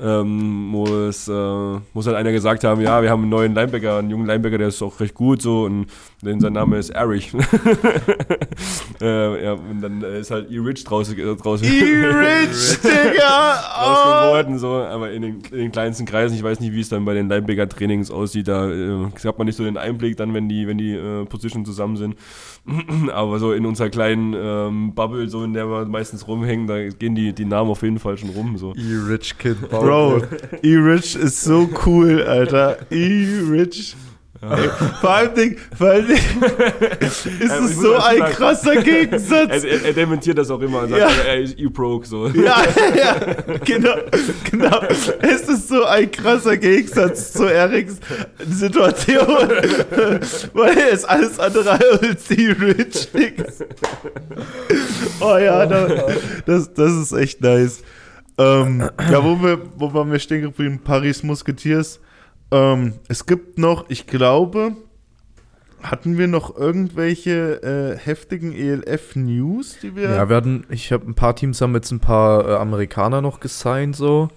ähm, 0.00 0.74
es 1.08 1.28
äh, 1.28 1.32
muss 1.92 2.06
halt 2.06 2.16
einer 2.16 2.32
gesagt 2.32 2.64
haben, 2.64 2.80
ja, 2.80 3.02
wir 3.02 3.10
haben 3.10 3.22
einen 3.22 3.30
neuen 3.30 3.54
Linebacker, 3.54 3.98
einen 3.98 4.10
jungen 4.10 4.26
Linebacker, 4.26 4.58
der 4.58 4.68
ist 4.68 4.82
auch 4.82 4.98
recht 5.00 5.14
gut 5.14 5.42
so 5.42 5.64
und 5.64 5.86
denn 6.22 6.40
sein 6.40 6.54
Name 6.54 6.78
ist 6.78 6.90
Erich. 6.90 7.32
äh, 9.00 9.44
ja, 9.44 9.52
und 9.52 9.80
dann 9.82 10.02
ist 10.02 10.30
halt 10.30 10.50
E-Rich 10.50 10.84
draus, 10.84 11.12
äh, 11.12 11.36
draus 11.36 11.62
E-Rich, 11.62 12.80
Digga! 12.82 13.60
Oh. 13.84 14.28
geworden, 14.28 14.58
so, 14.58 14.68
aber 14.68 15.10
in 15.12 15.22
den, 15.22 15.40
in 15.50 15.58
den 15.58 15.72
kleinsten 15.72 16.06
Kreisen, 16.06 16.34
ich 16.34 16.42
weiß 16.42 16.60
nicht, 16.60 16.72
wie 16.72 16.80
es 16.80 16.88
dann 16.88 17.04
bei 17.04 17.14
den 17.14 17.28
Linebacker-Trainings 17.28 18.10
aussieht, 18.10 18.48
da 18.48 18.70
äh, 18.70 19.06
hat 19.24 19.38
man 19.38 19.46
nicht 19.46 19.56
so 19.56 19.64
den 19.64 19.76
Einblick 19.76 20.16
dann, 20.16 20.32
wenn 20.34 20.48
die, 20.48 20.66
wenn 20.66 20.78
die 20.78 20.92
äh, 20.92 21.24
Positionen 21.26 21.64
zusammen 21.64 21.96
sind. 21.96 22.16
aber 23.12 23.38
so 23.38 23.52
in 23.52 23.66
unserer 23.66 23.90
kleinen 23.90 24.34
ähm, 24.34 24.94
Bubble, 24.94 25.28
so 25.28 25.44
in 25.44 25.52
der 25.52 25.68
wir 25.68 25.84
meistens 25.84 26.26
rumhängen, 26.26 26.66
da 26.66 26.88
gehen 26.88 27.14
die, 27.14 27.32
die 27.32 27.44
Namen 27.44 27.70
auf 27.70 27.82
jeden 27.82 27.98
Fall 27.98 28.16
schon 28.16 28.30
rum. 28.30 28.56
So. 28.56 28.72
E-Rich 28.74 29.36
Kid. 29.38 29.56
Bro, 29.84 30.22
E-Rich 30.62 31.16
ist 31.16 31.42
so 31.44 31.68
cool, 31.86 32.22
Alter. 32.22 32.78
E-Rich. 32.90 33.96
Ey, 34.42 34.68
Vor 35.00 35.08
allem, 35.10 35.34
Ding, 35.34 35.56
vor 35.74 35.86
allem 35.88 36.06
Ding, 36.06 36.16
ist 37.00 37.24
ich 37.24 37.40
es 37.44 37.76
so 37.76 37.94
ein 37.94 38.18
sagen- 38.18 38.32
krasser 38.34 38.76
Gegensatz. 38.82 39.64
Er, 39.64 39.64
er, 39.64 39.84
er 39.86 39.92
dementiert 39.94 40.36
das 40.36 40.50
auch 40.50 40.60
immer 40.60 40.80
und 40.82 40.90
sagt, 40.90 41.00
Ja. 41.00 41.08
er 41.26 41.40
ist 41.40 41.58
E-Broke. 41.58 42.06
So. 42.06 42.26
Ja, 42.28 42.62
ja, 42.94 43.16
genau, 43.64 43.94
genau. 44.50 44.80
Es 45.22 45.48
ist 45.48 45.68
so 45.68 45.84
ein 45.84 46.10
krasser 46.10 46.58
Gegensatz 46.58 47.32
zu 47.32 47.44
Eriks 47.46 47.94
Situation, 48.46 49.48
weil 50.52 50.76
er 50.76 50.90
ist 50.90 51.06
alles 51.08 51.38
andere 51.40 51.70
als 52.02 52.24
die 52.24 52.48
Rich 52.50 53.12
Dings. 53.12 53.64
Oh 55.20 55.38
ja, 55.38 55.64
da, 55.64 55.86
das, 56.44 56.70
das 56.74 56.92
ist 56.92 57.12
echt 57.12 57.40
nice. 57.40 57.82
Ähm, 58.38 58.90
ja, 59.10 59.24
wo 59.24 59.40
wir, 59.42 59.60
wo 59.76 59.92
waren 59.94 60.10
wir 60.10 60.18
stehen 60.18 60.42
geblieben? 60.42 60.80
Paris 60.82 61.22
Musketeers. 61.22 62.00
Ähm, 62.50 62.94
es 63.08 63.26
gibt 63.26 63.58
noch, 63.58 63.88
ich 63.88 64.06
glaube, 64.06 64.72
hatten 65.82 66.18
wir 66.18 66.26
noch 66.26 66.56
irgendwelche 66.56 67.62
äh, 67.62 67.98
heftigen 67.98 68.52
ELF-News, 68.52 69.78
die 69.82 69.94
wir. 69.94 70.10
Ja, 70.10 70.28
wir 70.28 70.36
hatten, 70.36 70.64
ich 70.70 70.92
habe 70.92 71.06
ein 71.06 71.14
paar 71.14 71.36
Teams 71.36 71.60
haben 71.60 71.74
jetzt 71.74 71.90
ein 71.90 72.00
paar 72.00 72.48
äh, 72.48 72.54
Amerikaner 72.56 73.20
noch 73.20 73.40
gesigned, 73.40 73.94
so. 73.94 74.28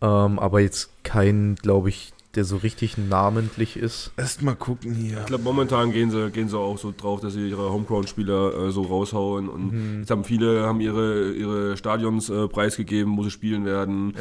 Ähm, 0.00 0.38
aber 0.38 0.60
jetzt 0.60 0.90
kein, 1.02 1.56
glaube 1.56 1.90
ich, 1.90 2.12
der 2.36 2.44
so 2.44 2.56
richtig 2.58 2.96
namentlich 2.96 3.76
ist. 3.76 4.12
Erst 4.16 4.42
mal 4.42 4.54
gucken 4.54 4.94
hier. 4.94 5.18
Ich 5.18 5.26
glaube, 5.26 5.42
momentan 5.42 5.90
gehen 5.90 6.10
sie, 6.12 6.30
gehen 6.30 6.48
sie 6.48 6.56
auch 6.56 6.78
so 6.78 6.94
drauf, 6.96 7.20
dass 7.20 7.32
sie 7.32 7.48
ihre 7.48 7.72
Homegrown-Spieler 7.72 8.66
äh, 8.68 8.70
so 8.70 8.82
raushauen. 8.82 9.48
Und 9.48 9.72
Mhm. 9.72 9.98
jetzt 10.00 10.10
haben 10.12 10.22
viele 10.22 10.62
haben 10.64 10.80
ihre, 10.80 11.32
ihre 11.32 11.76
Stadions 11.76 12.30
äh, 12.30 12.46
preisgegeben, 12.46 13.16
wo 13.16 13.24
sie 13.24 13.32
spielen 13.32 13.64
werden. 13.64 14.14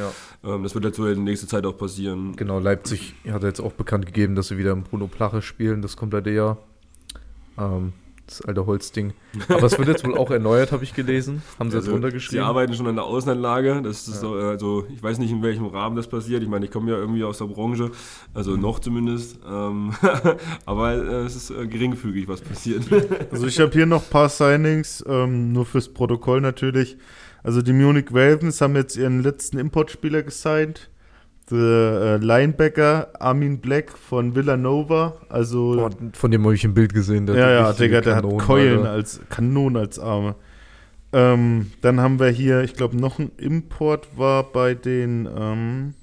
Ja. 0.44 0.56
Ähm, 0.56 0.64
das 0.64 0.74
wird 0.74 0.86
jetzt 0.86 0.98
so 0.98 1.06
in 1.06 1.24
nächster 1.24 1.48
Zeit 1.48 1.66
auch 1.68 1.78
passieren. 1.78 2.36
Genau, 2.36 2.58
Leipzig 2.60 3.14
hat 3.30 3.44
jetzt 3.44 3.60
auch 3.60 3.74
bekannt 3.74 4.08
gegeben, 4.08 4.36
dass 4.36 4.48
sie 4.48 4.58
wieder 4.58 4.72
im 4.72 4.82
Bruno 4.84 5.06
Plache 5.08 5.42
spielen, 5.44 5.82
das 5.84 5.96
komplette 5.96 6.32
Jahr. 6.32 6.58
Ähm, 7.60 7.94
das 8.30 8.42
alte 8.42 8.66
Holzding. 8.66 9.14
Aber 9.48 9.64
es 9.64 9.78
wird 9.78 9.88
jetzt 9.88 10.06
wohl 10.06 10.18
auch 10.18 10.32
erneuert, 10.32 10.72
habe 10.72 10.84
ich 10.84 10.94
gelesen. 10.94 11.42
Haben 11.58 11.70
sie 11.72 11.78
jetzt 11.78 11.84
Also, 11.86 11.94
runtergeschrieben. 11.94 12.44
Sie 12.44 12.48
arbeiten 12.48 12.74
schon 12.74 12.88
an 12.88 12.96
der 12.96 13.06
Außenanlage. 13.06 13.82
Das 13.84 14.08
ist 14.08 14.20
so, 14.22 14.38
äh, 14.40 14.44
also 14.44 14.86
ich 14.94 15.02
weiß 15.02 15.18
nicht, 15.20 15.32
in 15.32 15.42
welchem 15.44 15.66
Rahmen 15.66 15.96
das 15.96 16.08
passiert. 16.08 16.42
Ich 16.44 16.50
meine, 16.50 16.66
ich 16.66 16.72
komme 16.72 16.92
ja 16.92 16.98
irgendwie 16.98 17.24
aus 17.24 17.38
der 17.40 17.46
Branche, 17.46 17.92
also 18.34 18.52
Mhm. 18.52 18.62
noch 18.62 18.80
zumindest. 18.80 19.40
Ähm, 19.50 19.94
aber 20.66 20.94
äh, 20.94 21.26
es 21.26 21.36
ist 21.36 21.50
äh, 21.52 21.68
geringfügig, 21.68 22.28
was 22.28 22.42
passiert. 22.42 22.84
Also 23.32 23.48
ich 23.48 23.60
habe 23.60 23.72
hier 23.72 23.86
noch 23.86 24.04
ein 24.04 24.10
paar 24.10 24.30
Signings, 24.30 25.04
ähm, 25.08 25.52
nur 25.54 25.66
fürs 25.66 25.90
Protokoll 25.90 26.42
natürlich. 26.42 26.98
Also 27.44 27.62
die 27.62 27.74
Munich 27.74 28.08
Ravens 28.12 28.60
haben 28.62 28.76
jetzt 28.76 28.98
ihren 28.98 29.24
letzten 29.24 29.58
Importspieler 29.60 30.24
gesigned. 30.24 30.90
Der 31.52 31.58
äh, 31.58 32.18
Linebacker 32.18 33.10
Armin 33.20 33.60
Black 33.60 33.92
von 33.92 34.36
Villanova. 34.36 35.14
Also 35.30 35.76
Boah, 35.76 35.90
von 36.14 36.32
dem 36.32 36.44
habe 36.44 36.56
ich 36.56 36.64
ein 36.64 36.74
Bild 36.74 36.94
gesehen. 36.94 37.26
der 37.26 37.36
ja, 37.36 37.50
ja, 37.52 37.74
Digga, 37.74 38.02
der 38.02 38.16
Kanonen, 38.16 38.40
hat 38.40 38.48
Keulen 38.48 38.80
Alter. 38.80 38.92
als 38.92 39.20
Kanonen 39.30 39.78
als 39.78 40.00
Arme. 40.00 40.36
Ähm, 41.12 41.72
dann 41.82 42.00
haben 42.00 42.20
wir 42.20 42.28
hier, 42.30 42.62
ich 42.62 42.76
glaube, 42.76 42.96
noch 42.96 43.18
ein 43.18 43.32
Import 43.38 44.08
war 44.16 44.44
bei 44.44 44.76
den 44.76 45.28
ähm, 45.36 45.94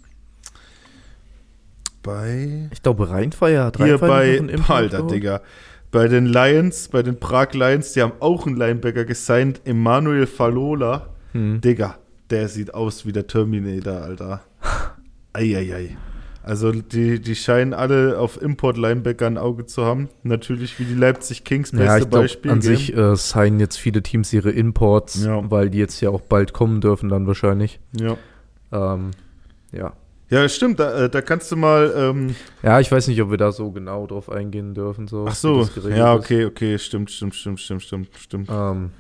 bei 2.03 2.69
Ich 2.73 2.83
glaube, 2.83 3.11
Rheinfeier 3.11 3.65
hat 3.67 3.77
hier 3.77 4.01
Rheinfeier 4.01 4.09
bei 4.09 4.37
Import 4.37 4.95
Alter? 4.95 5.07
Digga. 5.07 5.41
Bei 5.91 6.09
den 6.09 6.27
Lions, 6.27 6.89
bei 6.89 7.03
den 7.03 7.19
Prag 7.19 7.53
Lions, 7.53 7.93
die 7.93 8.03
haben 8.03 8.13
auch 8.21 8.47
einen 8.47 8.57
Linebacker 8.57 9.05
gesigned, 9.05 9.61
Emanuel 9.65 10.27
Falola. 10.27 11.09
Hm. 11.33 11.61
Digga, 11.61 11.99
der 12.31 12.49
sieht 12.49 12.75
aus 12.75 13.07
wie 13.07 13.13
der 13.13 13.27
Terminator, 13.27 14.03
Alter. 14.03 14.41
Eieiei. 15.37 15.97
Also 16.43 16.71
die, 16.71 17.21
die 17.21 17.35
scheinen 17.35 17.75
alle 17.75 18.19
auf 18.21 18.41
Import-Linebacker 18.41 19.27
ein 19.27 19.37
Auge 19.37 19.67
zu 19.67 19.85
haben. 19.85 20.09
Natürlich 20.23 20.79
wie 20.79 20.85
die 20.85 20.95
Leipzig 20.95 21.43
Kings, 21.43 21.73
beste 21.73 21.85
Ja, 21.87 21.97
ich 21.99 22.09
glaube, 22.09 22.25
Beispiel. 22.25 22.51
an 22.53 22.61
gell? 22.61 22.77
sich 22.77 22.97
äh, 22.97 23.17
signen 23.17 23.59
jetzt 23.59 23.77
viele 23.79 24.01
Teams 24.03 24.33
ihre 24.33 24.51
Imports, 24.51 25.25
Ja. 25.25 25.43
weil 25.51 25.71
die 25.71 25.79
jetzt 25.79 26.01
ja 26.01 26.11
auch 26.11 26.21
bald 26.21 26.53
kommen 26.53 26.81
dürfen 26.81 27.09
dann 27.09 27.27
wahrscheinlich. 27.27 27.81
Ja. 27.99 28.17
Ähm, 28.73 29.11
ja. 29.73 29.93
ja, 30.31 30.49
stimmt, 30.49 30.79
da, 30.79 31.07
äh, 31.07 31.11
da 31.11 31.21
kannst 31.21 31.51
du 31.51 31.57
mal. 31.57 31.93
Ähm, 31.97 32.37
Ja, 32.63 32.79
ich 32.79 32.93
weiß 32.93 33.09
nicht, 33.09 33.21
ob 33.23 33.31
wir 33.31 33.39
da 33.39 33.51
so 33.51 33.73
genau 33.73 34.07
drauf 34.07 34.31
eingehen 34.31 34.73
dürfen. 34.73 35.09
So, 35.09 35.27
ach 35.29 35.35
so, 35.35 35.69
ja, 35.89 36.15
okay, 36.15 36.45
okay, 36.45 36.79
stimmt, 36.79 37.11
stimmt, 37.11 37.35
stimmt, 37.35 37.59
stimmt, 37.61 37.83
stimmt, 37.83 38.09
stimmt. 38.19 38.49
Ähm, 38.53 38.91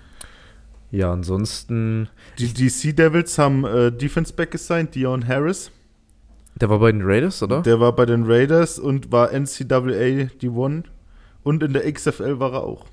Ja, 0.90 1.12
ansonsten, 1.12 2.08
Die, 2.40 2.52
die 2.52 2.68
Sea 2.70 2.92
Devils 2.92 3.38
haben 3.38 3.64
äh, 3.64 3.92
Defense 3.92 4.32
Back 4.32 4.50
gesigned, 4.52 4.94
Dion 4.96 5.26
Harris. 5.28 5.70
Der 6.60 6.68
war 6.70 6.78
bei 6.78 6.90
den 6.92 7.02
Raiders, 7.02 7.42
oder? 7.42 7.62
Der 7.62 7.80
war 7.80 7.92
bei 7.94 8.06
den 8.06 8.24
Raiders 8.24 8.78
und 8.78 9.12
war 9.12 9.30
NCAA 9.32 10.28
D1 10.40 10.84
und 11.42 11.62
in 11.62 11.72
der 11.72 11.90
XFL 11.92 12.38
war 12.38 12.52
er 12.54 12.62
auch. 12.64 12.86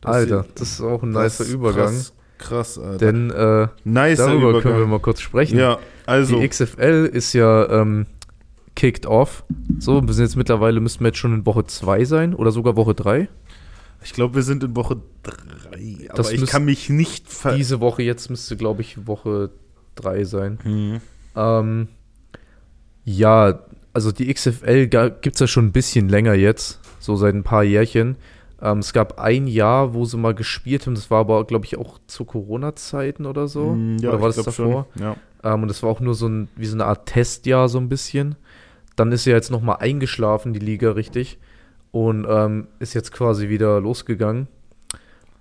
Das 0.00 0.14
Alter, 0.14 0.42
sind- 0.44 0.60
das 0.60 0.70
ist 0.72 0.80
auch 0.80 1.02
ein 1.02 1.10
nicer 1.10 1.44
Übergang. 1.44 1.86
Krass, 1.94 2.12
krass 2.38 2.78
Alter. 2.78 2.98
Denn 2.98 3.30
äh, 3.30 3.68
nicer 3.84 4.26
darüber 4.28 4.50
Übergang. 4.50 4.62
können 4.62 4.78
wir 4.78 4.86
mal 4.86 5.00
kurz 5.00 5.20
sprechen. 5.20 5.58
ja, 5.58 5.78
also 6.04 6.38
Die 6.40 6.48
XFL 6.48 7.10
ist 7.12 7.32
ja 7.32 7.68
ähm, 7.70 8.06
kicked 8.74 9.06
off. 9.06 9.42
So, 9.78 10.06
wir 10.06 10.12
sind 10.12 10.26
jetzt 10.26 10.36
mittlerweile, 10.36 10.80
müssten 10.80 11.00
wir 11.00 11.08
jetzt 11.08 11.18
schon 11.18 11.32
in 11.34 11.46
Woche 11.46 11.64
2 11.64 12.04
sein 12.04 12.34
oder 12.34 12.52
sogar 12.52 12.76
Woche 12.76 12.94
3. 12.94 13.28
ich 14.04 14.12
glaube, 14.12 14.34
wir 14.34 14.42
sind 14.42 14.62
in 14.62 14.76
Woche 14.76 14.98
3, 15.22 16.08
aber 16.10 16.16
Das 16.16 16.30
ich 16.30 16.44
kann 16.46 16.66
mich 16.66 16.90
nicht 16.90 17.28
ver 17.30 17.54
Diese 17.56 17.80
Woche 17.80 18.02
jetzt 18.02 18.28
müsste, 18.28 18.56
glaube 18.56 18.82
ich, 18.82 19.06
Woche 19.06 19.50
3 19.96 20.24
sein. 20.24 20.58
Hm. 20.62 21.00
Ähm, 21.34 21.88
ja, 23.06 23.60
also 23.94 24.12
die 24.12 24.32
XFL 24.32 24.88
gibt 24.88 25.36
es 25.36 25.40
ja 25.40 25.46
schon 25.46 25.66
ein 25.66 25.72
bisschen 25.72 26.08
länger 26.10 26.34
jetzt, 26.34 26.80
so 26.98 27.16
seit 27.16 27.34
ein 27.34 27.44
paar 27.44 27.62
Jährchen. 27.64 28.16
Ähm, 28.60 28.80
es 28.80 28.92
gab 28.92 29.18
ein 29.20 29.46
Jahr, 29.46 29.94
wo 29.94 30.04
sie 30.04 30.16
mal 30.18 30.34
gespielt 30.34 30.86
haben, 30.86 30.94
das 30.96 31.10
war 31.10 31.20
aber, 31.20 31.44
glaube 31.44 31.64
ich, 31.64 31.78
auch 31.78 31.98
zu 32.06 32.24
Corona-Zeiten 32.24 33.24
oder 33.24 33.48
so. 33.48 33.70
Hm, 33.70 33.98
oder 34.00 34.20
war 34.20 34.30
ich 34.30 34.36
das 34.36 34.44
davor? 34.46 34.86
Schon. 34.96 35.02
Ja. 35.02 35.16
Ähm, 35.44 35.62
und 35.62 35.68
das 35.68 35.82
war 35.82 35.90
auch 35.90 36.00
nur 36.00 36.14
so 36.14 36.26
ein, 36.26 36.48
wie 36.56 36.66
so 36.66 36.74
eine 36.74 36.84
Art 36.84 37.06
Testjahr, 37.06 37.68
so 37.68 37.78
ein 37.78 37.88
bisschen. 37.88 38.34
Dann 38.96 39.12
ist 39.12 39.24
ja 39.24 39.34
jetzt 39.34 39.50
nochmal 39.50 39.76
eingeschlafen, 39.80 40.52
die 40.52 40.58
Liga 40.58 40.90
richtig. 40.90 41.38
Und 41.92 42.26
ähm, 42.28 42.66
ist 42.80 42.94
jetzt 42.94 43.12
quasi 43.12 43.48
wieder 43.48 43.80
losgegangen. 43.80 44.48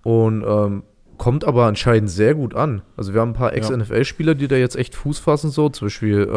Und 0.04 0.44
ähm, 0.48 0.84
kommt 1.18 1.46
aber 1.46 1.66
anscheinend 1.66 2.12
sehr 2.12 2.36
gut 2.36 2.54
an. 2.54 2.84
Also 2.96 3.14
wir 3.14 3.22
haben 3.22 3.30
ein 3.30 3.34
paar 3.34 3.52
Ja. 3.52 3.58
Ex-NFL-Spieler, 3.58 4.36
die 4.36 4.48
da 4.48 4.56
jetzt 4.56 4.76
echt 4.76 4.94
Fuß 4.94 5.20
fassen, 5.20 5.50
so. 5.50 5.70
Zum 5.70 5.88
Beispiel 5.88 6.30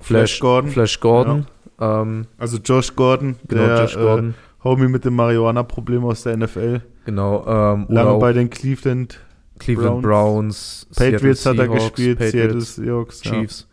ähm, 0.00 0.04
Flash 0.06 0.40
Gordon. 0.40 0.70
Flash 0.70 1.00
Gordon. 1.00 1.46
Ähm, 1.80 2.26
Also 2.38 2.58
Josh 2.58 2.94
Gordon, 2.96 3.36
genau, 3.46 3.66
der 3.66 3.80
Josh 3.82 3.94
Gordon. 3.96 4.30
Äh, 4.30 4.64
Homie 4.64 4.88
mit 4.88 5.04
dem 5.04 5.14
Marihuana-Problem 5.14 6.04
aus 6.04 6.22
der 6.24 6.36
NFL. 6.36 6.80
genau. 7.04 7.44
Ähm, 7.46 7.84
oder 7.86 7.94
Lange 8.04 8.18
bei 8.18 8.32
den 8.32 8.50
Cleveland 8.50 9.20
Cleveland 9.58 10.02
Browns. 10.02 10.86
Browns. 10.90 11.12
Patriots 11.12 11.42
Seattle 11.42 11.62
hat 11.62 11.68
er 11.70 11.74
gespielt, 11.74 12.18
Patriots. 12.18 12.32
Seattle 12.32 12.60
Seahawks. 12.60 13.24
ja. 13.24 13.30
Chiefs. 13.32 13.68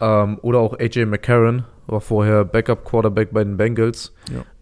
Ähm, 0.00 0.38
oder 0.42 0.58
auch 0.60 0.78
AJ 0.78 1.04
McCarron, 1.06 1.64
war 1.86 2.00
vorher 2.00 2.44
Backup-Quarterback 2.44 3.32
bei 3.32 3.44
den 3.44 3.56
Bengals. 3.56 4.12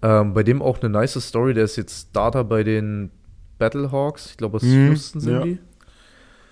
Ähm, 0.02 0.34
bei 0.34 0.42
dem 0.42 0.60
auch 0.62 0.80
eine 0.80 0.90
nice 0.90 1.20
Story, 1.26 1.54
der 1.54 1.64
ist 1.64 1.76
jetzt 1.76 2.08
Starter 2.10 2.44
bei 2.44 2.64
den 2.64 3.10
Battlehawks. 3.58 4.30
Ich 4.30 4.36
glaube, 4.36 4.56
aus 4.56 4.62
Mhm, 4.62 4.88
Houston 4.88 5.20
sind 5.20 5.32
ja. 5.34 5.40
die. 5.42 5.58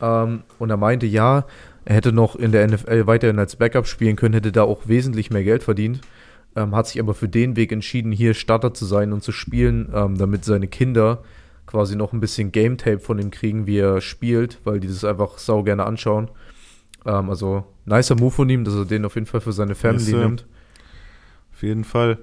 Ähm, 0.01 0.43
und 0.59 0.71
er 0.71 0.77
meinte, 0.77 1.07
ja, 1.07 1.45
er 1.87 1.95
hätte 1.95 2.12
noch 2.12 2.34
in 2.37 2.53
der 2.53 2.66
NFL 2.66 3.07
weiterhin 3.07 3.39
als 3.39 3.57
Backup 3.57 3.87
spielen 3.87 4.16
können, 4.16 4.34
hätte 4.34 4.53
da 4.53 4.64
auch 4.64 4.89
wesentlich 4.89 5.30
mehr 5.30 5.45
Geld 5.45 5.62
verdient. 5.62 6.01
Ähm, 6.57 6.74
hat 6.74 6.89
sich 6.89 7.01
aber 7.01 7.14
für 7.14 7.28
den 7.28 7.55
Weg 7.55 7.70
entschieden, 7.70 8.11
hier 8.11 8.34
Starter 8.34 8.74
zu 8.74 8.84
sein 8.84 9.12
und 9.12 9.22
zu 9.22 9.30
spielen, 9.30 9.89
ähm, 9.95 10.18
damit 10.18 10.45
seine 10.45 10.66
Kinder 10.66 11.22
quasi 11.64 11.95
noch 11.95 12.12
ein 12.12 12.20
bisschen 12.20 12.51
Game 12.51 12.76
Tape 12.76 12.99
von 12.99 13.18
ihm 13.18 13.30
kriegen, 13.30 13.66
wie 13.66 13.78
er 13.78 14.01
spielt, 14.01 14.59
weil 14.64 14.80
die 14.80 14.89
das 14.89 15.05
einfach 15.05 15.39
sau 15.39 15.62
gerne 15.62 15.84
anschauen. 15.84 16.28
Ähm, 17.05 17.30
also, 17.30 17.64
nicer 17.84 18.16
Move 18.16 18.32
von 18.32 18.49
ihm, 18.49 18.64
dass 18.64 18.74
er 18.74 18.84
den 18.84 19.05
auf 19.05 19.14
jeden 19.14 19.26
Fall 19.26 19.41
für 19.41 19.53
seine 19.53 19.76
Family 19.76 20.11
Yes, 20.11 20.20
nimmt. 20.20 20.47
Auf 21.55 21.62
jeden 21.62 21.84
Fall. 21.84 22.18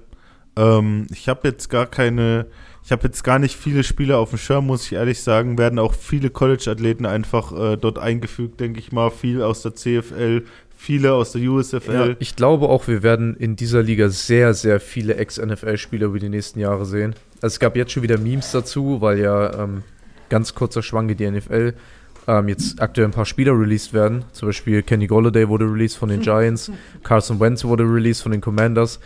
Ähm, 0.57 1.07
ich 1.09 1.29
habe 1.29 1.47
jetzt 1.47 1.69
gar 1.69 1.85
keine, 1.85 2.47
ich 2.85 2.91
habe 2.91 3.03
jetzt 3.03 3.23
gar 3.23 3.39
nicht 3.39 3.55
viele 3.55 3.83
Spieler 3.83 4.17
auf 4.17 4.29
dem 4.31 4.39
Schirm, 4.39 4.67
muss 4.67 4.85
ich 4.85 4.93
ehrlich 4.93 5.21
sagen. 5.21 5.57
Werden 5.57 5.79
auch 5.79 5.93
viele 5.93 6.29
College-Athleten 6.29 7.05
einfach 7.05 7.51
äh, 7.57 7.77
dort 7.77 7.97
eingefügt, 7.97 8.59
denke 8.59 8.79
ich 8.79 8.91
mal. 8.91 9.09
Viel 9.09 9.41
aus 9.41 9.61
der 9.61 9.73
CFL, 9.75 10.43
viele 10.75 11.13
aus 11.13 11.31
der 11.31 11.41
Ja, 11.41 11.51
USFL. 11.51 12.17
ich 12.19 12.35
glaube 12.35 12.67
auch, 12.67 12.87
wir 12.87 13.03
werden 13.03 13.35
in 13.37 13.55
dieser 13.55 13.81
Liga 13.83 14.09
sehr, 14.09 14.53
sehr 14.53 14.79
viele 14.81 15.15
Ex-NFL-Spieler 15.15 16.07
über 16.07 16.19
die 16.19 16.29
nächsten 16.29 16.59
Jahre 16.59 16.85
sehen. 16.85 17.15
Also 17.41 17.53
es 17.53 17.59
gab 17.59 17.75
jetzt 17.77 17.93
schon 17.93 18.03
wieder 18.03 18.17
Memes 18.17 18.51
dazu, 18.51 18.99
weil 18.99 19.19
ja 19.19 19.63
ähm, 19.63 19.83
ganz 20.29 20.53
kurzer 20.53 20.83
Schwanke 20.83 21.15
die 21.15 21.29
NFL 21.29 21.73
ähm, 22.27 22.47
jetzt 22.47 22.81
aktuell 22.81 23.07
ein 23.07 23.11
paar 23.11 23.25
Spieler 23.25 23.57
released 23.57 23.93
werden. 23.93 24.25
Zum 24.33 24.49
Beispiel 24.49 24.81
Kenny 24.81 25.07
Golladay 25.07 25.47
wurde 25.47 25.65
released 25.65 25.97
von 25.97 26.09
den 26.09 26.21
Giants, 26.21 26.71
Carson 27.03 27.39
Wentz 27.39 27.63
wurde 27.63 27.83
released 27.83 28.23
von 28.23 28.31
den 28.31 28.41
Commanders. 28.41 28.99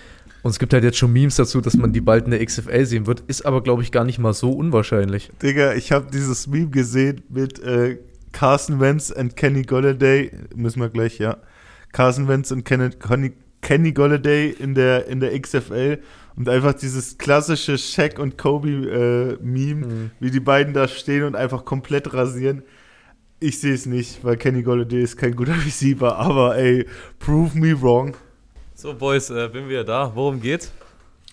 Und 0.48 0.52
es 0.52 0.60
gibt 0.60 0.72
halt 0.72 0.86
jetzt 0.86 0.98
schon 0.98 1.12
Memes 1.12 1.36
dazu, 1.36 1.60
dass 1.60 1.76
man 1.76 1.92
die 1.92 2.00
bald 2.00 2.24
in 2.24 2.32
der 2.32 2.46
XFL 2.46 2.86
sehen 2.86 3.06
wird. 3.06 3.20
Ist 3.28 3.46
aber, 3.46 3.62
glaube 3.62 3.82
ich, 3.82 3.92
gar 3.92 4.06
nicht 4.06 4.18
mal 4.18 4.34
so 4.34 4.54
unwahrscheinlich. 4.54 5.30
Digga, 5.44 5.74
ich 5.74 5.92
habe 5.92 6.08
dieses 6.10 6.48
Meme 6.48 6.70
gesehen 6.70 7.22
mit 7.28 7.62
äh, 7.62 7.98
Carson 8.32 8.80
Wentz 8.80 9.10
und 9.10 9.36
Kenny 9.36 9.64
Golladay. 9.64 10.32
Müssen 10.56 10.80
wir 10.80 10.88
gleich, 10.88 11.20
ja. 11.20 11.36
Carson 11.92 12.30
Wentz 12.30 12.52
und 12.52 12.64
Kenny, 12.64 12.92
Conny, 12.92 13.34
Kenny 13.62 13.92
Golladay 13.92 14.52
in 14.52 14.74
der, 14.74 15.08
in 15.08 15.20
der 15.20 15.38
XFL. 15.38 16.00
Und 16.38 16.48
einfach 16.48 16.76
dieses 16.76 17.18
klassische 17.18 17.78
Shaq 17.78 18.18
und 18.18 18.38
Kobe 18.38 18.70
äh, 18.70 19.44
Meme, 19.44 20.12
wie 20.22 20.32
die 20.32 20.40
beiden 20.40 20.74
da 20.74 20.88
stehen 20.88 21.26
und 21.26 21.36
einfach 21.36 21.66
komplett 21.66 22.14
rasieren. 22.14 22.64
Ich 23.42 23.60
sehe 23.60 23.74
es 23.74 23.86
nicht, 23.86 24.24
weil 24.24 24.38
Kenny 24.38 24.64
Golladay 24.64 25.02
ist 25.02 25.18
kein 25.18 25.36
guter 25.36 25.58
Receiver, 25.66 26.16
aber 26.16 26.56
ey, 26.56 26.86
prove 27.20 27.58
me 27.58 27.82
wrong. 27.82 28.16
So, 28.80 28.94
Boys, 28.94 29.32
äh, 29.32 29.50
bin 29.52 29.68
wieder 29.68 29.84
da. 29.84 30.12
Worum 30.14 30.40
geht's? 30.40 30.72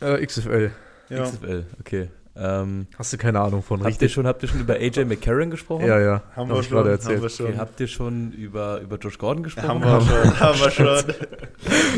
Äh, 0.01 0.25
XFL. 0.25 0.71
Ja. 1.11 1.25
XFL, 1.25 1.67
okay. 1.79 2.09
Ähm, 2.35 2.87
Hast 2.97 3.13
du 3.13 3.19
keine 3.19 3.39
Ahnung 3.39 3.63
von, 3.63 3.85
habt, 3.85 4.01
ihr 4.01 4.09
schon, 4.09 4.27
habt 4.27 4.43
ihr 4.43 4.49
schon 4.49 4.61
über 4.61 4.77
AJ 4.77 5.05
McCarron 5.05 5.51
gesprochen? 5.51 5.87
Ja, 5.87 6.01
ja. 6.01 6.23
Haben 6.35 6.49
Hab 6.49 6.57
wir 6.57 6.63
schon, 6.63 6.71
gerade 6.71 6.99
haben 7.05 7.21
wir 7.21 7.29
schon. 7.29 7.47
Okay, 7.49 7.59
habt 7.59 7.81
ihr 7.81 7.87
schon 7.87 8.33
über, 8.33 8.81
über 8.81 8.97
Josh 8.97 9.19
Gordon 9.19 9.43
gesprochen? 9.43 9.85
Haben 9.85 9.85
wir 9.85 10.01
schon, 10.01 10.41
haben 10.41 10.59
wir 10.59 10.71
schon. 10.71 11.15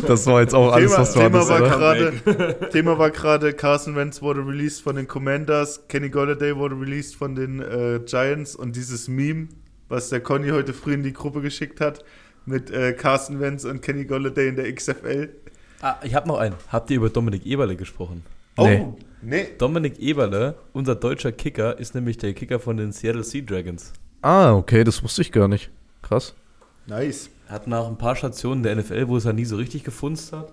Das 0.09 0.27
war 0.27 0.41
jetzt 0.41 0.53
auch 0.53 0.73
alles, 0.73 0.91
Thema, 0.91 1.03
was 1.03 1.13
du 1.13 1.21
Thema, 1.21 1.39
hattest, 1.39 1.51
war 1.51 1.61
oder? 1.61 2.11
gerade, 2.11 2.69
Thema 2.73 2.99
war 2.99 3.11
gerade, 3.13 3.53
Carson 3.53 3.95
Wentz 3.95 4.21
wurde 4.23 4.45
released 4.45 4.83
von 4.83 4.97
den 4.97 5.07
Commanders, 5.07 5.87
Kenny 5.87 6.09
Golladay 6.09 6.57
wurde 6.57 6.75
released 6.75 7.15
von 7.15 7.37
den 7.37 7.61
äh, 7.61 8.01
Giants 8.05 8.57
und 8.57 8.75
dieses 8.75 9.07
Meme, 9.07 9.47
was 9.89 10.09
der 10.09 10.19
Conny 10.19 10.49
heute 10.49 10.73
früh 10.73 10.95
in 10.95 11.05
die 11.05 11.13
Gruppe 11.13 11.41
geschickt 11.41 11.81
hat, 11.81 12.03
mit 12.47 12.71
äh, 12.71 12.93
Carson 12.93 13.41
Wentz 13.41 13.65
und 13.65 13.83
Kenny 13.83 14.05
Golladay 14.05 14.49
in 14.49 14.57
der 14.57 14.73
XFL. 14.73 15.29
Ah, 15.83 15.97
ich 16.03 16.15
habe 16.15 16.29
noch 16.29 16.39
einen. 16.39 16.55
Habt 16.69 16.91
ihr 16.91 16.97
über 16.97 17.11
Dominik 17.11 17.45
Eberle 17.45 17.77
gesprochen? 17.77 18.23
Nee. 18.57 18.81
Oh, 18.81 18.97
nee. 19.21 19.49
Dominik 19.59 19.99
Eberle, 19.99 20.55
unser 20.73 20.95
deutscher 20.95 21.33
Kicker, 21.33 21.79
ist 21.79 21.95
nämlich 21.95 22.17
der 22.17 22.33
Kicker 22.33 22.59
von 22.59 22.77
den 22.77 22.93
Seattle 22.93 23.25
Sea 23.25 23.43
Dragons. 23.43 23.93
Ah, 24.23 24.55
okay, 24.55 24.85
das 24.85 25.03
wusste 25.03 25.23
ich 25.23 25.33
gar 25.33 25.49
nicht. 25.49 25.71
Krass. 26.03 26.35
Nice. 26.87 27.31
Hat 27.49 27.67
nach 27.67 27.87
ein 27.87 27.99
paar 27.99 28.17
Stationen 28.17 28.63
der 28.63 28.75
NFL, 28.77 29.09
wo 29.09 29.17
es 29.17 29.25
ja 29.25 29.33
nie 29.33 29.45
so 29.45 29.57
richtig 29.57 29.85
gefunzt 29.85 30.33
hat, 30.33 30.53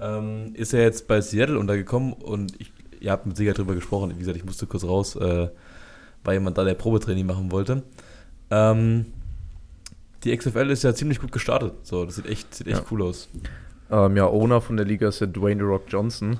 ähm, 0.00 0.52
ist 0.54 0.72
er 0.74 0.82
jetzt 0.82 1.08
bei 1.08 1.20
Seattle 1.20 1.58
untergekommen 1.58 2.12
und 2.12 2.60
ich, 2.60 2.72
ihr 3.00 3.10
habt 3.10 3.26
mit 3.26 3.36
Sicherheit 3.36 3.58
drüber 3.58 3.74
gesprochen. 3.74 4.12
Wie 4.14 4.18
gesagt, 4.18 4.36
ich 4.36 4.44
musste 4.44 4.66
kurz 4.66 4.84
raus, 4.84 5.16
äh, 5.16 5.48
weil 6.24 6.34
jemand 6.34 6.58
da 6.58 6.64
der 6.64 6.74
Probetraining 6.74 7.26
machen 7.26 7.50
wollte. 7.50 7.82
Ähm, 8.50 9.06
die 10.24 10.36
XFL 10.36 10.70
ist 10.70 10.82
ja 10.84 10.94
ziemlich 10.94 11.20
gut 11.20 11.32
gestartet. 11.32 11.74
So, 11.82 12.04
das 12.04 12.16
sieht 12.16 12.26
echt, 12.26 12.54
sieht 12.54 12.66
echt 12.66 12.78
Ja. 12.78 12.84
cool 12.90 13.02
aus. 13.02 13.28
Ähm, 13.90 14.16
ja, 14.16 14.26
Owner 14.26 14.60
von 14.60 14.76
der 14.76 14.84
Liga 14.86 15.08
ist 15.08 15.20
ja 15.20 15.26
Dwayne 15.26 15.60
The 15.62 15.66
Rock 15.66 15.84
Johnson. 15.88 16.38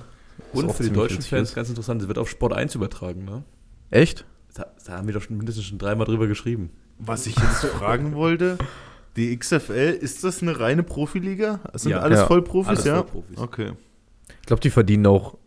Was 0.53 0.63
Und 0.63 0.73
für 0.73 0.83
die 0.83 0.91
deutschen 0.91 1.21
Fans 1.21 1.49
ist. 1.49 1.55
ganz 1.55 1.69
interessant, 1.69 2.01
es 2.01 2.07
wird 2.07 2.17
auf 2.17 2.29
Sport 2.29 2.53
1 2.53 2.75
übertragen, 2.75 3.25
ne? 3.25 3.43
Echt? 3.91 4.25
Da, 4.53 4.67
da 4.85 4.93
haben 4.97 5.07
wir 5.07 5.13
doch 5.13 5.21
schon 5.21 5.37
mindestens 5.37 5.65
schon 5.65 5.77
dreimal 5.77 6.05
drüber 6.05 6.27
geschrieben. 6.27 6.69
Was 6.99 7.25
ich 7.27 7.35
jetzt 7.37 7.65
fragen 7.65 8.13
wollte, 8.15 8.57
die 9.15 9.35
XFL, 9.37 9.97
ist 9.99 10.23
das 10.23 10.41
eine 10.41 10.59
reine 10.59 10.83
Profiliga? 10.83 11.59
Das 11.71 11.83
sind 11.83 11.91
Ja. 11.91 11.99
alles 11.99 12.19
Ja. 12.19 12.27
Vollprofis, 12.27 12.69
Alles 12.69 12.85
ja? 12.85 12.95
Vollprofis. 12.97 13.37
Okay. 13.37 13.71
Ich 14.41 14.45
glaube, 14.47 14.61
die 14.61 14.69
verdienen 14.69 15.05
auch 15.07 15.37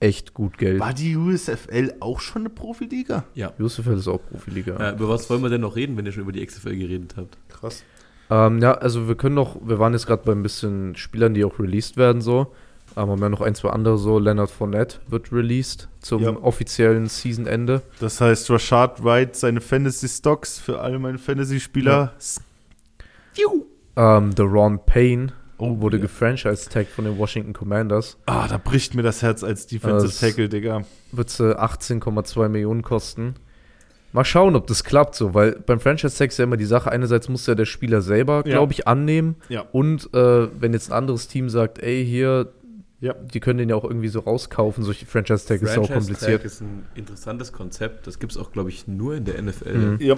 echt 0.00 0.34
gut 0.34 0.58
Geld. 0.58 0.80
War 0.80 0.94
die 0.94 1.16
USFL 1.16 1.94
auch 2.00 2.20
schon 2.20 2.42
eine 2.42 2.50
Profiliga? 2.50 3.24
Ja. 3.34 3.52
Josefeld 3.58 3.98
ist 3.98 4.08
auch 4.08 4.20
Profiliga. 4.30 4.76
Äh, 4.76 4.94
über 4.94 5.08
was 5.08 5.28
wollen 5.30 5.42
wir 5.42 5.50
denn 5.50 5.60
noch 5.60 5.76
reden, 5.76 5.96
wenn 5.96 6.06
ihr 6.06 6.12
schon 6.12 6.22
über 6.22 6.32
die 6.32 6.44
XFL 6.44 6.76
geredet 6.76 7.14
habt? 7.16 7.36
Krass. 7.48 7.84
Ähm, 8.30 8.60
ja, 8.60 8.72
also 8.74 9.08
wir 9.08 9.14
können 9.16 9.34
noch, 9.34 9.56
wir 9.62 9.78
waren 9.78 9.92
jetzt 9.92 10.06
gerade 10.06 10.22
bei 10.24 10.32
ein 10.32 10.42
bisschen 10.42 10.96
Spielern, 10.96 11.34
die 11.34 11.44
auch 11.44 11.58
released 11.58 11.96
werden, 11.96 12.22
so. 12.22 12.52
Aber 12.96 13.06
wir 13.08 13.12
haben 13.12 13.22
ja 13.22 13.28
noch 13.28 13.40
ein, 13.40 13.54
zwei 13.54 13.70
andere 13.70 13.98
so. 13.98 14.18
Leonard 14.18 14.50
Fournette 14.50 14.98
wird 15.08 15.32
released 15.32 15.88
zum 16.00 16.22
Ja. 16.22 16.30
offiziellen 16.36 17.06
Seasonende. 17.06 17.82
Das 18.00 18.20
heißt, 18.20 18.50
Rashad 18.50 19.04
Wright, 19.04 19.36
seine 19.36 19.60
Fantasy-Stocks 19.60 20.58
für 20.58 20.80
alle 20.80 20.98
meine 20.98 21.18
Fantasy-Spieler. 21.18 22.14
Ähm, 23.96 24.30
The 24.36 24.42
Ron 24.42 24.80
Payne 24.86 25.32
Oh, 25.60 25.80
wurde 25.80 25.98
ja. 25.98 26.02
gefranchise-tagged 26.02 26.90
von 26.90 27.04
den 27.04 27.18
Washington 27.18 27.52
Commanders. 27.52 28.16
Ah, 28.26 28.48
da 28.48 28.58
bricht 28.58 28.94
mir 28.94 29.02
das 29.02 29.22
Herz 29.22 29.44
als 29.44 29.66
Defensive 29.66 30.06
Das- 30.08 30.20
Tackle, 30.20 30.48
Digga. 30.48 30.82
Wird 31.12 31.30
sie 31.30 31.56
18,2 31.58 32.48
Millionen 32.48 32.82
kosten. 32.82 33.34
Mal 34.12 34.24
schauen, 34.24 34.56
ob 34.56 34.66
das 34.66 34.82
klappt 34.82 35.14
so, 35.14 35.34
weil 35.34 35.52
beim 35.66 35.78
Franchise-Tag 35.78 36.30
ist 36.30 36.38
ja 36.38 36.44
immer 36.44 36.56
die 36.56 36.64
Sache, 36.64 36.90
einerseits 36.90 37.28
muss 37.28 37.46
ja 37.46 37.54
der 37.54 37.64
Spieler 37.66 38.00
selber, 38.02 38.38
Ja. 38.44 38.54
glaube 38.54 38.72
ich, 38.72 38.88
annehmen. 38.88 39.36
Ja. 39.48 39.64
Und 39.70 40.12
äh, 40.14 40.48
wenn 40.60 40.72
jetzt 40.72 40.90
ein 40.90 40.98
anderes 40.98 41.28
Team 41.28 41.48
sagt, 41.48 41.78
ey, 41.80 42.04
hier, 42.04 42.52
Ja. 43.00 43.14
die 43.14 43.38
können 43.38 43.58
den 43.58 43.68
ja 43.68 43.76
auch 43.76 43.84
irgendwie 43.84 44.08
so 44.08 44.18
rauskaufen, 44.20 44.82
solche 44.82 45.06
Franchise-Tag 45.06 45.62
ist 45.62 45.70
auch 45.70 45.86
Franchise 45.86 45.94
kompliziert. 45.94 46.40
Tag 46.42 46.44
ist 46.44 46.60
ein 46.60 46.84
interessantes 46.96 47.52
Konzept. 47.52 48.06
Das 48.08 48.18
gibt 48.18 48.32
es 48.32 48.38
auch, 48.38 48.50
glaube 48.50 48.70
ich, 48.70 48.88
nur 48.88 49.14
in 49.14 49.24
der 49.26 49.38
NFL. 49.40 49.74
Mhm. 49.78 49.96
Ja. 50.00 50.16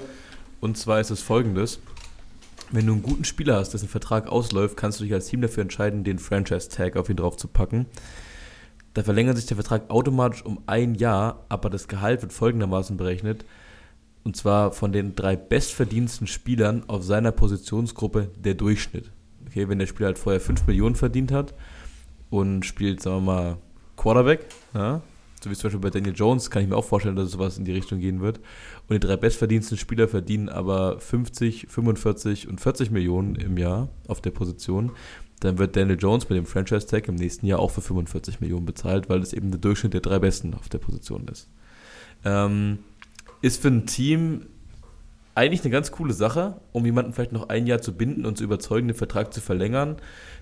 Und 0.60 0.78
zwar 0.78 1.00
ist 1.00 1.10
es 1.10 1.20
folgendes. 1.20 1.80
Wenn 2.72 2.86
du 2.86 2.94
einen 2.94 3.02
guten 3.02 3.24
Spieler 3.24 3.56
hast, 3.56 3.74
dessen 3.74 3.88
Vertrag 3.88 4.28
ausläuft, 4.28 4.78
kannst 4.78 4.98
du 4.98 5.04
dich 5.04 5.12
als 5.12 5.26
Team 5.26 5.42
dafür 5.42 5.62
entscheiden, 5.62 6.04
den 6.04 6.18
Franchise-Tag 6.18 6.96
auf 6.96 7.10
ihn 7.10 7.16
drauf 7.16 7.36
zu 7.36 7.46
packen. 7.46 7.84
Da 8.94 9.02
verlängert 9.02 9.36
sich 9.36 9.44
der 9.44 9.58
Vertrag 9.58 9.90
automatisch 9.90 10.42
um 10.44 10.62
ein 10.66 10.94
Jahr, 10.94 11.44
aber 11.50 11.68
das 11.68 11.86
Gehalt 11.86 12.22
wird 12.22 12.32
folgendermaßen 12.32 12.96
berechnet. 12.96 13.44
Und 14.24 14.36
zwar 14.36 14.72
von 14.72 14.90
den 14.90 15.14
drei 15.14 15.36
bestverdiensten 15.36 16.26
Spielern 16.26 16.84
auf 16.86 17.02
seiner 17.02 17.32
Positionsgruppe 17.32 18.30
der 18.42 18.54
Durchschnitt. 18.54 19.10
Okay, 19.46 19.68
wenn 19.68 19.78
der 19.78 19.86
Spieler 19.86 20.06
halt 20.06 20.18
vorher 20.18 20.40
5 20.40 20.66
Millionen 20.66 20.94
verdient 20.94 21.30
hat 21.30 21.52
und 22.30 22.64
spielt, 22.64 23.02
sagen 23.02 23.26
wir 23.26 23.32
mal, 23.32 23.56
Quarterback, 23.96 24.46
ja, 24.72 25.02
so 25.42 25.50
wie 25.50 25.54
zum 25.54 25.64
Beispiel 25.64 25.80
bei 25.80 25.90
Daniel 25.90 26.14
Jones, 26.14 26.50
kann 26.50 26.62
ich 26.62 26.68
mir 26.68 26.76
auch 26.76 26.84
vorstellen, 26.84 27.16
dass 27.16 27.30
sowas 27.30 27.58
in 27.58 27.64
die 27.64 27.72
Richtung 27.72 28.00
gehen 28.00 28.20
wird. 28.20 28.38
Und 28.88 28.94
die 28.94 29.00
drei 29.00 29.16
bestverdiensten 29.16 29.76
Spieler 29.76 30.08
verdienen 30.08 30.48
aber 30.48 31.00
50, 31.00 31.66
45 31.68 32.48
und 32.48 32.60
40 32.60 32.90
Millionen 32.90 33.34
im 33.34 33.56
Jahr 33.56 33.88
auf 34.08 34.20
der 34.20 34.30
Position. 34.30 34.92
Dann 35.40 35.58
wird 35.58 35.76
Daniel 35.76 35.98
Jones 35.98 36.28
mit 36.28 36.38
dem 36.38 36.46
Franchise-Tag 36.46 37.08
im 37.08 37.16
nächsten 37.16 37.46
Jahr 37.46 37.58
auch 37.58 37.72
für 37.72 37.80
45 37.80 38.40
Millionen 38.40 38.64
bezahlt, 38.64 39.08
weil 39.08 39.20
es 39.20 39.32
eben 39.32 39.50
der 39.50 39.60
Durchschnitt 39.60 39.94
der 39.94 40.00
drei 40.00 40.20
Besten 40.20 40.54
auf 40.54 40.68
der 40.68 40.78
Position 40.78 41.26
ist. 41.26 41.48
Ähm, 42.24 42.78
ist 43.40 43.60
für 43.60 43.68
ein 43.68 43.86
Team 43.86 44.46
eigentlich 45.34 45.62
eine 45.62 45.70
ganz 45.70 45.90
coole 45.90 46.12
Sache, 46.12 46.56
um 46.72 46.84
jemanden 46.84 47.12
vielleicht 47.12 47.32
noch 47.32 47.48
ein 47.48 47.66
Jahr 47.66 47.80
zu 47.80 47.96
binden 47.96 48.26
und 48.26 48.36
zu 48.36 48.44
überzeugen, 48.44 48.88
den 48.88 48.96
Vertrag 48.96 49.32
zu 49.32 49.40
verlängern. 49.40 49.96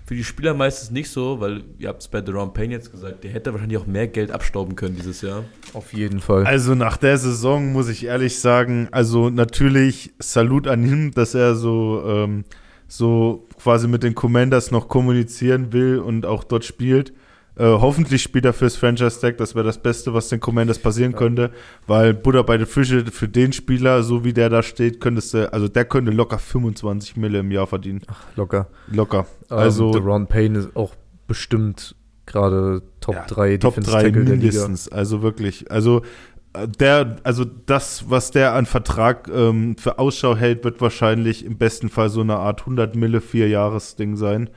Für 0.05 0.15
die 0.15 0.23
Spieler 0.23 0.53
meistens 0.53 0.91
nicht 0.91 1.09
so, 1.09 1.39
weil 1.39 1.63
ihr 1.77 1.87
habt 1.87 2.01
es 2.01 2.07
bei 2.07 2.21
Deron 2.21 2.53
Payne 2.53 2.73
jetzt 2.73 2.91
gesagt, 2.91 3.23
der 3.23 3.31
hätte 3.31 3.53
wahrscheinlich 3.53 3.77
auch 3.77 3.87
mehr 3.87 4.07
Geld 4.07 4.31
abstauben 4.31 4.75
können 4.75 4.95
dieses 4.95 5.21
Jahr. 5.21 5.43
Auf 5.73 5.93
jeden 5.93 6.19
Fall. 6.19 6.45
Also 6.45 6.75
nach 6.75 6.97
der 6.97 7.17
Saison 7.17 7.71
muss 7.71 7.87
ich 7.87 8.05
ehrlich 8.05 8.39
sagen, 8.39 8.89
also 8.91 9.29
natürlich 9.29 10.13
Salut 10.19 10.67
an 10.67 10.83
ihn, 10.85 11.11
dass 11.11 11.35
er 11.35 11.55
so, 11.55 12.03
ähm, 12.05 12.43
so 12.87 13.47
quasi 13.61 13.87
mit 13.87 14.03
den 14.03 14.15
Commanders 14.15 14.71
noch 14.71 14.89
kommunizieren 14.89 15.71
will 15.71 15.99
und 15.99 16.25
auch 16.25 16.43
dort 16.43 16.65
spielt. 16.65 17.13
Äh, 17.55 17.65
hoffentlich 17.65 18.21
spielt 18.21 18.45
er 18.45 18.53
fürs 18.53 18.75
Franchise-Tag. 18.75 19.37
Das 19.37 19.55
wäre 19.55 19.65
das 19.65 19.77
Beste, 19.77 20.13
was 20.13 20.29
den 20.29 20.39
Commanders 20.39 20.79
passieren 20.79 21.11
ja. 21.11 21.17
könnte. 21.17 21.51
Weil 21.85 22.13
Buddha 22.13 22.41
bei 22.43 22.57
den 22.57 22.67
Fische 22.67 23.05
für 23.05 23.27
den 23.27 23.51
Spieler, 23.51 24.03
so 24.03 24.23
wie 24.23 24.33
der 24.33 24.49
da 24.49 24.63
steht, 24.63 25.01
könntest 25.01 25.33
du, 25.33 25.51
also 25.51 25.67
der 25.67 25.85
könnte 25.85 26.11
locker 26.11 26.39
25 26.39 27.17
Mille 27.17 27.39
im 27.39 27.51
Jahr 27.51 27.67
verdienen. 27.67 28.01
Ach, 28.07 28.25
locker. 28.35 28.67
Locker. 28.87 29.25
Ähm, 29.49 29.57
also. 29.57 29.95
Ähm, 29.95 30.03
Ron 30.03 30.27
Payne 30.27 30.59
ist 30.59 30.75
auch 30.75 30.95
bestimmt 31.27 31.95
gerade 32.25 32.81
Top 33.01 33.15
ja, 33.15 33.25
3 33.25 33.57
Top 33.57 33.75
3 33.75 34.11
mindestens. 34.11 34.87
Also 34.87 35.21
wirklich. 35.21 35.69
Also 35.69 36.03
äh, 36.53 36.67
der, 36.67 37.17
also 37.23 37.45
das, 37.45 38.09
was 38.09 38.31
der 38.31 38.53
an 38.53 38.65
Vertrag 38.65 39.29
ähm, 39.33 39.75
für 39.77 39.99
Ausschau 39.99 40.35
hält, 40.35 40.63
wird 40.63 40.81
wahrscheinlich 40.81 41.45
im 41.45 41.57
besten 41.57 41.89
Fall 41.89 42.09
so 42.09 42.21
eine 42.21 42.37
Art 42.37 42.61
100 42.61 42.95
Mille 42.95 43.21
vier 43.21 43.49
Jahres 43.49 43.95
Ding 43.95 44.15
sein. 44.15 44.49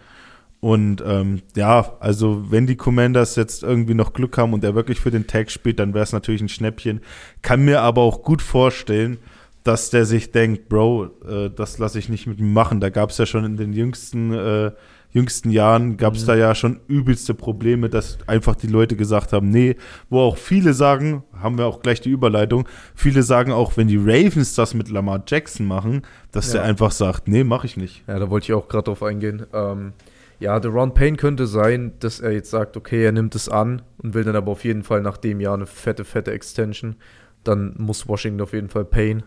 Und 0.65 1.05
ähm, 1.07 1.43
ja, 1.57 1.93
also 2.01 2.51
wenn 2.51 2.67
die 2.67 2.77
Commanders 2.77 3.37
jetzt 3.37 3.63
irgendwie 3.63 3.93
noch 3.93 4.15
Glück 4.15 4.39
haben 4.39 4.55
und 4.55 4.65
er 4.65 4.75
wirklich 4.75 4.99
für 4.99 5.11
den 5.11 5.27
Tag 5.27 5.51
spielt, 5.51 5.79
dann 5.79 5.93
wäre 5.93 6.05
es 6.05 6.15
natürlich 6.15 6.41
ein 6.41 6.49
Schnäppchen. 6.49 7.03
Kann 7.43 7.67
mir 7.67 7.83
aber 7.83 8.01
auch 8.01 8.23
gut 8.23 8.41
vorstellen, 8.41 9.19
dass 9.63 9.91
der 9.91 10.07
sich 10.07 10.33
denkt, 10.33 10.71
Bro, 10.71 11.11
äh, 11.29 11.51
das 11.55 11.77
lasse 11.77 11.99
ich 11.99 12.09
nicht 12.09 12.27
mit 12.27 12.41
mir 12.41 12.47
machen. 12.47 12.81
Da 12.81 12.89
gab 12.89 13.11
es 13.11 13.19
ja 13.19 13.27
schon 13.27 13.45
in 13.45 13.59
den 13.59 13.75
jüngsten, 13.75 14.33
äh, 14.33 14.71
jüngsten 15.11 15.51
Jahren, 15.51 15.99
gab 15.99 16.15
es 16.15 16.23
mhm. 16.23 16.29
da 16.29 16.35
ja 16.37 16.55
schon 16.55 16.81
übelste 16.89 17.35
Probleme, 17.35 17.91
dass 17.91 18.17
einfach 18.27 18.55
die 18.55 18.69
Leute 18.69 18.97
gesagt 18.97 19.35
haben, 19.35 19.51
nee, 19.51 19.77
wo 20.09 20.21
auch 20.21 20.39
viele 20.39 20.73
sagen, 20.73 21.25
haben 21.43 21.59
wir 21.59 21.67
auch 21.67 21.83
gleich 21.83 22.01
die 22.01 22.09
Überleitung, 22.09 22.67
viele 22.95 23.23
sagen 23.23 23.53
auch, 23.53 23.77
wenn 23.77 23.89
die 23.89 23.99
Ravens 23.99 24.55
das 24.55 24.73
mit 24.73 24.89
Lamar 24.89 25.25
Jackson 25.27 25.67
machen, 25.67 26.07
dass 26.33 26.55
ja. 26.55 26.61
der 26.61 26.63
einfach 26.63 26.91
sagt, 26.91 27.29
nee, 27.29 27.45
mache 27.45 27.67
ich 27.67 27.77
nicht. 27.77 28.03
Ja, 28.09 28.19
da 28.19 28.31
wollte 28.31 28.45
ich 28.45 28.55
auch 28.55 28.67
gerade 28.67 28.85
drauf 28.85 29.03
eingehen. 29.03 29.45
Ähm 29.53 29.93
ja, 30.39 30.59
der 30.61 30.71
Ron 30.71 30.95
Payne 30.95 31.17
könnte 31.17 31.47
sein, 31.47 31.93
dass 32.01 32.21
er 32.21 32.33
jetzt 32.33 32.51
sagt, 32.51 32.77
okay, 32.77 33.05
er 33.05 33.13
nimmt 33.13 33.35
es 33.35 33.49
an 33.49 33.83
und 33.99 34.15
will 34.15 34.25
dann 34.25 34.37
aber 34.37 34.53
auf 34.53 34.65
jeden 34.65 34.83
Fall 34.83 35.01
nach 35.01 35.17
dem 35.17 35.41
Jahr 35.41 35.55
eine 35.55 35.67
fette, 35.67 36.05
fette 36.05 36.33
Extension. 36.33 36.97
Dann 37.45 37.75
muss 37.79 38.09
Washington 38.09 38.43
auf 38.43 38.53
jeden 38.53 38.69
Fall 38.69 38.85
Payne, 38.85 39.23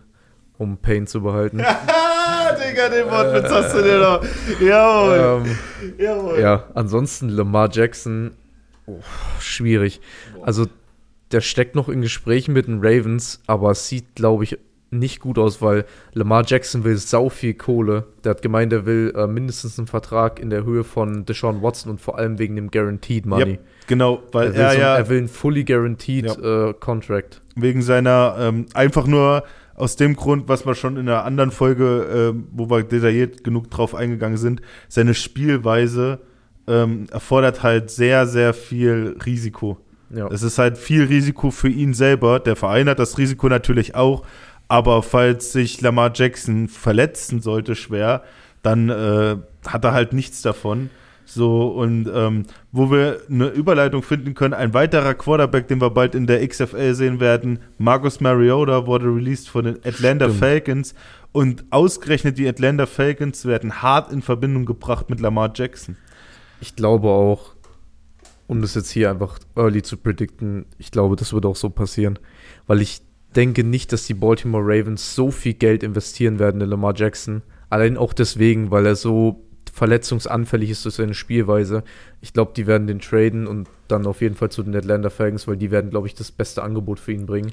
um 0.58 0.78
Payne 0.78 1.06
zu 1.06 1.22
behalten. 1.22 1.58
Digga, 2.56 2.88
den 2.88 3.06
Wortwitz 3.10 3.50
hast 3.50 3.74
du 3.74 3.82
dir 3.82 3.98
noch. 3.98 4.24
Jawohl. 4.60 5.46
Ähm, 5.46 5.58
Jawohl. 5.98 6.40
Ja, 6.40 6.64
ansonsten 6.74 7.28
Lamar 7.28 7.68
Jackson, 7.72 8.32
oh, 8.86 9.00
schwierig. 9.40 10.00
Also, 10.42 10.66
der 11.32 11.40
steckt 11.40 11.74
noch 11.74 11.88
in 11.88 12.00
Gesprächen 12.00 12.54
mit 12.54 12.66
den 12.66 12.80
Ravens, 12.80 13.40
aber 13.46 13.74
sieht, 13.74 14.14
glaube 14.14 14.44
ich, 14.44 14.58
nicht 14.90 15.20
gut 15.20 15.38
aus, 15.38 15.60
weil 15.60 15.84
Lamar 16.14 16.44
Jackson 16.46 16.84
will 16.84 16.96
sau 16.96 17.28
viel 17.28 17.54
Kohle. 17.54 18.06
Der 18.24 18.30
hat 18.30 18.42
gemeint, 18.42 18.72
er 18.72 18.86
will 18.86 19.12
äh, 19.14 19.26
mindestens 19.26 19.78
einen 19.78 19.86
Vertrag 19.86 20.40
in 20.40 20.50
der 20.50 20.64
Höhe 20.64 20.84
von 20.84 21.26
Deshaun 21.26 21.62
Watson 21.62 21.90
und 21.92 22.00
vor 22.00 22.18
allem 22.18 22.38
wegen 22.38 22.56
dem 22.56 22.70
Guaranteed 22.70 23.26
Money. 23.26 23.52
Yep, 23.52 23.60
genau, 23.86 24.22
weil 24.32 24.54
er, 24.54 24.68
er 24.68 24.72
so, 24.72 24.78
ja. 24.78 24.96
Er 24.96 25.08
will 25.08 25.18
einen 25.18 25.28
fully 25.28 25.64
guaranteed 25.64 26.26
ja. 26.26 26.68
äh, 26.68 26.74
Contract. 26.74 27.42
Wegen 27.54 27.82
seiner, 27.82 28.36
ähm, 28.38 28.66
einfach 28.74 29.06
nur 29.06 29.44
aus 29.74 29.96
dem 29.96 30.16
Grund, 30.16 30.48
was 30.48 30.66
wir 30.66 30.74
schon 30.74 30.96
in 30.96 31.08
einer 31.08 31.24
anderen 31.24 31.50
Folge, 31.50 32.34
äh, 32.34 32.40
wo 32.52 32.68
wir 32.70 32.82
detailliert 32.82 33.44
genug 33.44 33.70
drauf 33.70 33.94
eingegangen 33.94 34.38
sind, 34.38 34.60
seine 34.88 35.14
Spielweise 35.14 36.20
ähm, 36.66 37.06
erfordert 37.10 37.62
halt 37.62 37.90
sehr, 37.90 38.26
sehr 38.26 38.54
viel 38.54 39.16
Risiko. 39.24 39.78
Ja. 40.10 40.26
Es 40.28 40.42
ist 40.42 40.58
halt 40.58 40.78
viel 40.78 41.04
Risiko 41.04 41.50
für 41.50 41.68
ihn 41.68 41.94
selber. 41.94 42.40
Der 42.40 42.56
Verein 42.56 42.88
hat 42.88 42.98
das 42.98 43.18
Risiko 43.18 43.48
natürlich 43.48 43.94
auch, 43.94 44.24
aber 44.68 45.02
falls 45.02 45.52
sich 45.52 45.80
Lamar 45.80 46.12
Jackson 46.14 46.68
verletzen 46.68 47.40
sollte, 47.40 47.74
schwer, 47.74 48.22
dann 48.62 48.90
äh, 48.90 49.36
hat 49.66 49.84
er 49.84 49.92
halt 49.92 50.12
nichts 50.12 50.42
davon. 50.42 50.90
So, 51.24 51.68
und 51.68 52.10
ähm, 52.14 52.44
wo 52.72 52.90
wir 52.90 53.20
eine 53.28 53.48
Überleitung 53.48 54.02
finden 54.02 54.32
können, 54.34 54.54
ein 54.54 54.72
weiterer 54.72 55.12
Quarterback, 55.12 55.68
den 55.68 55.80
wir 55.80 55.90
bald 55.90 56.14
in 56.14 56.26
der 56.26 56.46
XFL 56.46 56.94
sehen 56.94 57.20
werden, 57.20 57.58
Marcus 57.76 58.20
Mariota, 58.20 58.86
wurde 58.86 59.14
released 59.14 59.48
von 59.48 59.66
den 59.66 59.76
Atlanta 59.84 60.26
Stimmt. 60.26 60.40
Falcons. 60.40 60.94
Und 61.32 61.64
ausgerechnet 61.70 62.38
die 62.38 62.48
Atlanta 62.48 62.86
Falcons 62.86 63.44
werden 63.44 63.82
hart 63.82 64.10
in 64.10 64.22
Verbindung 64.22 64.64
gebracht 64.64 65.10
mit 65.10 65.20
Lamar 65.20 65.52
Jackson. 65.54 65.96
Ich 66.62 66.74
glaube 66.76 67.08
auch, 67.08 67.54
um 68.46 68.62
das 68.62 68.74
jetzt 68.74 68.90
hier 68.90 69.10
einfach 69.10 69.38
early 69.54 69.82
zu 69.82 69.98
predikten, 69.98 70.64
ich 70.78 70.90
glaube, 70.90 71.16
das 71.16 71.34
wird 71.34 71.44
auch 71.44 71.56
so 71.56 71.68
passieren. 71.68 72.18
Weil 72.66 72.80
ich 72.80 73.02
denke 73.38 73.62
nicht, 73.62 73.92
dass 73.92 74.04
die 74.04 74.14
Baltimore 74.14 74.64
Ravens 74.64 75.14
so 75.14 75.30
viel 75.30 75.54
Geld 75.54 75.84
investieren 75.84 76.40
werden 76.40 76.60
in 76.60 76.68
Lamar 76.68 76.92
Jackson. 76.96 77.42
Allein 77.70 77.96
auch 77.96 78.12
deswegen, 78.12 78.72
weil 78.72 78.84
er 78.84 78.96
so 78.96 79.44
verletzungsanfällig 79.72 80.70
ist 80.70 80.84
durch 80.84 80.96
seine 80.96 81.14
Spielweise. 81.14 81.84
Ich 82.20 82.32
glaube, 82.32 82.50
die 82.56 82.66
werden 82.66 82.88
den 82.88 82.98
traden 82.98 83.46
und 83.46 83.68
dann 83.86 84.06
auf 84.06 84.22
jeden 84.22 84.34
Fall 84.34 84.50
zu 84.50 84.64
den 84.64 84.74
Atlanta 84.74 85.08
Falcons, 85.08 85.46
weil 85.46 85.56
die 85.56 85.70
werden, 85.70 85.90
glaube 85.90 86.08
ich, 86.08 86.16
das 86.16 86.32
beste 86.32 86.64
Angebot 86.64 86.98
für 86.98 87.12
ihn 87.12 87.26
bringen. 87.26 87.52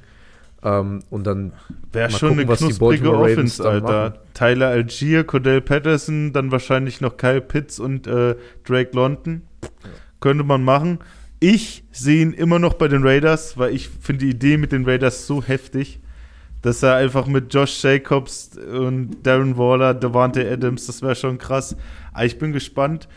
Ähm, 0.63 1.03
und 1.11 1.27
dann 1.27 1.53
wäre 1.91 2.09
schon 2.09 2.29
gucken, 2.29 2.47
eine 2.47 2.57
knusprige 2.57 3.15
Offense, 3.15 3.63
Alter. 3.63 4.23
Tyler 4.33 4.69
Algier, 4.69 5.23
Cordell 5.23 5.61
Patterson, 5.61 6.33
dann 6.33 6.51
wahrscheinlich 6.51 6.99
noch 6.99 7.17
Kyle 7.17 7.41
Pitts 7.41 7.79
und 7.79 8.07
äh, 8.07 8.35
Drake 8.63 8.89
London. 8.93 9.43
Ja. 9.61 9.69
Könnte 10.19 10.43
man 10.43 10.63
machen. 10.63 10.97
Ich 11.47 11.83
sehe 11.91 12.23
ihn 12.23 12.33
immer 12.33 12.57
noch 12.57 12.73
bei 12.73 12.87
den 12.87 13.03
Raiders, 13.05 13.55
weil 13.55 13.75
ich 13.75 13.87
finde 13.87 14.25
die 14.25 14.31
Idee 14.31 14.57
mit 14.57 14.71
den 14.71 14.83
Raiders 14.83 15.27
so 15.27 15.43
heftig, 15.43 15.99
dass 16.63 16.81
er 16.81 16.95
einfach 16.95 17.27
mit 17.27 17.53
Josh 17.53 17.83
Jacobs 17.83 18.57
und 18.57 19.17
Darren 19.21 19.55
Waller, 19.55 19.93
Devante 19.93 20.51
Adams, 20.51 20.87
das 20.87 21.03
wäre 21.03 21.13
schon 21.13 21.37
krass. 21.37 21.77
Aber 22.13 22.25
ich 22.25 22.39
bin 22.39 22.51
gespannt. 22.51 23.07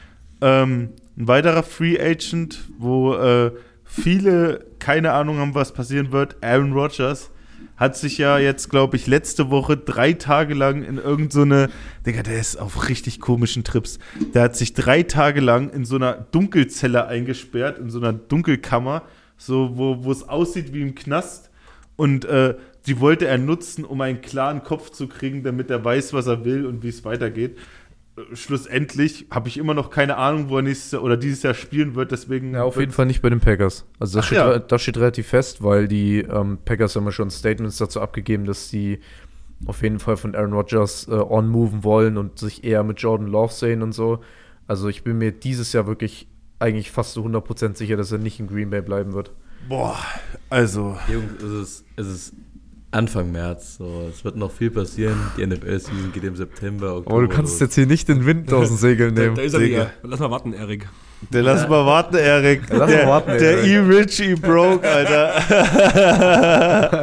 Ähm, 0.42 0.90
ein 1.16 1.26
weiterer 1.26 1.62
Free 1.62 1.98
Agent, 1.98 2.68
wo 2.76 3.14
äh, 3.14 3.50
viele 3.82 4.66
keine 4.78 5.12
Ahnung 5.12 5.38
haben, 5.38 5.54
was 5.54 5.72
passieren 5.72 6.12
wird, 6.12 6.36
Aaron 6.42 6.74
Rodgers 6.74 7.30
hat 7.78 7.96
sich 7.96 8.18
ja 8.18 8.38
jetzt, 8.38 8.68
glaube 8.68 8.96
ich, 8.96 9.06
letzte 9.06 9.50
Woche 9.50 9.76
drei 9.76 10.12
Tage 10.12 10.54
lang 10.54 10.82
in 10.82 10.98
irgendeine, 10.98 11.68
so 11.68 11.74
Digga, 12.04 12.22
der 12.22 12.40
ist 12.40 12.56
auf 12.56 12.88
richtig 12.88 13.20
komischen 13.20 13.64
Trips. 13.64 13.98
Der 14.34 14.42
hat 14.42 14.56
sich 14.56 14.74
drei 14.74 15.04
Tage 15.04 15.40
lang 15.40 15.70
in 15.70 15.84
so 15.84 15.96
einer 15.96 16.14
Dunkelzelle 16.14 17.06
eingesperrt, 17.06 17.78
in 17.78 17.88
so 17.88 17.98
einer 17.98 18.12
Dunkelkammer, 18.12 19.02
so 19.36 19.78
wo, 19.78 20.04
wo 20.04 20.10
es 20.10 20.28
aussieht 20.28 20.74
wie 20.74 20.82
im 20.82 20.94
Knast. 20.96 21.50
Und 21.94 22.24
äh, 22.24 22.56
die 22.86 23.00
wollte 23.00 23.26
er 23.26 23.38
nutzen, 23.38 23.84
um 23.84 24.00
einen 24.00 24.20
klaren 24.20 24.64
Kopf 24.64 24.90
zu 24.90 25.06
kriegen, 25.06 25.42
damit 25.42 25.70
er 25.70 25.84
weiß, 25.84 26.12
was 26.12 26.26
er 26.26 26.44
will 26.44 26.66
und 26.66 26.82
wie 26.82 26.88
es 26.88 27.04
weitergeht 27.04 27.56
schlussendlich 28.32 29.26
habe 29.30 29.48
ich 29.48 29.58
immer 29.58 29.74
noch 29.74 29.90
keine 29.90 30.16
Ahnung, 30.16 30.48
wo 30.48 30.56
er 30.56 30.62
nächstes 30.62 30.92
Jahr 30.92 31.02
oder 31.02 31.16
dieses 31.16 31.42
Jahr 31.42 31.54
spielen 31.54 31.94
wird. 31.94 32.12
Deswegen 32.12 32.54
ja, 32.54 32.62
auf 32.62 32.78
jeden 32.78 32.92
Fall 32.92 33.06
nicht 33.06 33.22
bei 33.22 33.30
den 33.30 33.40
Packers. 33.40 33.86
Also 33.98 34.18
das, 34.18 34.26
steht, 34.26 34.38
ja. 34.38 34.58
das 34.58 34.82
steht, 34.82 34.96
relativ 34.96 35.28
fest, 35.28 35.62
weil 35.62 35.88
die 35.88 36.20
ähm, 36.20 36.58
Packers 36.64 36.96
haben 36.96 37.04
ja 37.04 37.12
schon 37.12 37.30
Statements 37.30 37.78
dazu 37.78 38.00
abgegeben, 38.00 38.44
dass 38.44 38.68
sie 38.68 39.00
auf 39.66 39.82
jeden 39.82 39.98
Fall 39.98 40.16
von 40.16 40.34
Aaron 40.34 40.52
Rodgers 40.52 41.08
äh, 41.08 41.12
on-moven 41.12 41.84
wollen 41.84 42.16
und 42.16 42.38
sich 42.38 42.64
eher 42.64 42.84
mit 42.84 43.00
Jordan 43.00 43.26
Love 43.26 43.52
sehen 43.52 43.82
und 43.82 43.92
so. 43.92 44.20
Also 44.66 44.88
ich 44.88 45.02
bin 45.02 45.18
mir 45.18 45.32
dieses 45.32 45.72
Jahr 45.72 45.86
wirklich 45.86 46.28
eigentlich 46.58 46.90
fast 46.90 47.14
zu 47.14 47.24
100% 47.24 47.76
sicher, 47.76 47.96
dass 47.96 48.12
er 48.12 48.18
nicht 48.18 48.40
in 48.40 48.46
Green 48.46 48.70
Bay 48.70 48.82
bleiben 48.82 49.12
wird. 49.12 49.32
Boah, 49.68 49.98
also. 50.50 50.96
Jungs, 51.12 51.42
es 51.42 51.52
ist, 51.52 51.84
es 51.96 52.06
ist 52.06 52.34
Anfang 52.90 53.30
März. 53.32 53.76
So, 53.76 54.08
es 54.10 54.24
wird 54.24 54.36
noch 54.36 54.50
viel 54.50 54.70
passieren. 54.70 55.16
Die 55.36 55.46
NFL-Season 55.46 56.10
geht 56.12 56.24
im 56.24 56.36
September. 56.36 56.88
Aber 56.90 57.00
du 57.02 57.06
Oktober 57.10 57.28
kannst 57.28 57.52
los. 57.54 57.60
jetzt 57.60 57.74
hier 57.74 57.86
nicht 57.86 58.08
den 58.08 58.24
Wind 58.24 58.52
aus 58.52 58.68
den 58.68 58.76
Segeln 58.78 59.14
Da, 59.14 59.22
nehmen. 59.22 59.34
da 59.36 59.42
ist 59.42 59.52
er 59.54 59.60
Digga. 59.60 59.76
wieder. 59.78 59.90
Lass 60.02 60.20
mal 60.20 60.30
warten, 60.30 60.52
Erik. 60.54 60.88
Der 61.30 61.42
lass 61.42 61.68
mal 61.68 61.84
warten, 61.84 62.14
Erik. 62.16 62.62
Lass 62.70 62.90
mal 62.90 63.20
der 63.26 63.38
der. 63.56 63.64
E-Rich, 63.64 64.20
E-Broke, 64.20 64.88
Alter. 64.88 65.38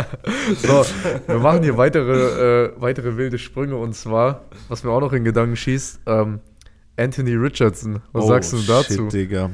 So, 0.61 0.85
wir 1.27 1.39
machen 1.39 1.63
hier 1.63 1.77
weitere, 1.77 2.65
äh, 2.67 2.71
weitere 2.77 3.17
wilde 3.17 3.37
Sprünge 3.37 3.75
und 3.75 3.93
zwar, 3.95 4.45
was 4.69 4.83
mir 4.83 4.91
auch 4.91 5.01
noch 5.01 5.13
in 5.13 5.23
Gedanken 5.23 5.55
schießt, 5.55 5.99
ähm, 6.05 6.39
Anthony 6.97 7.33
Richardson. 7.35 8.01
Was 8.13 8.27
sagst 8.27 8.53
du 8.53 8.57
dazu? 8.57 9.01
Oh, 9.07 9.09
Shit, 9.09 9.13
Digga. 9.13 9.49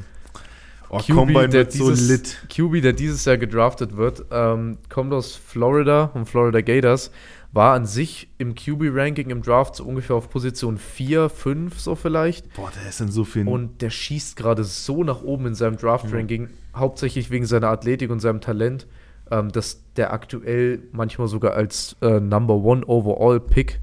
Oh, 0.94 0.98
QB, 0.98 1.32
der 1.32 1.52
wird 1.52 1.72
so 1.72 1.88
dieses, 1.88 2.08
lit. 2.10 2.48
QB, 2.50 2.82
der 2.82 2.92
dieses 2.92 3.24
Jahr 3.24 3.38
gedraftet 3.38 3.96
wird, 3.96 4.26
ähm, 4.30 4.76
kommt 4.90 5.14
aus 5.14 5.34
Florida 5.34 6.10
und 6.12 6.26
Florida 6.26 6.60
Gators, 6.60 7.10
war 7.50 7.74
an 7.74 7.86
sich 7.86 8.28
im 8.36 8.54
QB-Ranking 8.54 9.30
im 9.30 9.40
Draft 9.40 9.74
so 9.74 9.84
ungefähr 9.84 10.16
auf 10.16 10.28
Position 10.28 10.76
4, 10.76 11.30
5 11.30 11.80
so 11.80 11.94
vielleicht. 11.94 12.52
Boah, 12.52 12.70
der 12.78 12.90
ist 12.90 13.00
in 13.00 13.10
so 13.10 13.24
vielen. 13.24 13.48
Und 13.48 13.80
der 13.80 13.88
schießt 13.88 14.36
gerade 14.36 14.64
so 14.64 15.02
nach 15.02 15.22
oben 15.22 15.46
in 15.46 15.54
seinem 15.54 15.78
Draft-Ranking, 15.78 16.50
hauptsächlich 16.76 17.30
wegen 17.30 17.46
seiner 17.46 17.68
Athletik 17.68 18.10
und 18.10 18.20
seinem 18.20 18.42
Talent, 18.42 18.86
ähm, 19.30 19.50
dass 19.50 19.82
der 19.96 20.12
aktuell 20.12 20.82
manchmal 20.92 21.26
sogar 21.26 21.54
als 21.54 21.96
äh, 22.02 22.20
Number 22.20 22.56
One 22.56 22.84
Overall 22.84 23.40
Pick 23.40 23.80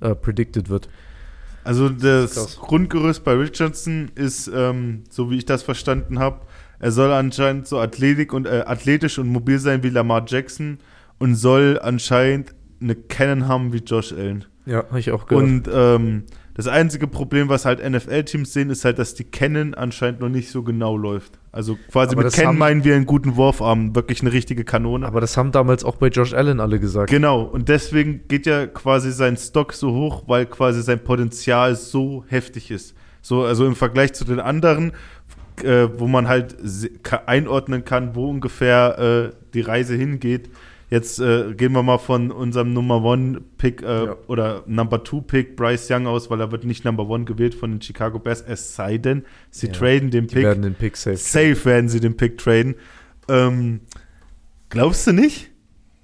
äh, 0.00 0.14
predicted 0.14 0.68
wird. 0.68 0.90
Also 1.64 1.88
das 1.88 2.34
Krass. 2.34 2.56
Grundgerüst 2.58 3.24
bei 3.24 3.32
Richardson 3.32 4.10
ist, 4.14 4.50
ähm, 4.54 5.04
so 5.10 5.30
wie 5.30 5.36
ich 5.36 5.46
das 5.46 5.62
verstanden 5.62 6.18
habe, 6.18 6.40
er 6.80 6.90
soll 6.90 7.12
anscheinend 7.12 7.66
so 7.68 7.78
athletik 7.78 8.32
und, 8.32 8.46
äh, 8.46 8.64
athletisch 8.66 9.18
und 9.18 9.28
mobil 9.28 9.58
sein 9.58 9.82
wie 9.82 9.90
Lamar 9.90 10.24
Jackson 10.26 10.78
und 11.18 11.34
soll 11.36 11.78
anscheinend 11.80 12.54
eine 12.82 12.94
Cannon 12.94 13.46
haben 13.46 13.72
wie 13.72 13.78
Josh 13.78 14.12
Allen. 14.12 14.44
Ja, 14.66 14.84
habe 14.88 14.98
ich 15.00 15.10
auch 15.12 15.26
gehört. 15.26 15.44
Und 15.44 15.68
ähm, 15.72 16.24
das 16.54 16.66
einzige 16.66 17.06
Problem, 17.06 17.48
was 17.48 17.64
halt 17.64 17.80
NFL-Teams 17.88 18.52
sehen, 18.52 18.70
ist 18.70 18.84
halt, 18.84 18.98
dass 18.98 19.14
die 19.14 19.24
Cannon 19.24 19.74
anscheinend 19.74 20.20
noch 20.20 20.28
nicht 20.28 20.50
so 20.50 20.62
genau 20.62 20.96
läuft. 20.96 21.38
Also 21.52 21.76
quasi 21.90 22.14
Aber 22.14 22.24
mit 22.24 22.32
Cannon 22.32 22.48
haben- 22.50 22.58
meinen 22.58 22.84
wir 22.84 22.94
einen 22.96 23.06
guten 23.06 23.36
Wurfarm, 23.36 23.94
wirklich 23.94 24.20
eine 24.20 24.32
richtige 24.32 24.64
Kanone. 24.64 25.06
Aber 25.06 25.20
das 25.20 25.36
haben 25.36 25.52
damals 25.52 25.84
auch 25.84 25.96
bei 25.96 26.08
Josh 26.08 26.34
Allen 26.34 26.60
alle 26.60 26.78
gesagt. 26.80 27.10
Genau, 27.10 27.42
und 27.42 27.68
deswegen 27.68 28.22
geht 28.28 28.46
ja 28.46 28.66
quasi 28.66 29.12
sein 29.12 29.36
Stock 29.36 29.72
so 29.72 29.92
hoch, 29.92 30.24
weil 30.26 30.46
quasi 30.46 30.82
sein 30.82 31.02
Potenzial 31.02 31.74
so 31.76 32.24
heftig 32.28 32.70
ist. 32.70 32.94
So, 33.22 33.44
also 33.44 33.66
im 33.66 33.76
Vergleich 33.76 34.12
zu 34.14 34.24
den 34.24 34.40
anderen, 34.40 34.92
äh, 35.64 35.98
wo 35.98 36.06
man 36.06 36.28
halt 36.28 36.56
einordnen 37.26 37.84
kann, 37.84 38.14
wo 38.14 38.28
ungefähr 38.30 39.32
äh, 39.32 39.36
die 39.54 39.60
Reise 39.60 39.94
hingeht. 39.94 40.50
Jetzt 40.90 41.20
äh, 41.20 41.54
gehen 41.54 41.72
wir 41.72 41.84
mal 41.84 41.98
von 41.98 42.32
unserem 42.32 42.72
Number 42.72 43.00
One 43.04 43.40
Pick 43.58 43.80
äh, 43.82 44.06
Ja. 44.06 44.16
oder 44.26 44.64
Number 44.66 45.04
Two 45.04 45.20
Pick 45.22 45.54
Bryce 45.54 45.88
Young 45.90 46.08
aus, 46.08 46.30
weil 46.30 46.40
er 46.40 46.50
wird 46.50 46.64
nicht 46.64 46.84
Number 46.84 47.08
One 47.08 47.24
gewählt 47.24 47.54
von 47.54 47.70
den 47.70 47.80
Chicago 47.80 48.18
Bears, 48.18 48.42
es 48.42 48.74
sei 48.74 48.98
denn, 48.98 49.24
sie 49.50 49.68
Ja, 49.68 49.72
traden 49.72 50.10
den 50.10 50.26
Die 50.26 50.34
Pick. 50.34 50.44
werden 50.44 50.62
den 50.64 50.74
Pick 50.74 50.96
safe. 50.96 51.16
Safe 51.16 51.64
werden 51.64 51.88
sie 51.88 52.00
den 52.00 52.16
Pick 52.16 52.38
traden. 52.38 52.74
Ähm, 53.28 53.80
glaubst 54.68 55.06
du 55.06 55.12
nicht? 55.12 55.50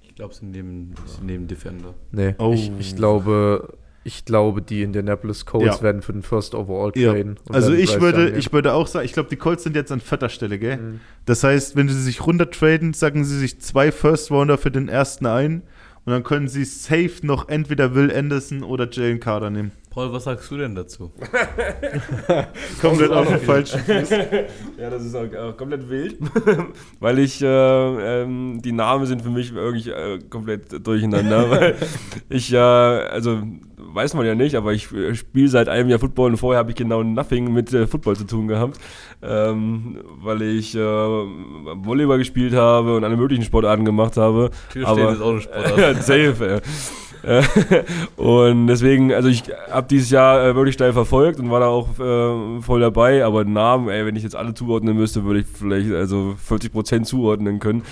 Ich 0.03 0.15
glaube, 0.15 0.35
sie 0.35 0.47
nehmen, 0.47 0.95
sie 1.05 1.25
nehmen 1.25 1.49
Defender. 1.49 1.95
Nee, 2.13 2.35
Oh. 2.39 2.53
ich, 2.55 2.71
ich 2.79 2.95
glaube, 2.97 3.77
ich 4.07 4.25
glaube, 4.25 4.63
die 4.63 4.83
Indianapolis 4.83 5.45
Colts 5.47 5.79
Ja. 5.79 5.83
werden 5.83 6.01
für 6.01 6.13
den 6.13 6.23
First 6.23 6.55
Overall 6.55 6.93
Ja. 6.95 7.13
traden. 7.13 7.39
Also 7.51 7.73
ich 7.73 8.01
würde, 8.01 8.31
ich 8.31 8.53
würde 8.53 8.73
auch 8.73 8.87
sagen, 8.87 9.05
ich 9.05 9.13
glaube, 9.13 9.29
die 9.29 9.37
Colts 9.37 9.65
sind 9.65 9.75
jetzt 9.75 9.91
an 9.91 10.01
vierter 10.01 10.29
Stelle, 10.29 10.59
gell? 10.59 10.77
nehmen. 10.77 11.01
Das 11.25 11.43
heißt, 11.43 11.75
wenn 11.77 11.89
sie 11.89 12.01
sich 12.01 12.25
runter 12.25 12.51
traden, 12.51 12.93
sagen 12.95 13.25
sie 13.25 13.37
sich 13.39 13.61
zwei 13.61 13.91
First 13.91 14.31
Rounder 14.31 14.59
für 14.59 14.71
den 14.71 14.89
ersten 14.89 15.27
ein 15.27 15.63
und 16.05 16.13
dann 16.13 16.23
können 16.23 16.47
sie 16.47 16.65
safe 16.65 17.19
noch 17.23 17.49
entweder 17.49 17.95
Will 17.97 18.13
Anderson 18.15 18.63
oder 18.63 18.89
Jalen 18.91 19.19
Carter 19.19 19.51
nehmen. 19.51 19.73
Paul, 19.91 20.13
was 20.13 20.25
sagst 20.25 20.51
du 20.51 20.59
denn 20.59 20.75
dazu? 20.75 21.11
Komplett 22.81 23.11
auf 23.11 23.27
den 23.29 23.41
falschen 23.41 23.81
Fuß. 23.81 24.11
Ja, 24.79 24.91
das 24.91 25.05
ist 25.05 25.15
auch, 25.15 25.23
äh, 25.25 25.53
komplett 25.57 25.89
wild, 25.89 26.19
weil 27.01 27.19
ich, 27.19 27.41
äh, 27.43 27.47
ähm, 28.23 28.61
die 28.63 28.73
Namen 28.73 29.07
sind 29.07 29.23
für 29.23 29.31
mich 29.31 29.55
wirklich 29.55 29.89
äh, 29.89 30.19
komplett 30.29 30.87
durcheinander, 30.87 31.51
weil 31.51 31.77
ich 32.29 32.51
ja, 32.51 32.99
also 33.11 33.43
weiß 33.97 34.15
man 34.15 34.27
ja 34.27 34.35
nicht, 34.35 34.55
aber 34.55 34.75
ich 34.75 34.93
äh, 34.93 35.15
spiele 35.15 35.49
seit 35.49 35.69
einem 35.69 35.89
Jahr 35.89 35.99
Football 35.99 36.33
und 36.33 36.37
vorher 36.37 36.59
habe 36.59 36.71
ich 36.71 36.77
genau 36.77 37.03
nothing 37.03 37.53
mit 37.53 37.73
äh, 37.73 37.87
Football 37.87 38.15
zu 38.15 38.25
tun 38.25 38.47
gehabt, 38.47 38.79
ähm, 39.23 39.99
weil 40.23 40.43
ich 40.43 40.75
äh, 40.75 40.79
Volleyball 40.79 42.19
gespielt 42.19 42.55
habe 42.55 42.97
und 42.97 43.05
alle 43.05 43.17
möglichen 43.17 43.43
Sportarten 43.43 43.85
gemacht 43.85 44.17
habe. 44.17 44.51
Türstehen 44.71 45.09
ist 45.09 45.21
auch 45.21 45.31
eine 45.31 45.41
Sportart. 45.41 45.79
ja, 45.79 45.95
safe. 45.95 46.63
Äh, 47.23 47.43
und 48.17 48.67
deswegen, 48.67 49.13
also 49.13 49.29
ich 49.29 49.45
habe 49.71 49.89
dieses 49.89 50.11
Jahr 50.11 50.47
äh, 50.47 50.55
wirklich 50.55 50.75
steil 50.75 50.93
verfolgt 50.93 51.41
und 51.41 51.51
war 51.51 51.61
da 51.61 51.67
auch 51.67 51.99
äh, 51.99 52.61
voll 52.61 52.81
dabei, 52.81 53.25
aber 53.25 53.45
Namen, 53.45 53.89
ey, 53.89 54.05
wenn 54.07 54.15
ich 54.15 54.23
jetzt 54.23 54.37
alle 54.37 54.55
zuordnen 54.55 54.97
müsste, 54.97 55.25
würde 55.25 55.41
ich 55.41 55.47
vielleicht 55.47 55.91
also 55.93 56.37
40% 56.49 57.05
zuordnen 57.05 57.59
können. 57.59 57.83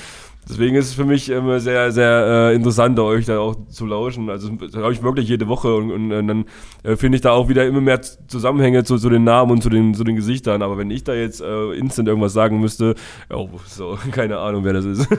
Deswegen 0.48 0.76
ist 0.76 0.88
es 0.88 0.94
für 0.94 1.04
mich 1.04 1.30
immer 1.30 1.58
sehr, 1.58 1.90
sehr 1.90 2.50
äh, 2.50 2.54
interessant, 2.54 2.98
euch 2.98 3.24
da 3.24 3.38
auch 3.38 3.56
zu 3.68 3.86
lauschen. 3.86 4.28
Also 4.28 4.50
das 4.50 4.74
habe 4.74 4.92
ich 4.92 5.02
wirklich 5.02 5.28
jede 5.28 5.48
Woche 5.48 5.74
und, 5.74 5.90
und, 5.90 6.12
und 6.12 6.28
dann 6.28 6.44
äh, 6.82 6.96
finde 6.96 7.16
ich 7.16 7.22
da 7.22 7.32
auch 7.32 7.48
wieder 7.48 7.66
immer 7.66 7.80
mehr 7.80 8.00
Zusammenhänge 8.02 8.84
zu, 8.84 8.98
zu 8.98 9.08
den 9.08 9.24
Namen 9.24 9.52
und 9.52 9.62
zu 9.62 9.70
den, 9.70 9.94
zu 9.94 10.04
den 10.04 10.16
Gesichtern. 10.16 10.62
Aber 10.62 10.76
wenn 10.76 10.90
ich 10.90 11.02
da 11.04 11.14
jetzt 11.14 11.40
äh, 11.40 11.72
instant 11.72 12.08
irgendwas 12.08 12.34
sagen 12.34 12.60
müsste, 12.60 12.94
oh, 13.30 13.48
so, 13.66 13.98
keine 14.10 14.38
Ahnung, 14.38 14.64
wer 14.64 14.74
das 14.74 14.84
ist. 14.84 15.08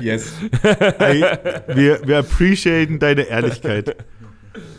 Yes. 0.00 0.32
Ey, 0.98 1.24
wir, 1.74 2.00
wir 2.04 2.18
appreciaten 2.18 2.98
deine 2.98 3.22
Ehrlichkeit. 3.22 3.96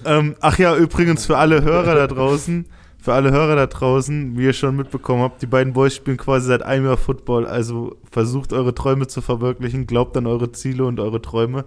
Ähm, 0.05 0.35
ach 0.39 0.57
ja, 0.57 0.75
übrigens 0.75 1.25
für 1.25 1.37
alle 1.37 1.61
Hörer 1.61 1.95
da 1.95 2.07
draußen, 2.07 2.65
für 3.01 3.13
alle 3.13 3.31
Hörer 3.31 3.55
da 3.55 3.67
draußen, 3.67 4.37
wie 4.37 4.43
ihr 4.43 4.53
schon 4.53 4.75
mitbekommen 4.75 5.23
habt, 5.23 5.41
die 5.41 5.47
beiden 5.47 5.73
Boys 5.73 5.95
spielen 5.95 6.17
quasi 6.17 6.47
seit 6.47 6.63
einem 6.63 6.85
Jahr 6.85 6.97
Football, 6.97 7.47
also 7.47 7.95
versucht 8.11 8.51
eure 8.51 8.75
Träume 8.75 9.07
zu 9.07 9.21
verwirklichen, 9.21 9.87
glaubt 9.87 10.17
an 10.17 10.27
eure 10.27 10.51
Ziele 10.51 10.85
und 10.85 10.99
eure 10.99 11.21
Träume. 11.21 11.65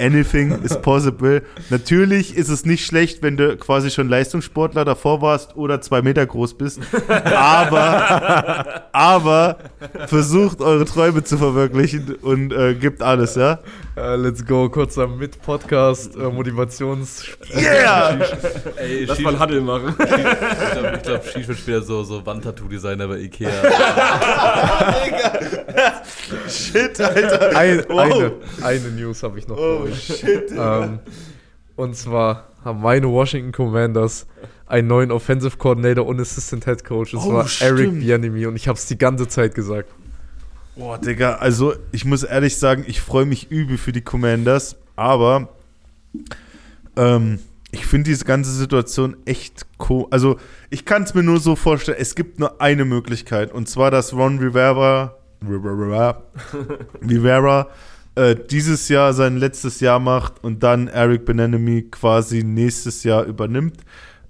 Anything 0.00 0.52
is 0.62 0.80
possible. 0.80 1.42
Natürlich 1.68 2.34
ist 2.34 2.48
es 2.48 2.64
nicht 2.64 2.86
schlecht, 2.86 3.22
wenn 3.22 3.36
du 3.36 3.56
quasi 3.58 3.90
schon 3.90 4.08
Leistungssportler 4.08 4.86
davor 4.86 5.20
warst 5.20 5.56
oder 5.56 5.82
zwei 5.82 6.00
Meter 6.00 6.24
groß 6.24 6.54
bist. 6.54 6.80
Aber, 7.08 8.82
aber 8.92 9.58
versucht 10.06 10.62
eure 10.62 10.86
Träume 10.86 11.22
zu 11.22 11.36
verwirklichen 11.36 12.14
und 12.22 12.50
äh, 12.50 12.74
gibt 12.74 13.02
alles, 13.02 13.34
ja? 13.34 13.58
Äh, 13.96 14.14
let's 14.16 14.44
go, 14.46 14.68
kurzer 14.68 15.06
Mit-Podcast, 15.08 16.14
äh, 16.16 16.30
Motivations... 16.30 17.24
Yeah! 17.54 18.18
Ey, 18.76 19.04
Lass 19.04 19.18
mal 19.20 19.38
Huddle 19.38 19.60
machen. 19.60 19.94
Ich 19.98 20.06
glaube, 20.06 20.92
ich 20.96 21.02
glaub, 21.02 21.24
Shish 21.26 21.48
wird 21.48 21.58
später 21.58 21.82
so, 21.82 22.02
so 22.04 22.24
Wandtattoo-Designer 22.24 23.08
bei 23.08 23.18
Ikea. 23.18 23.50
Shit, 26.48 27.00
Alter. 27.00 27.56
Ein, 27.56 27.84
Wow. 27.88 28.32
eine, 28.62 28.64
eine 28.64 28.88
News 28.90 29.22
habe 29.24 29.38
ich 29.40 29.48
noch 29.48 29.56
für 29.56 29.80
Oh, 29.80 29.82
euch. 29.82 30.02
shit. 30.04 30.52
Ähm, 30.56 31.00
und 31.76 31.96
zwar 31.96 32.46
haben 32.64 32.80
meine 32.80 33.08
Washington 33.08 33.50
Commanders 33.52 34.26
einen 34.66 34.86
neuen 34.86 35.10
Offensive 35.10 35.56
Coordinator 35.56 36.06
und 36.06 36.20
Assistant 36.20 36.64
Head 36.64 36.84
Coach. 36.84 37.12
Und 37.14 37.20
Oh, 37.20 37.30
zwar 37.30 37.48
stimmt. 37.48 37.80
Eric 37.80 37.98
Bieniemy. 38.00 38.46
Und 38.46 38.54
ich 38.56 38.68
habe 38.68 38.78
es 38.78 38.86
die 38.86 38.98
ganze 38.98 39.26
Zeit 39.26 39.54
gesagt. 39.54 39.90
Boah, 40.80 40.96
Digga, 40.96 41.34
also 41.34 41.74
ich 41.92 42.06
muss 42.06 42.22
ehrlich 42.22 42.56
sagen, 42.56 42.84
ich 42.86 43.02
freue 43.02 43.26
mich 43.26 43.50
übel 43.50 43.76
für 43.76 43.92
die 43.92 44.00
Commanders, 44.00 44.76
aber 44.96 45.50
ähm, 46.96 47.38
ich 47.70 47.84
finde 47.84 48.08
diese 48.08 48.24
ganze 48.24 48.50
Situation 48.50 49.14
echt 49.26 49.66
cool. 49.90 50.06
Also 50.10 50.38
ich 50.70 50.86
kann 50.86 51.02
es 51.02 51.12
mir 51.12 51.22
nur 51.22 51.38
so 51.38 51.54
vorstellen, 51.54 51.98
es 52.00 52.14
gibt 52.14 52.38
nur 52.38 52.62
eine 52.62 52.86
Möglichkeit 52.86 53.52
und 53.52 53.68
zwar, 53.68 53.90
dass 53.90 54.14
Ron 54.14 54.38
Rivera, 54.38 55.16
Rivera, 55.46 56.22
Rivera 57.06 57.68
äh, 58.14 58.34
dieses 58.34 58.88
Jahr 58.88 59.12
sein 59.12 59.36
letztes 59.36 59.80
Jahr 59.80 59.98
macht 59.98 60.42
und 60.42 60.62
dann 60.62 60.88
Eric 60.88 61.26
Benenemy 61.26 61.88
quasi 61.90 62.42
nächstes 62.42 63.04
Jahr 63.04 63.24
übernimmt. 63.24 63.76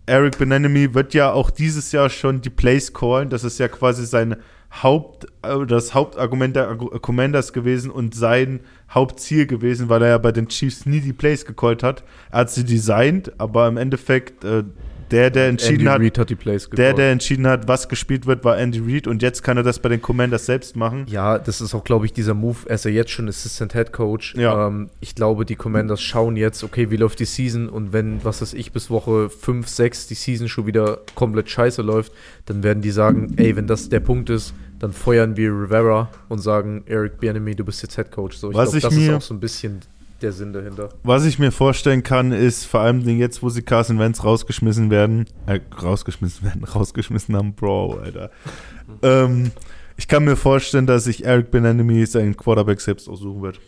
Eric 0.07 0.37
Benenemy 0.37 0.95
wird 0.95 1.15
ja 1.15 1.31
auch 1.31 1.51
dieses 1.51 1.93
Jahr 1.93 2.11
schon 2.11 2.41
die 2.41 2.51
Plays 2.51 2.93
callen. 2.93 3.31
Das 3.31 3.45
ist 3.45 3.61
ja 3.61 3.69
quasi 3.69 4.05
sein 4.05 4.35
Haupt, 4.73 5.27
äh, 5.43 5.67
das 5.67 5.95
Hauptargument 5.95 6.55
der 6.57 6.71
Argu- 6.71 6.99
Commanders 7.01 7.53
gewesen 7.53 7.91
und 7.91 8.15
sein 8.15 8.61
Hauptziel 8.91 9.47
gewesen, 9.47 9.89
weil 9.89 10.03
er 10.03 10.09
ja 10.11 10.19
bei 10.19 10.33
den 10.33 10.49
Chiefs 10.49 10.87
nie 10.87 11.01
die 11.01 11.13
Plays 11.13 11.45
gecallt 11.45 11.83
hat. 11.83 12.05
Er 12.31 12.41
hat 12.41 12.51
sie 12.51 12.65
designt, 12.65 13.33
aber 13.39 13.67
im 13.69 13.77
Endeffekt 13.77 14.45
äh, 14.45 14.65
der, 15.11 15.31
der 15.31 15.49
entschieden 15.49 15.87
Andy 15.87 15.91
hat, 15.91 16.01
Reid 16.01 16.19
hat 16.19 16.31
die 16.31 16.35
Plays 16.37 16.69
der, 16.71 16.93
der 16.95 17.11
entschieden 17.11 17.47
hat, 17.47 17.69
was 17.69 17.89
gespielt 17.89 18.27
wird, 18.27 18.45
war 18.45 18.59
Andy 18.59 18.81
Reid 18.81 19.07
und 19.07 19.23
jetzt 19.23 19.43
kann 19.43 19.57
er 19.57 19.63
das 19.63 19.79
bei 19.79 19.89
den 19.89 20.01
Commanders 20.03 20.47
selbst 20.47 20.77
machen. 20.77 21.07
Ja, 21.09 21.39
das 21.39 21.61
ist 21.61 21.75
auch, 21.75 21.85
glaube 21.85 22.07
ich, 22.07 22.13
dieser 22.13 22.35
Move. 22.35 22.59
Er 22.67 22.75
ist 22.77 22.85
ja 22.85 22.91
jetzt 22.91 23.11
schon 23.11 23.29
Assistant 23.29 23.73
Head 23.73 23.93
Coach. 23.93 24.35
Ja. 24.37 24.67
Ähm, 24.69 24.91
ich 25.01 25.15
glaube, 25.15 25.45
die 25.45 25.57
Commanders 25.57 26.01
schauen 26.01 26.37
jetzt, 26.37 26.63
okay, 26.65 26.91
wie 26.91 26.97
läuft 26.97 27.21
die 27.21 27.25
Season 27.25 27.69
und 27.69 27.93
wenn, 27.93 28.25
was 28.25 28.43
weiß 28.43 28.55
ich, 28.55 28.73
bis 28.73 28.91
Woche 28.91 29.31
5, 29.31 29.67
6 29.69 30.07
die 30.09 30.15
Season 30.15 30.49
schon 30.49 30.67
wieder 30.67 31.01
komplett 31.15 31.51
scheiße 31.51 31.83
läuft, 31.83 32.13
dann 32.47 32.63
werden 32.63 32.83
die 32.83 32.91
sagen, 32.91 33.35
ey, 33.37 33.57
wenn 33.57 33.67
das 33.67 33.89
der 33.89 34.01
Punkt 34.01 34.31
ist, 34.31 34.55
dann 34.79 34.93
feuern 34.93 35.37
wir 35.37 35.51
Rivera 35.51 36.09
und 36.29 36.39
sagen, 36.39 36.85
Eric 36.87 37.21
Bieniemy, 37.21 37.55
du 37.55 37.65
bist 37.65 37.83
jetzt 37.83 37.97
Head 37.97 38.11
Coach. 38.11 38.37
So, 38.39 38.49
ich 38.51 38.55
glaube, 38.55 38.81
das 38.81 38.95
mir- 38.95 39.09
ist 39.11 39.15
auch 39.15 39.21
so 39.23 39.35
ein 39.35 39.41
bisschen 39.41 39.81
der 40.23 40.33
Sinn 40.33 40.53
dahinter. 40.53 40.91
Was 41.03 41.25
ich 41.25 41.39
mir 41.39 41.53
vorstellen 41.53 42.03
kann, 42.03 42.33
ist 42.33 42.65
vor 42.65 42.81
allem 42.81 43.01
jetzt, 43.09 43.43
wo 43.43 43.49
sie 43.49 43.63
Carson 43.63 43.99
Wentz 43.99 44.25
rausgeschmissen 44.25 44.91
werden, 44.91 45.27
äh, 45.47 45.61
rausgeschmissen 45.83 46.47
werden, 46.47 46.65
rausgeschmissen 46.75 47.37
haben, 47.37 47.55
Bro, 47.55 47.99
Alter. 47.99 48.31
ähm, 49.03 49.53
ich 49.97 50.09
kann 50.09 50.25
mir 50.25 50.37
vorstellen, 50.37 50.87
dass 50.87 51.05
sich 51.05 51.25
Eric 51.25 51.51
Benenemy 51.51 52.07
seinen 52.07 52.37
Quarterback 52.37 52.81
selbst 52.81 53.09
aussuchen 53.09 53.43
wird. 53.43 53.61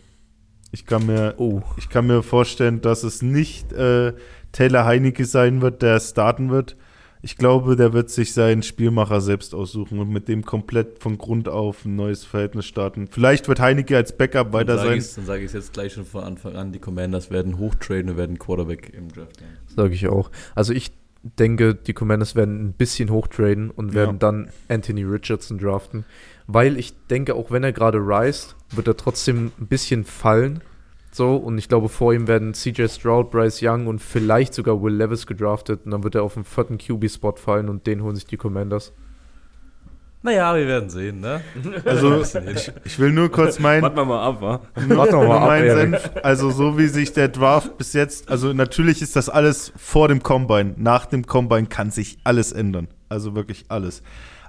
Ich 0.71 0.87
kann 0.87 1.05
mir, 1.05 1.35
Oh. 1.37 1.61
ich 1.77 1.89
kann 1.89 2.07
mir 2.07 2.23
vorstellen, 2.23 2.81
dass 2.81 3.03
es 3.03 3.21
nicht 3.21 3.71
äh, 3.73 4.13
Taylor 4.51 4.85
Heinecke 4.85 5.25
sein 5.25 5.61
wird, 5.61 5.83
der 5.83 5.99
starten 5.99 6.49
wird. 6.49 6.75
Ich 7.25 7.37
glaube, 7.37 7.77
der 7.77 7.93
wird 7.93 8.09
sich 8.09 8.33
seinen 8.33 8.63
Spielmacher 8.63 9.21
selbst 9.21 9.55
aussuchen 9.55 9.97
und 9.99 10.09
mit 10.09 10.27
dem 10.27 10.43
komplett 10.43 10.99
von 10.99 11.17
Grund 11.17 11.47
auf 11.47 11.85
ein 11.85 11.95
neues 11.95 12.25
Verhältnis 12.25 12.65
starten. 12.65 13.07
Vielleicht 13.09 13.47
wird 13.47 13.61
Heinecke 13.61 13.95
als 13.95 14.15
Backup 14.17 14.51
weiter 14.51 14.75
dann 14.75 14.85
sein. 14.87 14.97
ich 14.97 15.15
dann 15.15 15.25
sage 15.25 15.39
ich 15.39 15.45
es 15.47 15.53
jetzt 15.53 15.71
gleich 15.73 15.93
schon 15.93 16.05
von 16.05 16.25
Anfang 16.25 16.57
an, 16.57 16.73
die 16.73 16.79
Commanders 16.79 17.31
werden 17.31 17.57
hochtraden 17.57 18.09
und 18.11 18.17
werden 18.17 18.37
Quarterback 18.37 18.91
im 18.93 19.07
Draft. 19.07 19.37
Sage 19.73 19.93
ich 19.93 20.07
auch. 20.09 20.31
Also 20.53 20.73
ich 20.73 20.91
denke, 21.39 21.73
die 21.75 21.93
Commanders 21.93 22.35
werden 22.35 22.61
ein 22.61 22.73
bisschen 22.73 23.09
hochtraden 23.09 23.71
und 23.71 23.93
werden 23.93 24.15
Ja. 24.15 24.19
dann 24.19 24.49
Anthony 24.67 25.03
Richardson 25.03 25.57
draften. 25.59 26.03
Weil 26.47 26.77
ich 26.77 26.93
denke, 27.07 27.35
auch 27.35 27.51
wenn 27.51 27.63
er 27.63 27.71
gerade 27.71 27.99
reist, 28.05 28.57
wird 28.71 28.87
er 28.89 28.97
trotzdem 28.97 29.53
ein 29.61 29.67
bisschen 29.67 30.03
fallen. 30.03 30.59
So, 31.13 31.35
und 31.35 31.59
ich 31.59 31.69
glaube, 31.69 31.89
vor 31.89 32.11
ihm 32.11 32.27
werden 32.27 32.55
CJ 32.55 32.87
Stroud, 32.87 33.29
Bryce 33.29 33.61
Young 33.61 33.85
und 33.85 33.99
vielleicht 33.99 34.55
sogar 34.55 34.81
Will 34.81 34.95
Levis 34.95 35.27
gedraftet. 35.27 35.81
Und 35.85 35.91
dann 35.91 36.03
wird 36.03 36.15
er 36.15 36.23
auf 36.23 36.33
den 36.33 36.43
vierten 36.43 36.79
QB-Spot 36.79 37.35
fallen 37.35 37.69
und 37.69 37.85
den 37.85 38.01
holen 38.01 38.15
sich 38.15 38.25
die 38.25 38.37
Commanders. 38.37 38.93
Naja, 40.23 40.55
wir 40.55 40.65
werden 40.65 40.89
sehen, 40.89 41.19
ne? 41.19 41.41
Also, 41.85 42.21
ich, 42.21 42.71
ich 42.85 42.97
will 42.97 43.11
nur 43.11 43.29
kurz 43.29 43.59
meinen. 43.59 43.83
Warten 43.83 43.97
wir 43.97 44.05
mal 44.05 44.25
ab, 44.25 44.41
wa? 44.41 44.61
Warte 44.73 45.13
noch 45.13 45.27
mal 45.27 45.61
ab. 45.61 45.77
Senf, 45.77 46.11
also 46.23 46.49
so 46.49 46.77
wie 46.77 46.87
sich 46.87 47.11
der 47.11 47.27
Draft 47.27 47.77
bis 47.77 47.93
jetzt, 47.93 48.31
also 48.31 48.53
natürlich 48.53 49.01
ist 49.01 49.15
das 49.15 49.29
alles 49.29 49.73
vor 49.75 50.07
dem 50.07 50.23
Combine. 50.23 50.73
Nach 50.77 51.05
dem 51.05 51.27
Combine 51.27 51.67
kann 51.67 51.91
sich 51.91 52.17
alles 52.23 52.53
ändern. 52.53 52.87
Also 53.09 53.35
wirklich 53.35 53.65
alles. 53.67 54.01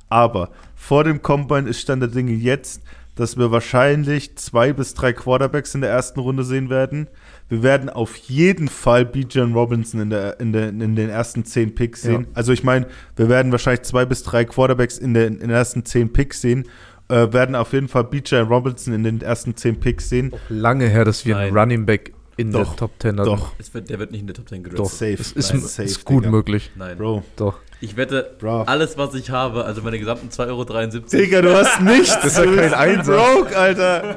Aber 0.09 0.51
vor 0.77 1.03
dem 1.03 1.21
Combine 1.23 1.69
ist 1.69 1.81
Stand 1.81 2.03
der 2.03 2.09
Dinge 2.09 2.33
jetzt, 2.33 2.81
dass 3.15 3.37
wir 3.37 3.51
wahrscheinlich 3.51 4.37
zwei 4.37 4.73
bis 4.73 4.95
drei 4.95 5.13
Quarterbacks 5.13 5.75
in 5.75 5.81
der 5.81 5.91
ersten 5.91 6.21
Runde 6.21 6.45
sehen 6.45 6.71
werden. 6.71 7.09
Wir 7.49 7.63
werden 7.63 7.91
auf 7.91 8.17
jeden 8.17 8.69
Fall 8.69 9.05
Bijan 9.05 9.53
Robinson 9.53 10.01
in, 10.01 10.11
der, 10.11 10.41
in, 10.41 10.53
der, 10.53 10.69
in 10.71 10.97
den 10.97 11.11
ersten 11.11 11.45
zehn 11.45 11.75
Picks 11.75 12.03
Ja. 12.05 12.13
sehen. 12.13 12.27
Also 12.35 12.53
ich 12.53 12.65
meine, 12.65 12.87
wir 13.17 13.29
werden 13.29 13.53
wahrscheinlich 13.53 13.83
zwei 13.83 14.05
bis 14.05 14.23
drei 14.23 14.45
Quarterbacks 14.45 14.99
in, 14.99 15.15
der, 15.15 15.27
in 15.29 15.39
den 15.39 15.51
ersten 15.51 15.85
zehn 15.85 16.13
Picks 16.13 16.41
sehen. 16.41 16.65
Äh, 17.09 17.33
werden 17.35 17.55
auf 17.55 17.75
jeden 17.75 17.89
Fall 17.89 18.05
Bijan 18.05 18.47
Robinson 18.49 18.95
in 18.95 19.05
den 19.05 19.21
ersten 19.21 19.55
zehn 19.57 19.79
Picks 19.79 20.09
sehen. 20.09 20.33
Lange 20.49 20.89
her, 20.89 21.05
dass 21.05 21.27
wir 21.27 21.37
einen 21.37 21.53
Nein. 21.53 21.61
Running 21.61 21.87
Back 21.87 22.14
in 22.37 22.53
Doch, 22.53 22.69
der 22.71 22.77
Top 22.77 22.91
10 22.99 23.11
hatten. 23.21 23.25
Doch, 23.25 23.53
Es 23.59 23.73
wird, 23.75 23.89
der 23.91 23.99
wird 23.99 24.11
nicht 24.11 24.21
in 24.23 24.27
der 24.27 24.35
Top 24.35 24.49
10 24.49 24.63
Doch, 24.65 24.71
gedraftet. 24.71 24.99
Safe. 24.99 25.13
Es 25.15 25.33
ist, 25.33 25.53
Nein, 25.53 25.63
ist 25.63 25.75
safe, 25.75 26.05
gut 26.05 26.25
Digga. 26.25 26.31
möglich. 26.31 26.71
Nein. 26.77 26.97
Bro. 26.99 27.23
Doch. 27.37 27.59
Ich 27.81 27.97
wette, 27.97 28.35
Bro. 28.39 28.63
alles, 28.63 28.97
was 28.99 29.15
ich 29.15 29.31
habe, 29.31 29.65
also 29.65 29.83
meine 29.83 29.99
gesamten 29.99 30.29
2,73 30.29 30.49
Euro, 30.49 30.65
Digga, 30.65 31.43
du 31.43 31.55
hast 31.55 31.81
nichts. 31.83 32.15
Das 32.15 32.27
ist 32.27 32.39
ja 32.39 32.45
kein 32.45 32.75
Einsatz. 32.75 33.07
Broke, 33.07 33.57
Alter. 33.57 34.17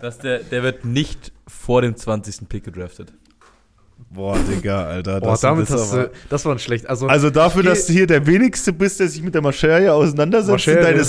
dass 0.00 0.18
der, 0.18 0.40
der 0.40 0.62
wird 0.62 0.84
nicht 0.84 1.32
vor 1.46 1.82
dem 1.82 1.96
20. 1.96 2.48
Pick 2.48 2.64
gedraftet. 2.64 3.12
Boah, 4.14 4.36
Digga, 4.38 4.84
Alter. 4.84 5.20
Boah, 5.20 5.30
das, 5.30 5.40
damit 5.40 5.70
das 5.70 5.80
hast 5.80 5.92
aber- 5.94 6.02
du, 6.04 6.10
das 6.28 6.44
war 6.44 6.52
ein 6.52 6.58
schlecht. 6.58 6.86
Also, 6.88 7.06
Also 7.06 7.30
dafür, 7.30 7.62
dass 7.62 7.86
du 7.86 7.92
hier 7.94 8.06
der 8.06 8.26
wenigste 8.26 8.72
bist, 8.72 9.00
der 9.00 9.08
sich 9.08 9.22
mit 9.22 9.34
der 9.34 9.40
Materie 9.42 9.92
auseinandersetzt, 9.92 10.64
sind 10.64 10.82
deine, 10.82 11.04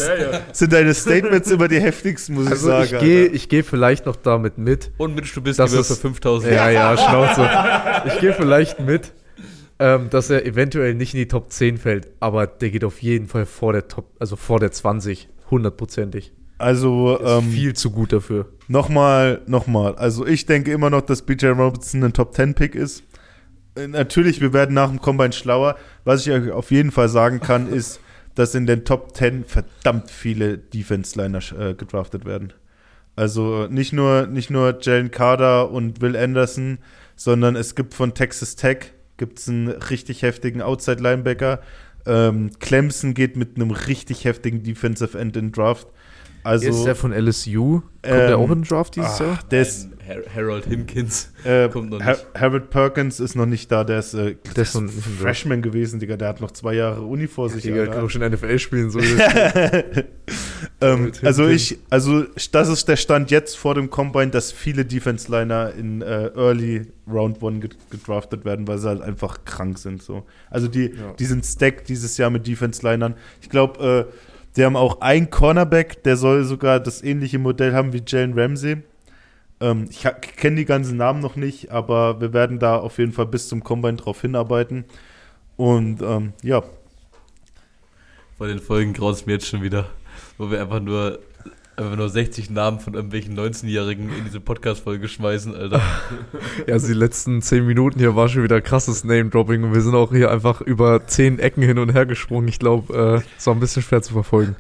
sind 0.54 0.72
deine 0.74 0.94
Statements 0.94 1.52
immer 1.52 1.68
die 1.68 1.82
heftigsten, 1.82 2.36
muss 2.36 2.48
also 2.48 2.72
ich 2.78 2.84
ich 2.86 2.90
sagen. 2.92 3.04
gehe 3.06 3.26
ich 3.28 3.50
geh 3.50 3.62
vielleicht 3.64 4.06
noch 4.06 4.16
damit 4.16 4.58
mit. 4.58 4.92
Und 4.98 5.16
Mitch, 5.16 5.32
du 5.36 5.42
bist 5.42 5.60
Das 5.60 5.72
die 5.72 5.80
ist- 5.80 5.88
für 5.88 5.96
5000. 5.96 6.54
Ja, 6.54 6.70
ja, 6.70 6.98
Schnauze. 6.98 7.50
Ich 8.14 8.20
gehe 8.22 8.34
vielleicht 8.34 8.80
mit, 8.80 9.12
ähm, 9.80 10.10
dass 10.10 10.30
er 10.30 10.46
eventuell 10.46 10.94
nicht 10.94 11.14
in 11.14 11.20
die 11.20 11.28
Top 11.28 11.52
10 11.52 11.78
fällt, 11.78 12.08
aber 12.22 12.48
der 12.48 12.70
geht 12.70 12.84
auf 12.86 13.02
jeden 13.02 13.28
Fall 13.28 13.46
vor 13.46 13.74
der 13.74 13.88
Top, 13.90 14.06
also 14.20 14.36
vor 14.38 14.60
der 14.60 14.72
20, 14.72 15.28
hundertprozentig. 15.52 16.32
Also, 16.58 17.18
Ist 17.18 17.30
ähm, 17.30 17.50
viel 17.52 17.74
zu 17.74 17.92
gut 17.92 18.14
dafür. 18.14 18.46
Nochmal, 18.68 19.42
nochmal. 19.48 19.96
Also 19.96 20.26
ich 20.26 20.46
denke 20.46 20.72
immer 20.72 20.90
noch, 20.90 21.02
dass 21.02 21.22
BJ 21.22 21.48
Robinson 21.48 22.04
ein 22.04 22.14
Top-10-Pick 22.14 22.76
ist. 22.76 23.04
Äh, 23.76 23.88
Natürlich, 23.88 24.42
wir 24.42 24.54
werden 24.54 24.76
nach 24.76 24.90
dem 24.90 25.02
Combine 25.02 25.34
schlauer. 25.34 25.76
Was 26.04 26.26
ich 26.26 26.34
euch 26.34 26.52
auf 26.52 26.72
jeden 26.72 26.92
Fall 26.92 27.10
sagen 27.10 27.40
kann, 27.40 27.68
ist, 27.68 28.00
dass 28.36 28.56
in 28.56 28.66
den 28.66 28.86
Top 28.86 29.16
10 29.16 29.46
verdammt 29.46 30.10
viele 30.10 30.58
Defense-Liner 30.58 31.40
äh, 31.60 31.74
gedraftet 31.76 32.26
werden. 32.26 32.54
Also 33.16 33.68
nicht 33.70 33.94
nur, 33.94 34.26
nicht 34.28 34.50
nur 34.50 34.80
Jalen 34.82 35.12
Carter 35.12 35.70
und 35.70 36.02
Will 36.02 36.16
Anderson, 36.16 36.80
sondern 37.16 37.56
es 37.56 37.76
gibt 37.76 37.94
von 37.94 38.14
Texas 38.16 38.56
Tech 38.56 38.92
gibt's 39.18 39.48
einen 39.48 39.68
richtig 39.68 40.24
heftigen 40.24 40.62
Outside-Linebacker. 40.62 41.62
Ähm, 42.06 42.52
Clemson 42.60 43.14
geht 43.14 43.38
mit 43.38 43.56
einem 43.56 43.72
richtig 43.72 44.26
heftigen 44.26 44.64
Defensive 44.64 45.18
End 45.18 45.38
in 45.38 45.52
Draft. 45.52 45.88
Also, 46.44 46.70
ist 46.70 46.84
der 46.84 46.96
von 46.96 47.12
LSU? 47.14 47.80
Kommt 47.80 47.86
ähm, 48.04 48.28
der 48.28 48.38
auch 48.38 48.50
in 48.50 48.60
den 48.62 48.64
Draft 48.64 48.96
dieses 48.98 49.12
ach, 49.12 49.20
Jahr? 49.22 49.40
der 49.50 49.62
ist, 49.62 49.88
Har- 50.06 50.36
Harold 50.36 50.66
Hinkins. 50.66 51.32
äh, 51.46 51.70
kommt 51.70 51.90
noch 51.90 52.04
nicht. 52.04 52.26
Harold 52.38 52.70
Perkins 52.70 53.22
ist 53.22 53.36
noch 53.36 53.46
nicht 53.46 53.72
da, 53.72 53.86
der 53.86 54.00
ist, 54.00 54.14
äh, 54.14 54.36
Der 54.56 54.64
ist 54.64 54.76
noch 54.76 54.82
nicht 54.82 54.96
im 54.98 55.02
Draft. 55.04 55.18
Freshman 55.22 55.62
gewesen, 55.62 56.00
Digga, 56.02 56.18
der 56.18 56.28
hat 56.28 56.42
noch 56.42 56.52
zwei 56.52 56.74
Jahre 56.74 57.02
Uni 57.04 57.28
vor 57.28 57.50
sich. 57.50 57.64
Digga, 57.64 57.82
Alter. 57.82 57.94
kann 57.94 58.04
auch 58.06 58.10
schon 58.10 58.22
NFL 58.30 58.60
spielen. 58.60 58.90
So 58.90 59.00
ähm, 60.82 61.12
also 61.22 61.48
ich, 61.48 61.78
also 61.90 62.26
das 62.52 62.70
ist 62.70 62.88
der 62.88 62.96
Stand 62.98 63.32
jetzt 63.32 63.58
vor 63.58 63.76
dem 63.76 63.90
Combine, 63.90 64.32
dass 64.32 64.52
viele 64.52 64.86
Defense-Liner 64.86 65.74
in 65.74 66.02
äh, 66.02 66.28
Early 66.36 66.88
Round 67.10 67.42
One 67.42 67.60
get- 67.60 67.78
gedraftet 67.90 68.46
werden, 68.46 68.68
weil 68.68 68.78
sie 68.80 68.88
halt 68.90 69.02
einfach 69.02 69.46
krank 69.46 69.78
sind. 69.78 70.02
So. 70.04 70.24
Also 70.50 70.68
die, 70.68 70.88
Ja. 70.88 71.14
die 71.18 71.26
sind 71.26 71.46
stacked 71.46 71.90
dieses 71.90 72.18
Jahr 72.18 72.30
mit 72.30 72.46
Defense-Linern. 72.48 73.16
Ich 73.42 73.50
glaube, 73.50 74.08
äh, 74.10 74.14
die 74.56 74.66
haben 74.66 74.76
auch 74.76 75.02
einen 75.02 75.30
Cornerback, 75.30 76.04
der 76.04 76.18
soll 76.18 76.44
sogar 76.44 76.80
das 76.80 77.04
ähnliche 77.04 77.40
Modell 77.40 77.74
haben 77.74 77.94
wie 77.94 78.04
Jalen 78.06 78.38
Ramsey. 78.38 78.84
Ähm, 79.60 79.88
ich 79.90 80.06
kenne 80.38 80.58
die 80.58 80.66
ganzen 80.66 80.98
Namen 80.98 81.22
noch 81.22 81.36
nicht, 81.36 81.72
aber 81.72 82.20
wir 82.22 82.34
werden 82.34 82.60
da 82.60 82.78
auf 82.78 82.98
jeden 82.98 83.14
Fall 83.14 83.26
bis 83.28 83.48
zum 83.48 83.64
Combine 83.64 83.98
drauf 83.98 84.22
hinarbeiten. 84.22 84.86
Und 85.58 86.02
ähm, 86.02 86.34
ja, 86.42 86.64
Vor 88.38 88.48
den 88.48 88.60
Folgen 88.60 88.94
graut 88.94 89.26
mir 89.26 89.34
jetzt 89.34 89.48
schon 89.48 89.62
wieder, 89.62 89.90
wo 90.38 90.50
wir 90.52 90.60
einfach 90.62 90.80
nur, 90.80 91.20
einfach 91.76 91.96
nur 91.96 92.10
60 92.10 92.50
Namen 92.50 92.80
von 92.80 92.94
irgendwelchen 92.94 93.38
19-Jährigen 93.38 94.10
in 94.16 94.26
diese 94.26 94.40
Podcast-Folge 94.40 95.08
schmeißen, 95.08 95.56
Alter. 95.56 95.82
Ja, 96.68 96.74
also 96.76 96.88
die 96.88 96.94
letzten 96.94 97.42
10 97.42 97.66
Minuten 97.66 98.00
hier 98.00 98.16
war 98.16 98.30
schon 98.30 98.44
wieder 98.44 98.62
krasses 98.62 99.04
Name-Dropping 99.04 99.64
und 99.64 99.74
wir 99.74 99.82
sind 99.82 99.96
auch 99.96 100.12
hier 100.12 100.32
einfach 100.32 100.62
über 100.62 101.06
10 101.06 101.40
Ecken 101.40 101.64
hin 101.64 101.80
und 101.80 101.94
her 101.94 102.06
gesprungen. 102.06 102.48
Ich 102.48 102.60
glaube, 102.60 103.22
äh, 103.24 103.28
es 103.38 103.48
war 103.48 103.54
ein 103.56 103.60
bisschen 103.60 103.82
schwer 103.82 104.02
zu 104.02 104.14
verfolgen. 104.14 104.56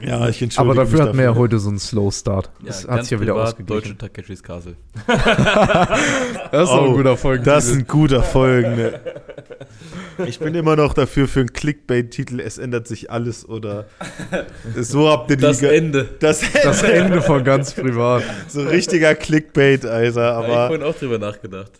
ja, 0.00 0.28
ich 0.28 0.40
entschuldige 0.42 0.60
Aber 0.60 0.74
dafür 0.84 0.98
mich 1.00 1.08
hatten 1.08 1.18
wir 1.18 1.24
ja 1.24 1.34
heute 1.34 1.58
so 1.58 1.68
einen 1.68 1.78
Slow-Start. 1.78 2.50
Ja, 2.60 2.66
Das 2.66 2.86
hat 2.86 3.02
sich 3.02 3.10
ja 3.12 3.20
wieder 3.20 3.34
ausgeglichen. 3.34 3.66
Deutsche 3.66 3.98
Takeshis 3.98 4.42
Castle. 4.42 4.76
Das 5.06 6.68
ist 6.68 6.68
auch 6.70 6.84
ein 6.84 6.88
Oh, 6.90 6.96
guter 6.96 7.16
Folgen. 7.16 7.44
Das 7.44 7.66
ist 7.66 7.72
ein 7.76 7.86
guter 7.86 8.22
Folgen. 8.22 8.76
Ne? 8.76 9.00
Ich 10.26 10.38
bin 10.38 10.54
immer 10.54 10.76
noch 10.76 10.94
dafür 10.94 11.28
für 11.28 11.40
einen 11.40 11.52
Clickbait-Titel. 11.52 12.40
Es 12.40 12.58
ändert 12.58 12.86
sich 12.88 13.10
alles 13.10 13.48
oder 13.48 13.86
so 14.74 15.08
habt 15.10 15.30
ihr 15.30 15.36
die 15.36 15.42
Das 15.42 15.60
ge- 15.60 15.76
Ende. 15.76 16.08
das, 16.20 16.40
das 16.62 16.82
Ende 16.82 17.20
von 17.22 17.44
ganz 17.44 17.72
privat. 17.72 18.22
so 18.48 18.62
richtiger 18.62 19.14
Clickbait, 19.14 19.84
Alter. 19.84 20.12
Da 20.20 20.34
hab 20.36 20.44
ich 20.44 20.50
Aber 20.54 20.66
vorhin 20.68 20.82
auch 20.86 20.94
drüber 20.94 21.18
nachgedacht. 21.18 21.72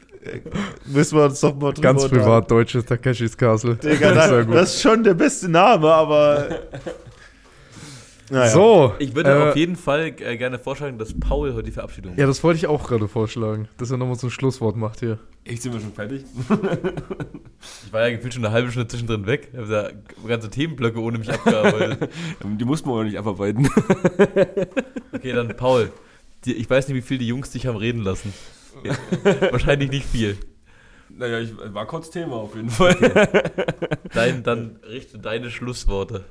müssen 0.87 1.17
wir 1.19 1.25
uns 1.25 1.41
doch 1.41 1.55
mal 1.55 1.73
drüber 1.73 1.83
Ganz 1.83 2.09
privat, 2.09 2.51
deutsches 2.51 2.85
Takeshis 2.85 3.37
Castle. 3.37 3.77
Digga, 3.77 4.13
Das 4.13 4.27
ist 4.27 4.31
ja 4.31 4.37
das, 4.39 4.47
gut. 4.47 4.55
das 4.55 4.75
ist 4.75 4.83
schon 4.83 5.05
der 5.05 5.15
beste 5.15 5.49
Name, 5.49 5.89
aber 5.93 6.49
naja. 8.31 8.51
So. 8.51 8.95
Ich 8.99 9.15
würde 9.15 9.31
äh, 9.31 9.49
auf 9.51 9.57
jeden 9.57 9.77
Fall 9.77 10.15
äh, 10.19 10.37
gerne 10.37 10.59
vorschlagen, 10.59 10.99
dass 10.99 11.15
Paul 11.19 11.55
heute 11.55 11.65
die 11.65 11.73
Verabschiedung 11.73 12.13
macht. 12.13 12.19
Ja, 12.19 12.27
das 12.27 12.43
wollte 12.43 12.59
ich 12.59 12.67
auch 12.67 12.87
gerade 12.87 13.09
vorschlagen, 13.09 13.69
dass 13.79 13.91
er 13.91 13.97
nochmal 13.97 14.17
so 14.17 14.27
ein 14.27 14.31
Schlusswort 14.31 14.77
macht 14.77 15.01
hier. 15.01 15.19
Echt, 15.45 15.63
sind 15.63 15.73
wir 15.73 15.81
schon 15.81 15.93
fertig? 15.93 16.25
Ich 17.87 17.93
war 17.93 18.03
ja 18.03 18.15
gefühlt 18.15 18.35
schon 18.35 18.45
eine 18.45 18.53
halbe 18.53 18.71
Stunde 18.71 18.87
zwischendrin 18.87 19.27
weg. 19.27 19.49
Ich 19.51 19.59
habe 19.59 19.69
da 19.69 19.91
ganze 20.29 20.51
Themenblöcke 20.51 21.01
ohne 21.01 21.19
mich 21.19 21.33
abgearbeitet. 21.33 22.11
Die 22.45 22.65
mussten 22.65 22.89
wir 22.89 22.95
auch 22.95 23.03
nicht 23.03 23.19
abarbeiten. 23.19 23.69
Okay, 25.13 25.33
dann 25.33 25.57
Paul. 25.57 25.91
Die, 26.45 26.53
ich 26.53 26.69
weiß 26.69 26.87
nicht, 26.87 26.97
wie 26.97 27.03
viel 27.03 27.17
die 27.17 27.27
Jungs 27.27 27.51
dich 27.51 27.67
haben 27.67 27.77
reden 27.77 28.03
lassen. 28.03 28.35
Wahrscheinlich 29.51 29.91
nicht 29.91 30.07
viel. 30.07 30.37
Naja, 31.09 31.41
ich 31.41 31.53
war 31.73 31.87
kurz 31.87 32.11
Thema 32.11 32.37
auf 32.37 32.55
jeden 32.55 32.69
Fall. 32.69 32.95
Dein, 34.13 34.43
dann 34.43 34.79
richte 34.87 35.19
deine 35.19 35.51
Schlussworte 35.51 36.25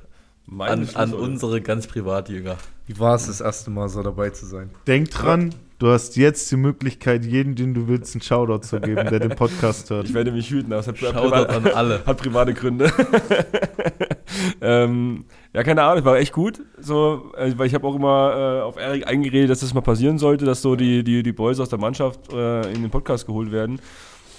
an, 0.58 0.88
an 0.94 1.14
unsere 1.14 1.60
ganz 1.60 1.86
Privatjünger. 1.86 2.56
Wie 2.86 2.98
war 2.98 3.16
es 3.16 3.26
das 3.26 3.40
erste 3.40 3.70
Mal 3.70 3.88
so 3.88 4.02
dabei 4.02 4.30
zu 4.30 4.46
sein? 4.46 4.70
Denk 4.86 5.10
dran, 5.10 5.54
du 5.78 5.88
hast 5.88 6.16
jetzt 6.16 6.50
die 6.52 6.56
Möglichkeit, 6.56 7.24
jeden, 7.24 7.56
den 7.56 7.74
du 7.74 7.88
willst, 7.88 8.14
einen 8.14 8.22
Shoutout 8.22 8.60
zu 8.60 8.80
geben, 8.80 9.08
der 9.08 9.18
den 9.18 9.34
Podcast 9.34 9.90
hört. 9.90 10.06
Ich 10.08 10.14
werde 10.14 10.30
mich 10.30 10.48
hüten, 10.50 10.72
aber 10.72 10.80
es 10.80 10.86
hat, 10.86 10.98
Shoutout 10.98 11.30
privat, 11.30 11.50
an 11.50 11.66
alle. 11.74 12.06
hat 12.06 12.16
private 12.18 12.54
Gründe. 12.54 12.92
ähm, 14.60 15.24
Ja, 15.52 15.62
keine 15.62 15.82
Ahnung, 15.82 16.04
war 16.04 16.18
echt 16.18 16.32
gut. 16.32 16.62
So, 16.78 17.32
äh, 17.36 17.52
weil 17.56 17.66
ich 17.66 17.74
habe 17.74 17.86
auch 17.86 17.96
immer 17.96 18.60
äh, 18.60 18.62
auf 18.62 18.76
Erik 18.76 19.08
eingeredet, 19.08 19.50
dass 19.50 19.60
das 19.60 19.74
mal 19.74 19.80
passieren 19.80 20.18
sollte, 20.18 20.44
dass 20.44 20.62
so 20.62 20.76
die, 20.76 21.02
die, 21.02 21.22
die 21.22 21.32
Boys 21.32 21.58
aus 21.58 21.70
der 21.70 21.78
Mannschaft 21.78 22.32
äh, 22.32 22.72
in 22.72 22.82
den 22.82 22.90
Podcast 22.90 23.26
geholt 23.26 23.50
werden. 23.50 23.80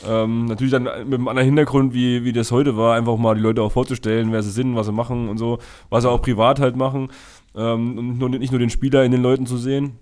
Ähm, 0.06 0.46
natürlich 0.46 0.72
dann 0.72 0.84
mit 0.84 1.14
einem 1.14 1.28
anderen 1.28 1.46
Hintergrund, 1.46 1.94
wie, 1.94 2.24
wie 2.24 2.34
das 2.34 2.52
heute 2.52 2.78
war, 2.78 2.96
einfach 2.96 3.18
mal 3.18 3.36
die 3.36 3.42
Leute 3.42 3.62
auch 3.62 3.72
vorzustellen, 3.72 4.32
wer 4.32 4.44
sie 4.44 4.52
sind, 4.52 4.76
was 4.76 4.86
sie 4.86 4.92
machen 4.92 5.30
und 5.30 5.38
so, 5.38 5.60
was 5.90 6.04
sie 6.04 6.10
auch 6.10 6.22
privat 6.22 6.60
halt 6.60 6.76
machen. 6.76 7.10
Ähm, 7.56 7.98
und 7.98 8.18
nur, 8.20 8.30
nicht 8.30 8.52
nur 8.52 8.60
den 8.60 8.70
Spieler 8.70 9.04
in 9.04 9.12
den 9.12 9.24
Leuten 9.24 9.48
zu 9.48 9.58
sehen. 9.58 9.94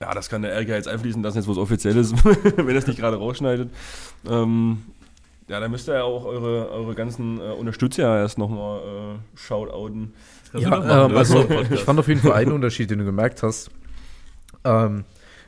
Ja, 0.00 0.12
das 0.12 0.28
kann 0.28 0.42
der 0.42 0.60
ja 0.62 0.74
jetzt 0.74 0.88
einfließen 0.88 1.22
lassen, 1.22 1.38
jetzt 1.38 1.46
wo 1.46 1.52
es 1.52 1.58
offiziell 1.58 1.96
ist, 1.96 2.14
wenn 2.56 2.68
er 2.68 2.76
es 2.76 2.86
nicht 2.86 2.98
gerade 2.98 3.16
rausschneidet. 3.16 3.70
Ähm, 4.28 4.78
ja, 5.48 5.60
dann 5.60 5.70
müsst 5.70 5.88
ihr 5.88 5.94
ja 5.94 6.02
auch 6.02 6.24
eure, 6.24 6.70
eure 6.70 6.94
ganzen 6.94 7.40
äh, 7.40 7.44
Unterstützer 7.52 8.18
erst 8.18 8.36
nochmal 8.36 8.80
äh, 8.80 9.38
shoutouten. 9.38 10.12
Das 10.52 10.64
machen, 10.64 10.90
ähm, 10.90 11.16
also 11.16 11.46
ich 11.70 11.80
fand 11.80 11.98
auf 12.00 12.08
jeden 12.08 12.20
Fall 12.20 12.32
einen 12.32 12.52
Unterschied, 12.52 12.90
den 12.90 12.98
du 12.98 13.04
gemerkt 13.04 13.42
hast. 13.42 13.70
Ähm, 14.64 15.04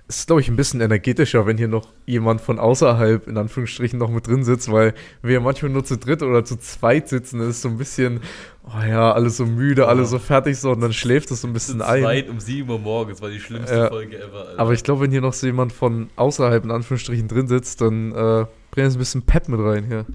ist, 0.08 0.26
glaube 0.26 0.40
ich, 0.40 0.48
ein 0.48 0.56
bisschen 0.56 0.80
energetischer, 0.80 1.46
wenn 1.46 1.58
hier 1.58 1.68
noch 1.68 1.88
jemand 2.06 2.40
von 2.40 2.58
außerhalb 2.58 3.28
in 3.28 3.36
Anführungsstrichen 3.36 3.98
noch 3.98 4.10
mit 4.10 4.26
drin 4.26 4.42
sitzt, 4.42 4.72
weil 4.72 4.94
wir 5.22 5.34
ja 5.34 5.40
manchmal 5.40 5.70
nur 5.70 5.84
zu 5.84 5.98
dritt 5.98 6.22
oder 6.22 6.44
zu 6.44 6.56
zweit 6.56 7.08
sitzen. 7.10 7.40
Das 7.40 7.48
ist 7.48 7.60
so 7.62 7.68
ein 7.68 7.76
bisschen, 7.76 8.20
oh 8.64 8.82
ja, 8.88 9.12
alle 9.12 9.28
so 9.28 9.44
müde, 9.44 9.86
alle 9.86 10.06
so 10.06 10.18
fertig 10.18 10.58
so 10.58 10.70
und 10.72 10.80
dann 10.80 10.94
schläft 10.94 11.30
es 11.30 11.42
so 11.42 11.46
ein 11.46 11.52
bisschen 11.52 11.80
Zu 11.80 11.86
ein. 11.86 12.02
zweit 12.02 12.28
um 12.30 12.40
7 12.40 12.68
Uhr 12.70 12.78
morgens 12.78 13.20
war 13.20 13.28
die 13.28 13.38
schlimmste 13.38 13.74
Ja. 13.76 13.88
Folge 13.88 14.18
ever. 14.18 14.46
Alter. 14.48 14.58
Aber 14.60 14.72
ich 14.72 14.82
glaube, 14.82 15.02
wenn 15.02 15.10
hier 15.10 15.20
noch 15.20 15.34
so 15.34 15.46
jemand 15.46 15.72
von 15.74 16.08
außerhalb 16.16 16.64
in 16.64 16.70
Anführungsstrichen 16.70 17.28
drin 17.28 17.46
sitzt, 17.46 17.82
dann 17.82 18.12
äh, 18.12 18.46
bringt 18.70 18.88
es 18.88 18.96
ein 18.96 18.98
bisschen 18.98 19.22
Pep 19.22 19.48
mit 19.48 19.60
rein 19.60 19.84
hier. 19.84 20.06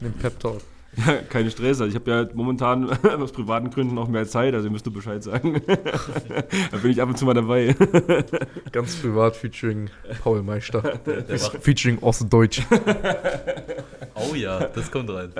Den 0.00 0.12
Pep 0.14 0.40
Talk. 0.40 0.60
Ja, 0.96 1.16
keine 1.28 1.50
Stress. 1.50 1.80
Also 1.80 1.86
ich 1.86 1.94
habe 1.94 2.10
ja 2.10 2.28
momentan 2.34 2.90
aus 3.20 3.32
privaten 3.32 3.70
Gründen 3.70 3.96
auch 3.98 4.08
mehr 4.08 4.26
Zeit, 4.26 4.54
also 4.54 4.66
ihr 4.66 4.72
müsst 4.72 4.86
nur 4.86 4.94
Bescheid 4.94 5.22
sagen. 5.22 5.60
da 6.70 6.76
bin 6.78 6.90
ich 6.90 7.00
ab 7.00 7.08
und 7.08 7.16
zu 7.16 7.24
mal 7.24 7.34
dabei. 7.34 7.74
Ganz 8.72 8.96
privat 8.96 9.36
featuring 9.36 9.88
Paul 10.22 10.42
Meister. 10.42 10.80
der, 11.06 11.22
der 11.22 11.38
featuring 11.38 11.98
Ostdeutsch. 12.00 12.62
oh 14.14 14.34
ja, 14.34 14.60
das 14.66 14.90
kommt 14.90 15.10
rein. 15.10 15.32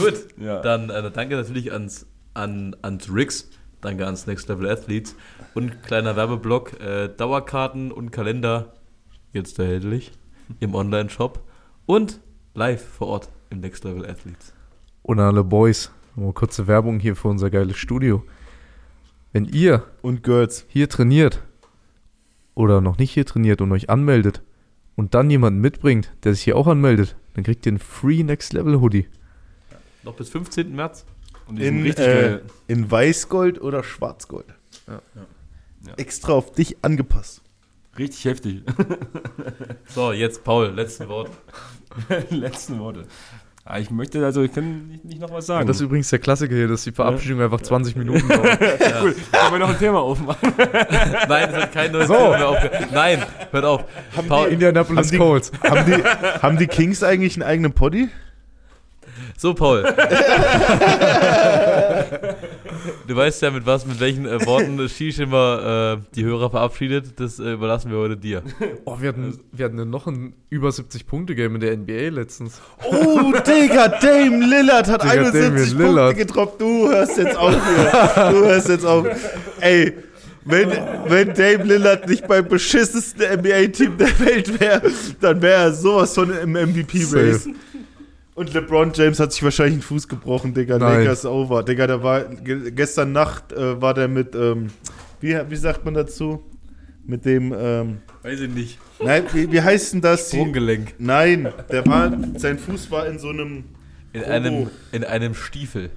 Gut, 0.00 0.14
Ja. 0.38 0.60
dann 0.60 0.90
äh, 0.90 1.10
danke 1.10 1.36
natürlich 1.36 1.72
ans, 1.72 2.06
an, 2.34 2.74
ans 2.82 3.12
Rix, 3.12 3.48
danke 3.80 4.04
ans 4.06 4.26
Next 4.26 4.48
Level 4.48 4.68
Athletes 4.68 5.14
und 5.54 5.82
kleiner 5.82 6.16
Werbeblock, 6.16 6.80
äh, 6.80 7.08
Dauerkarten 7.08 7.92
und 7.92 8.10
Kalender 8.10 8.74
jetzt 9.32 9.58
erhältlich 9.58 10.12
im 10.58 10.74
Online-Shop 10.74 11.40
und 11.86 12.20
live 12.54 12.84
vor 12.84 13.06
Ort 13.08 13.28
im 13.50 13.60
Next 13.60 13.84
Level 13.84 14.08
Athletes. 14.08 14.52
Und 15.02 15.18
an 15.18 15.26
alle 15.26 15.44
Boys, 15.44 15.90
nur 16.16 16.34
kurze 16.34 16.66
Werbung 16.66 17.00
hier 17.00 17.16
für 17.16 17.28
unser 17.28 17.50
geiles 17.50 17.76
Studio. 17.76 18.24
Wenn 19.32 19.44
ihr 19.44 19.84
Und 20.02 20.22
Girls. 20.22 20.64
hier 20.68 20.88
trainiert 20.88 21.42
oder 22.54 22.80
noch 22.80 22.98
nicht 22.98 23.12
hier 23.12 23.26
trainiert 23.26 23.60
und 23.60 23.70
euch 23.72 23.88
anmeldet 23.90 24.42
und 24.96 25.14
dann 25.14 25.30
jemanden 25.30 25.60
mitbringt, 25.60 26.12
der 26.24 26.34
sich 26.34 26.42
hier 26.42 26.56
auch 26.56 26.66
anmeldet, 26.66 27.16
dann 27.34 27.44
kriegt 27.44 27.64
ihr 27.66 27.70
einen 27.72 27.78
Free 27.78 28.22
Next 28.22 28.52
Level 28.52 28.80
Hoodie. 28.80 29.06
Noch 30.02 30.14
bis 30.14 30.28
15. 30.30 30.74
März. 30.74 31.04
Und 31.46 31.56
die 31.58 31.64
sind 31.64 31.76
In, 31.78 31.82
richtig 31.82 32.06
äh, 32.06 32.20
geil. 32.22 32.42
in 32.68 32.90
Weißgold 32.90 33.60
oder 33.60 33.82
Schwarzgold. 33.82 34.46
Ja. 34.86 35.00
Ja. 35.86 35.94
Extra 35.96 36.32
auf 36.32 36.52
dich 36.52 36.76
angepasst. 36.82 37.42
Richtig 38.00 38.24
heftig. 38.24 38.62
So, 39.94 40.12
jetzt 40.12 40.42
Paul, 40.44 40.68
letzte 40.68 41.08
Wort. 41.08 41.30
Letzten 42.30 42.78
Worte. 42.78 43.04
Ah, 43.64 43.78
ich 43.80 43.90
möchte, 43.90 44.24
also 44.24 44.42
ich 44.42 44.52
kann 44.52 44.86
nicht, 44.88 45.04
nicht 45.04 45.20
noch 45.20 45.30
was 45.32 45.48
Ja, 45.48 45.56
sagen. 45.56 45.66
das 45.66 45.76
ist 45.76 45.82
übrigens 45.82 46.08
der 46.10 46.18
Klassiker 46.20 46.54
hier, 46.54 46.68
dass 46.68 46.84
die 46.84 46.92
Verabschiedung 46.92 47.40
einfach 47.42 47.60
20 47.60 47.96
Minuten 47.96 48.26
dauert. 48.28 48.58
cool. 49.02 49.14
Können 49.32 49.52
wir 49.52 49.58
noch 49.58 49.68
ein 49.70 49.78
Thema 49.78 49.98
aufmachen? 50.00 50.52
Nein, 51.28 51.48
es 51.50 51.56
hat 51.56 51.72
kein 51.72 51.92
neues 51.92 52.06
So. 52.08 52.14
Thema 52.14 52.30
mehr 52.38 52.48
aufge 52.48 52.70
Nein, 52.92 53.22
hört 53.50 53.64
auf. 53.64 53.84
Paul, 54.28 54.48
Indianapolis 54.48 55.06
Haben 55.06 55.10
die- 55.10 55.18
Colts. 55.18 55.52
haben, 55.62 55.84
die, 55.86 56.02
haben 56.04 56.58
die 56.58 56.66
Kings 56.68 57.02
eigentlich 57.02 57.34
einen 57.34 57.42
eigenen 57.42 57.72
Poddy? 57.72 58.08
So, 59.36 59.54
Paul. 59.54 59.82
Du 63.06 63.16
weißt 63.16 63.42
ja, 63.42 63.50
mit 63.50 63.66
was, 63.66 63.86
mit 63.86 64.00
welchen 64.00 64.26
äh, 64.26 64.44
Worten 64.46 64.88
Shish 64.88 65.18
immer 65.18 65.98
äh, 65.98 66.14
die 66.14 66.24
Hörer 66.24 66.50
verabschiedet. 66.50 67.18
Das 67.20 67.38
äh, 67.38 67.52
überlassen 67.52 67.90
wir 67.90 67.98
heute 67.98 68.16
dir. 68.16 68.42
Oh, 68.84 68.96
wir 69.00 69.08
hatten, 69.10 69.38
wir 69.52 69.64
hatten 69.64 69.78
ja 69.78 69.84
noch 69.84 70.06
ein 70.06 70.34
über 70.48 70.70
70-Punkte-Game 70.70 71.54
in 71.54 71.60
der 71.60 71.76
NBA 71.76 72.08
letztens. 72.14 72.60
Oh, 72.84 73.32
Digga, 73.32 73.88
Dame 73.88 74.44
Lillard 74.46 74.88
hat 74.88 75.02
Digga, 75.02 75.12
71 75.12 75.40
Damian 75.42 75.66
Punkte 75.66 75.82
Lillard. 75.84 76.16
gedroppt. 76.16 76.60
Du 76.60 76.88
hörst 76.88 77.18
jetzt 77.18 77.36
auf 77.36 77.52
hier. 77.52 78.30
Du 78.32 78.44
hörst 78.44 78.68
jetzt 78.68 78.84
auf. 78.86 79.06
Ey, 79.60 79.94
wenn, 80.44 80.70
wenn 81.06 81.34
Dame 81.34 81.64
Lillard 81.64 82.08
nicht 82.08 82.26
beim 82.26 82.48
beschissensten 82.48 83.22
NBA-Team 83.40 83.98
der 83.98 84.18
Welt 84.20 84.60
wäre, 84.60 84.82
dann 85.20 85.42
wäre 85.42 85.62
er 85.64 85.72
sowas 85.72 86.14
von 86.14 86.30
im 86.30 86.52
MVP-Race. 86.52 87.48
Und 88.40 88.54
LeBron 88.54 88.92
James 88.94 89.20
hat 89.20 89.32
sich 89.34 89.42
wahrscheinlich 89.42 89.74
einen 89.74 89.82
Fuß 89.82 90.08
gebrochen, 90.08 90.54
Digga. 90.54 90.78
Nein. 90.78 91.00
Lakers 91.00 91.26
over. 91.26 91.62
Digga, 91.62 91.86
der 91.86 92.02
war 92.02 92.24
ge 92.24 92.70
gestern 92.70 93.12
Nacht 93.12 93.52
äh, 93.52 93.82
war 93.82 93.92
der 93.92 94.08
mit, 94.08 94.34
ähm, 94.34 94.68
wie, 95.20 95.38
wie 95.50 95.56
sagt 95.56 95.84
man 95.84 95.92
dazu? 95.92 96.42
Mit 97.04 97.26
dem, 97.26 97.52
ähm, 97.54 97.98
Weiß 98.22 98.40
ich 98.40 98.48
nicht. 98.48 98.78
nein, 98.98 99.24
wie, 99.34 99.52
wie 99.52 99.60
heißt 99.60 99.92
denn 99.92 100.00
das? 100.00 100.30
Sprunggelenk. 100.30 100.94
nein, 100.98 101.52
der 101.70 101.86
war, 101.86 102.10
sein 102.38 102.58
Fuß 102.58 102.90
war 102.90 103.06
in 103.08 103.18
so 103.18 103.28
einem, 103.28 103.64
In 104.14 104.22
Oh. 104.22 104.30
einem, 104.30 104.70
in 104.92 105.04
einem 105.04 105.34
Stiefel. 105.34 105.90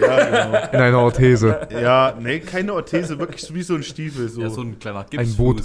ja, 0.00 0.24
genau. 0.46 0.68
In 0.72 0.78
einer 0.78 0.98
Orthese. 1.00 1.66
Ja, 1.72 2.16
nee, 2.20 2.38
keine 2.38 2.72
Orthese, 2.72 3.18
wirklich 3.18 3.52
wie 3.52 3.62
so 3.62 3.74
ein 3.74 3.82
Stiefel. 3.82 4.28
So. 4.28 4.42
Ja, 4.42 4.48
so 4.48 4.60
ein 4.62 4.78
kleiner 4.78 5.04
Ein 5.16 5.34
Boot. 5.34 5.60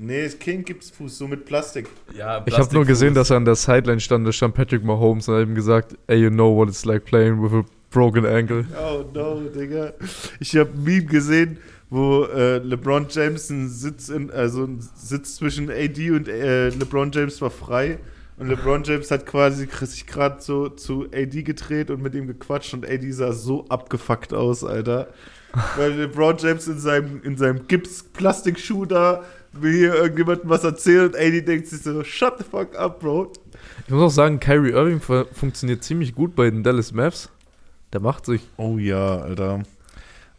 Nee, 0.00 0.26
ist 0.26 0.38
kein 0.38 0.64
Gipsfuß, 0.64 1.18
so 1.18 1.26
mit 1.26 1.44
Plastik. 1.44 1.88
Ja, 2.16 2.44
Ich 2.46 2.56
habe 2.56 2.72
nur 2.72 2.84
gesehen, 2.84 3.14
dass 3.14 3.30
er 3.30 3.36
an 3.36 3.44
der 3.44 3.56
Sideline 3.56 3.98
stand, 3.98 4.24
da 4.24 4.30
stand 4.30 4.54
Patrick 4.54 4.84
Mahomes 4.84 5.28
und 5.28 5.34
hat 5.34 5.42
ihm 5.42 5.56
gesagt, 5.56 5.96
ey, 6.06 6.18
you 6.18 6.30
know 6.30 6.54
what 6.56 6.68
it's 6.68 6.84
like 6.84 7.04
playing 7.04 7.42
with 7.42 7.52
a 7.52 7.64
broken 7.90 8.24
ankle. 8.24 8.64
Oh 8.80 9.04
no, 9.12 9.40
Digga. 9.40 9.94
Ich 10.38 10.56
habe 10.56 10.70
ein 10.70 10.84
Meme 10.84 11.04
gesehen, 11.04 11.58
wo 11.90 12.26
äh, 12.26 12.58
LeBron 12.58 13.06
James 13.10 13.50
ein 13.50 13.68
Sitz, 13.68 14.08
in, 14.08 14.30
also 14.30 14.66
ein 14.66 14.78
Sitz 14.94 15.34
zwischen 15.34 15.68
AD 15.68 16.10
und 16.12 16.28
äh, 16.28 16.68
LeBron 16.68 17.10
James 17.10 17.42
war 17.42 17.50
frei. 17.50 17.98
Und 18.36 18.50
LeBron 18.50 18.84
James 18.84 19.10
hat 19.10 19.26
quasi 19.26 19.66
sich 19.80 20.06
gerade 20.06 20.40
so 20.40 20.68
zu 20.68 21.06
AD 21.12 21.42
gedreht 21.42 21.90
und 21.90 22.00
mit 22.02 22.14
ihm 22.14 22.28
gequatscht 22.28 22.72
und 22.72 22.88
AD 22.88 23.10
sah 23.10 23.32
so 23.32 23.66
abgefuckt 23.68 24.32
aus, 24.32 24.62
Alter. 24.62 25.08
Weil 25.76 25.94
LeBron 25.94 26.36
James 26.38 26.68
in 26.68 26.78
seinem, 26.78 27.20
in 27.24 27.36
seinem 27.36 27.66
Gips-Plastikschuh 27.66 28.84
da 28.84 29.24
will 29.52 29.72
hier 29.72 29.94
irgendjemandem 29.94 30.48
was 30.50 30.64
erzählt 30.64 31.14
und 31.14 31.20
AD 31.20 31.40
denkt 31.42 31.66
sich 31.68 31.82
so, 31.82 32.02
shut 32.04 32.34
the 32.38 32.44
fuck 32.44 32.76
up, 32.76 33.00
Bro. 33.00 33.32
Ich 33.86 33.92
muss 33.92 34.02
auch 34.02 34.14
sagen, 34.14 34.40
Kyrie 34.40 34.70
Irving 34.72 35.00
fu- 35.00 35.24
funktioniert 35.32 35.82
ziemlich 35.82 36.14
gut 36.14 36.34
bei 36.34 36.50
den 36.50 36.62
Dallas 36.62 36.92
Mavs. 36.92 37.30
Der 37.92 38.00
macht 38.00 38.26
sich. 38.26 38.42
Oh 38.58 38.76
ja, 38.78 39.16
Alter. 39.18 39.62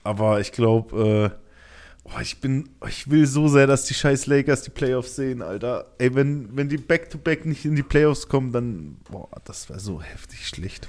Aber 0.03 0.39
ich 0.39 0.51
glaube, 0.51 1.33
äh, 1.35 2.09
oh, 2.15 2.19
ich 2.21 2.39
bin, 2.39 2.69
ich 2.87 3.09
will 3.09 3.25
so 3.25 3.47
sehr, 3.47 3.67
dass 3.67 3.85
die 3.85 3.93
scheiß 3.95 4.27
Lakers 4.27 4.61
die 4.63 4.69
Playoffs 4.69 5.15
sehen, 5.15 5.41
Alter. 5.41 5.85
Ey, 5.97 6.13
wenn, 6.15 6.55
wenn 6.55 6.69
die 6.69 6.77
Back-to-Back 6.77 7.45
nicht 7.45 7.65
in 7.65 7.75
die 7.75 7.83
Playoffs 7.83 8.27
kommen, 8.29 8.51
dann, 8.51 8.97
boah, 9.09 9.27
das 9.45 9.69
wäre 9.69 9.79
so 9.79 10.01
heftig 10.01 10.47
schlecht. 10.47 10.87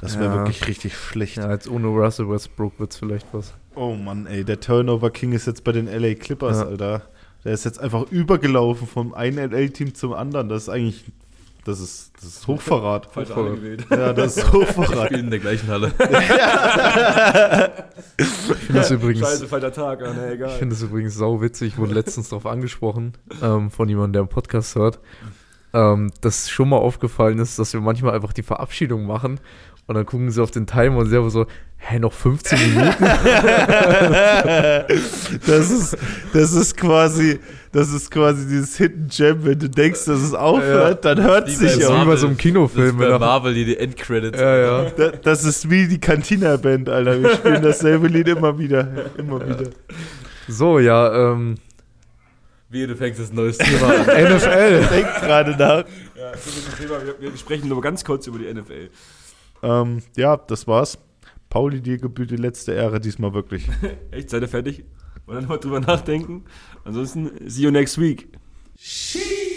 Das 0.00 0.18
wäre 0.18 0.26
Ja. 0.34 0.36
wirklich 0.38 0.66
richtig 0.66 0.96
schlecht. 0.96 1.36
Ja, 1.36 1.50
jetzt 1.50 1.68
ohne 1.68 1.86
Russell 1.88 2.28
Westbrook 2.28 2.78
wird's 2.80 2.96
vielleicht 2.96 3.26
was. 3.32 3.54
Oh 3.74 3.94
Mann, 3.94 4.26
ey, 4.26 4.44
der 4.44 4.60
Turnover 4.60 5.10
King 5.10 5.32
ist 5.32 5.46
jetzt 5.46 5.64
bei 5.64 5.72
den 5.72 5.86
LA 5.86 6.14
Clippers, 6.14 6.58
Ja. 6.60 6.66
Alter. 6.66 7.02
Der 7.44 7.52
ist 7.52 7.64
jetzt 7.64 7.78
einfach 7.78 8.10
übergelaufen 8.10 8.86
vom 8.86 9.14
einen 9.14 9.50
LA-Team 9.50 9.94
zum 9.94 10.14
anderen. 10.14 10.48
Das 10.48 10.64
ist 10.64 10.68
eigentlich, 10.70 11.04
das 11.64 11.78
ist, 11.78 12.12
das 12.16 12.24
ist 12.24 12.46
Hochverrat. 12.46 13.06
Falsche 13.12 13.36
Halle 13.36 13.56
gewählt. 13.56 13.86
Ja, 13.90 14.12
das 14.12 14.38
ist 14.38 14.52
Hochverrat. 14.52 15.06
Spielen 15.06 15.24
in 15.26 15.30
der 15.30 15.40
gleichen 15.40 15.68
Halle. 15.68 15.92
Ich 18.16 18.26
finde 18.26 18.80
das 18.80 18.90
übrigens, 18.92 19.26
Scheiße, 19.26 19.48
falscher 19.48 19.72
Tag, 19.72 20.02
ah, 20.02 20.12
ne, 20.12 20.32
egal. 20.34 20.50
ich 20.50 20.54
finde 20.54 20.74
das 20.74 20.82
übrigens 20.82 21.14
sau 21.14 21.40
witzig. 21.42 21.72
Ich 21.72 21.78
wurde 21.78 21.94
letztens 21.94 22.28
darauf 22.28 22.46
angesprochen 22.46 23.14
ähm, 23.42 23.72
von 23.72 23.88
jemandem, 23.88 24.12
der 24.12 24.22
einen 24.22 24.28
Podcast 24.28 24.76
hört, 24.76 25.00
ähm, 25.72 26.12
dass 26.20 26.48
schon 26.48 26.68
mal 26.68 26.76
aufgefallen 26.76 27.40
ist, 27.40 27.58
dass 27.58 27.72
wir 27.72 27.80
manchmal 27.80 28.14
einfach 28.14 28.32
die 28.32 28.44
Verabschiedung 28.44 29.04
machen 29.04 29.40
und 29.86 29.94
dann 29.94 30.06
gucken 30.06 30.30
sie 30.30 30.42
auf 30.42 30.50
den 30.50 30.66
Timer 30.66 30.98
und 30.98 31.08
selber 31.10 31.30
so, 31.30 31.46
hä, 31.78 31.98
noch 31.98 32.12
15 32.12 32.58
Minuten? 32.58 33.04
Das 35.46 35.70
ist, 35.70 35.96
das 36.32 36.52
ist 36.52 36.76
quasi, 36.76 37.38
das 37.72 37.92
ist 37.92 38.10
quasi 38.10 38.46
dieses 38.46 38.76
Hidden 38.76 39.08
Gem, 39.08 39.44
wenn 39.44 39.58
du 39.58 39.68
denkst, 39.68 40.04
dass 40.06 40.20
es 40.20 40.34
aufhört, 40.34 41.04
dann 41.04 41.22
hört 41.22 41.48
es 41.48 41.58
sich 41.58 41.72
ist 41.78 41.84
auf. 41.86 42.00
wie 42.02 42.06
bei 42.06 42.16
so 42.16 42.26
einem 42.26 42.36
Kinofilm, 42.36 42.98
Das 42.98 43.06
ist 43.06 43.12
bei 43.12 43.18
Marvel 43.18 43.54
die, 43.54 43.64
die 43.64 43.76
Endcredits. 43.76 44.38
ja, 44.40 44.56
ja. 44.56 44.90
Da- 44.90 45.10
Das 45.22 45.44
ist 45.44 45.68
wie 45.70 45.86
die 45.88 45.98
Cantina-Band, 46.00 46.88
Alter. 46.88 47.20
Wir 47.22 47.34
spielen 47.34 47.62
dasselbe 47.62 48.08
Lied 48.08 48.28
immer 48.28 48.58
wieder. 48.58 48.88
Immer 49.16 49.40
wieder. 49.46 49.70
So, 50.48 50.78
ja, 50.78 51.32
ähm, 51.32 51.56
Wie 52.70 52.86
du 52.86 52.96
fängst 52.96 53.20
das 53.20 53.32
neues 53.32 53.58
Thema 53.58 53.86
an. 53.88 54.00
NFL. 54.36 54.86
Denk 54.90 55.14
gerade 55.20 55.50
nach. 55.52 55.84
Ja, 56.16 56.30
das 56.32 56.46
ist 56.46 56.68
ein 56.68 56.78
Thema, 56.82 57.00
wir, 57.04 57.14
wir 57.30 57.36
sprechen 57.38 57.68
nur 57.68 57.80
ganz 57.80 58.04
kurz 58.04 58.26
über 58.26 58.38
die 58.38 58.52
NFL. 58.52 58.90
Ähm, 59.64 60.02
ja, 60.16 60.36
das 60.36 60.66
war's. 60.66 60.98
Pauli, 61.48 61.80
dir 61.80 61.98
gebührt 61.98 62.30
die 62.30 62.36
letzte 62.36 62.72
Ehre 62.72 63.00
diesmal 63.00 63.32
wirklich. 63.32 63.68
Echt, 64.10 64.30
seid 64.30 64.42
ihr 64.42 64.48
fertig? 64.48 64.84
Und 65.26 65.36
dann 65.36 65.46
mal 65.46 65.58
drüber 65.58 65.80
nachdenken. 65.80 66.44
Ansonsten, 66.84 67.30
see 67.48 67.62
you 67.62 67.70
next 67.70 67.98
week. 67.98 68.28
She 68.76 69.53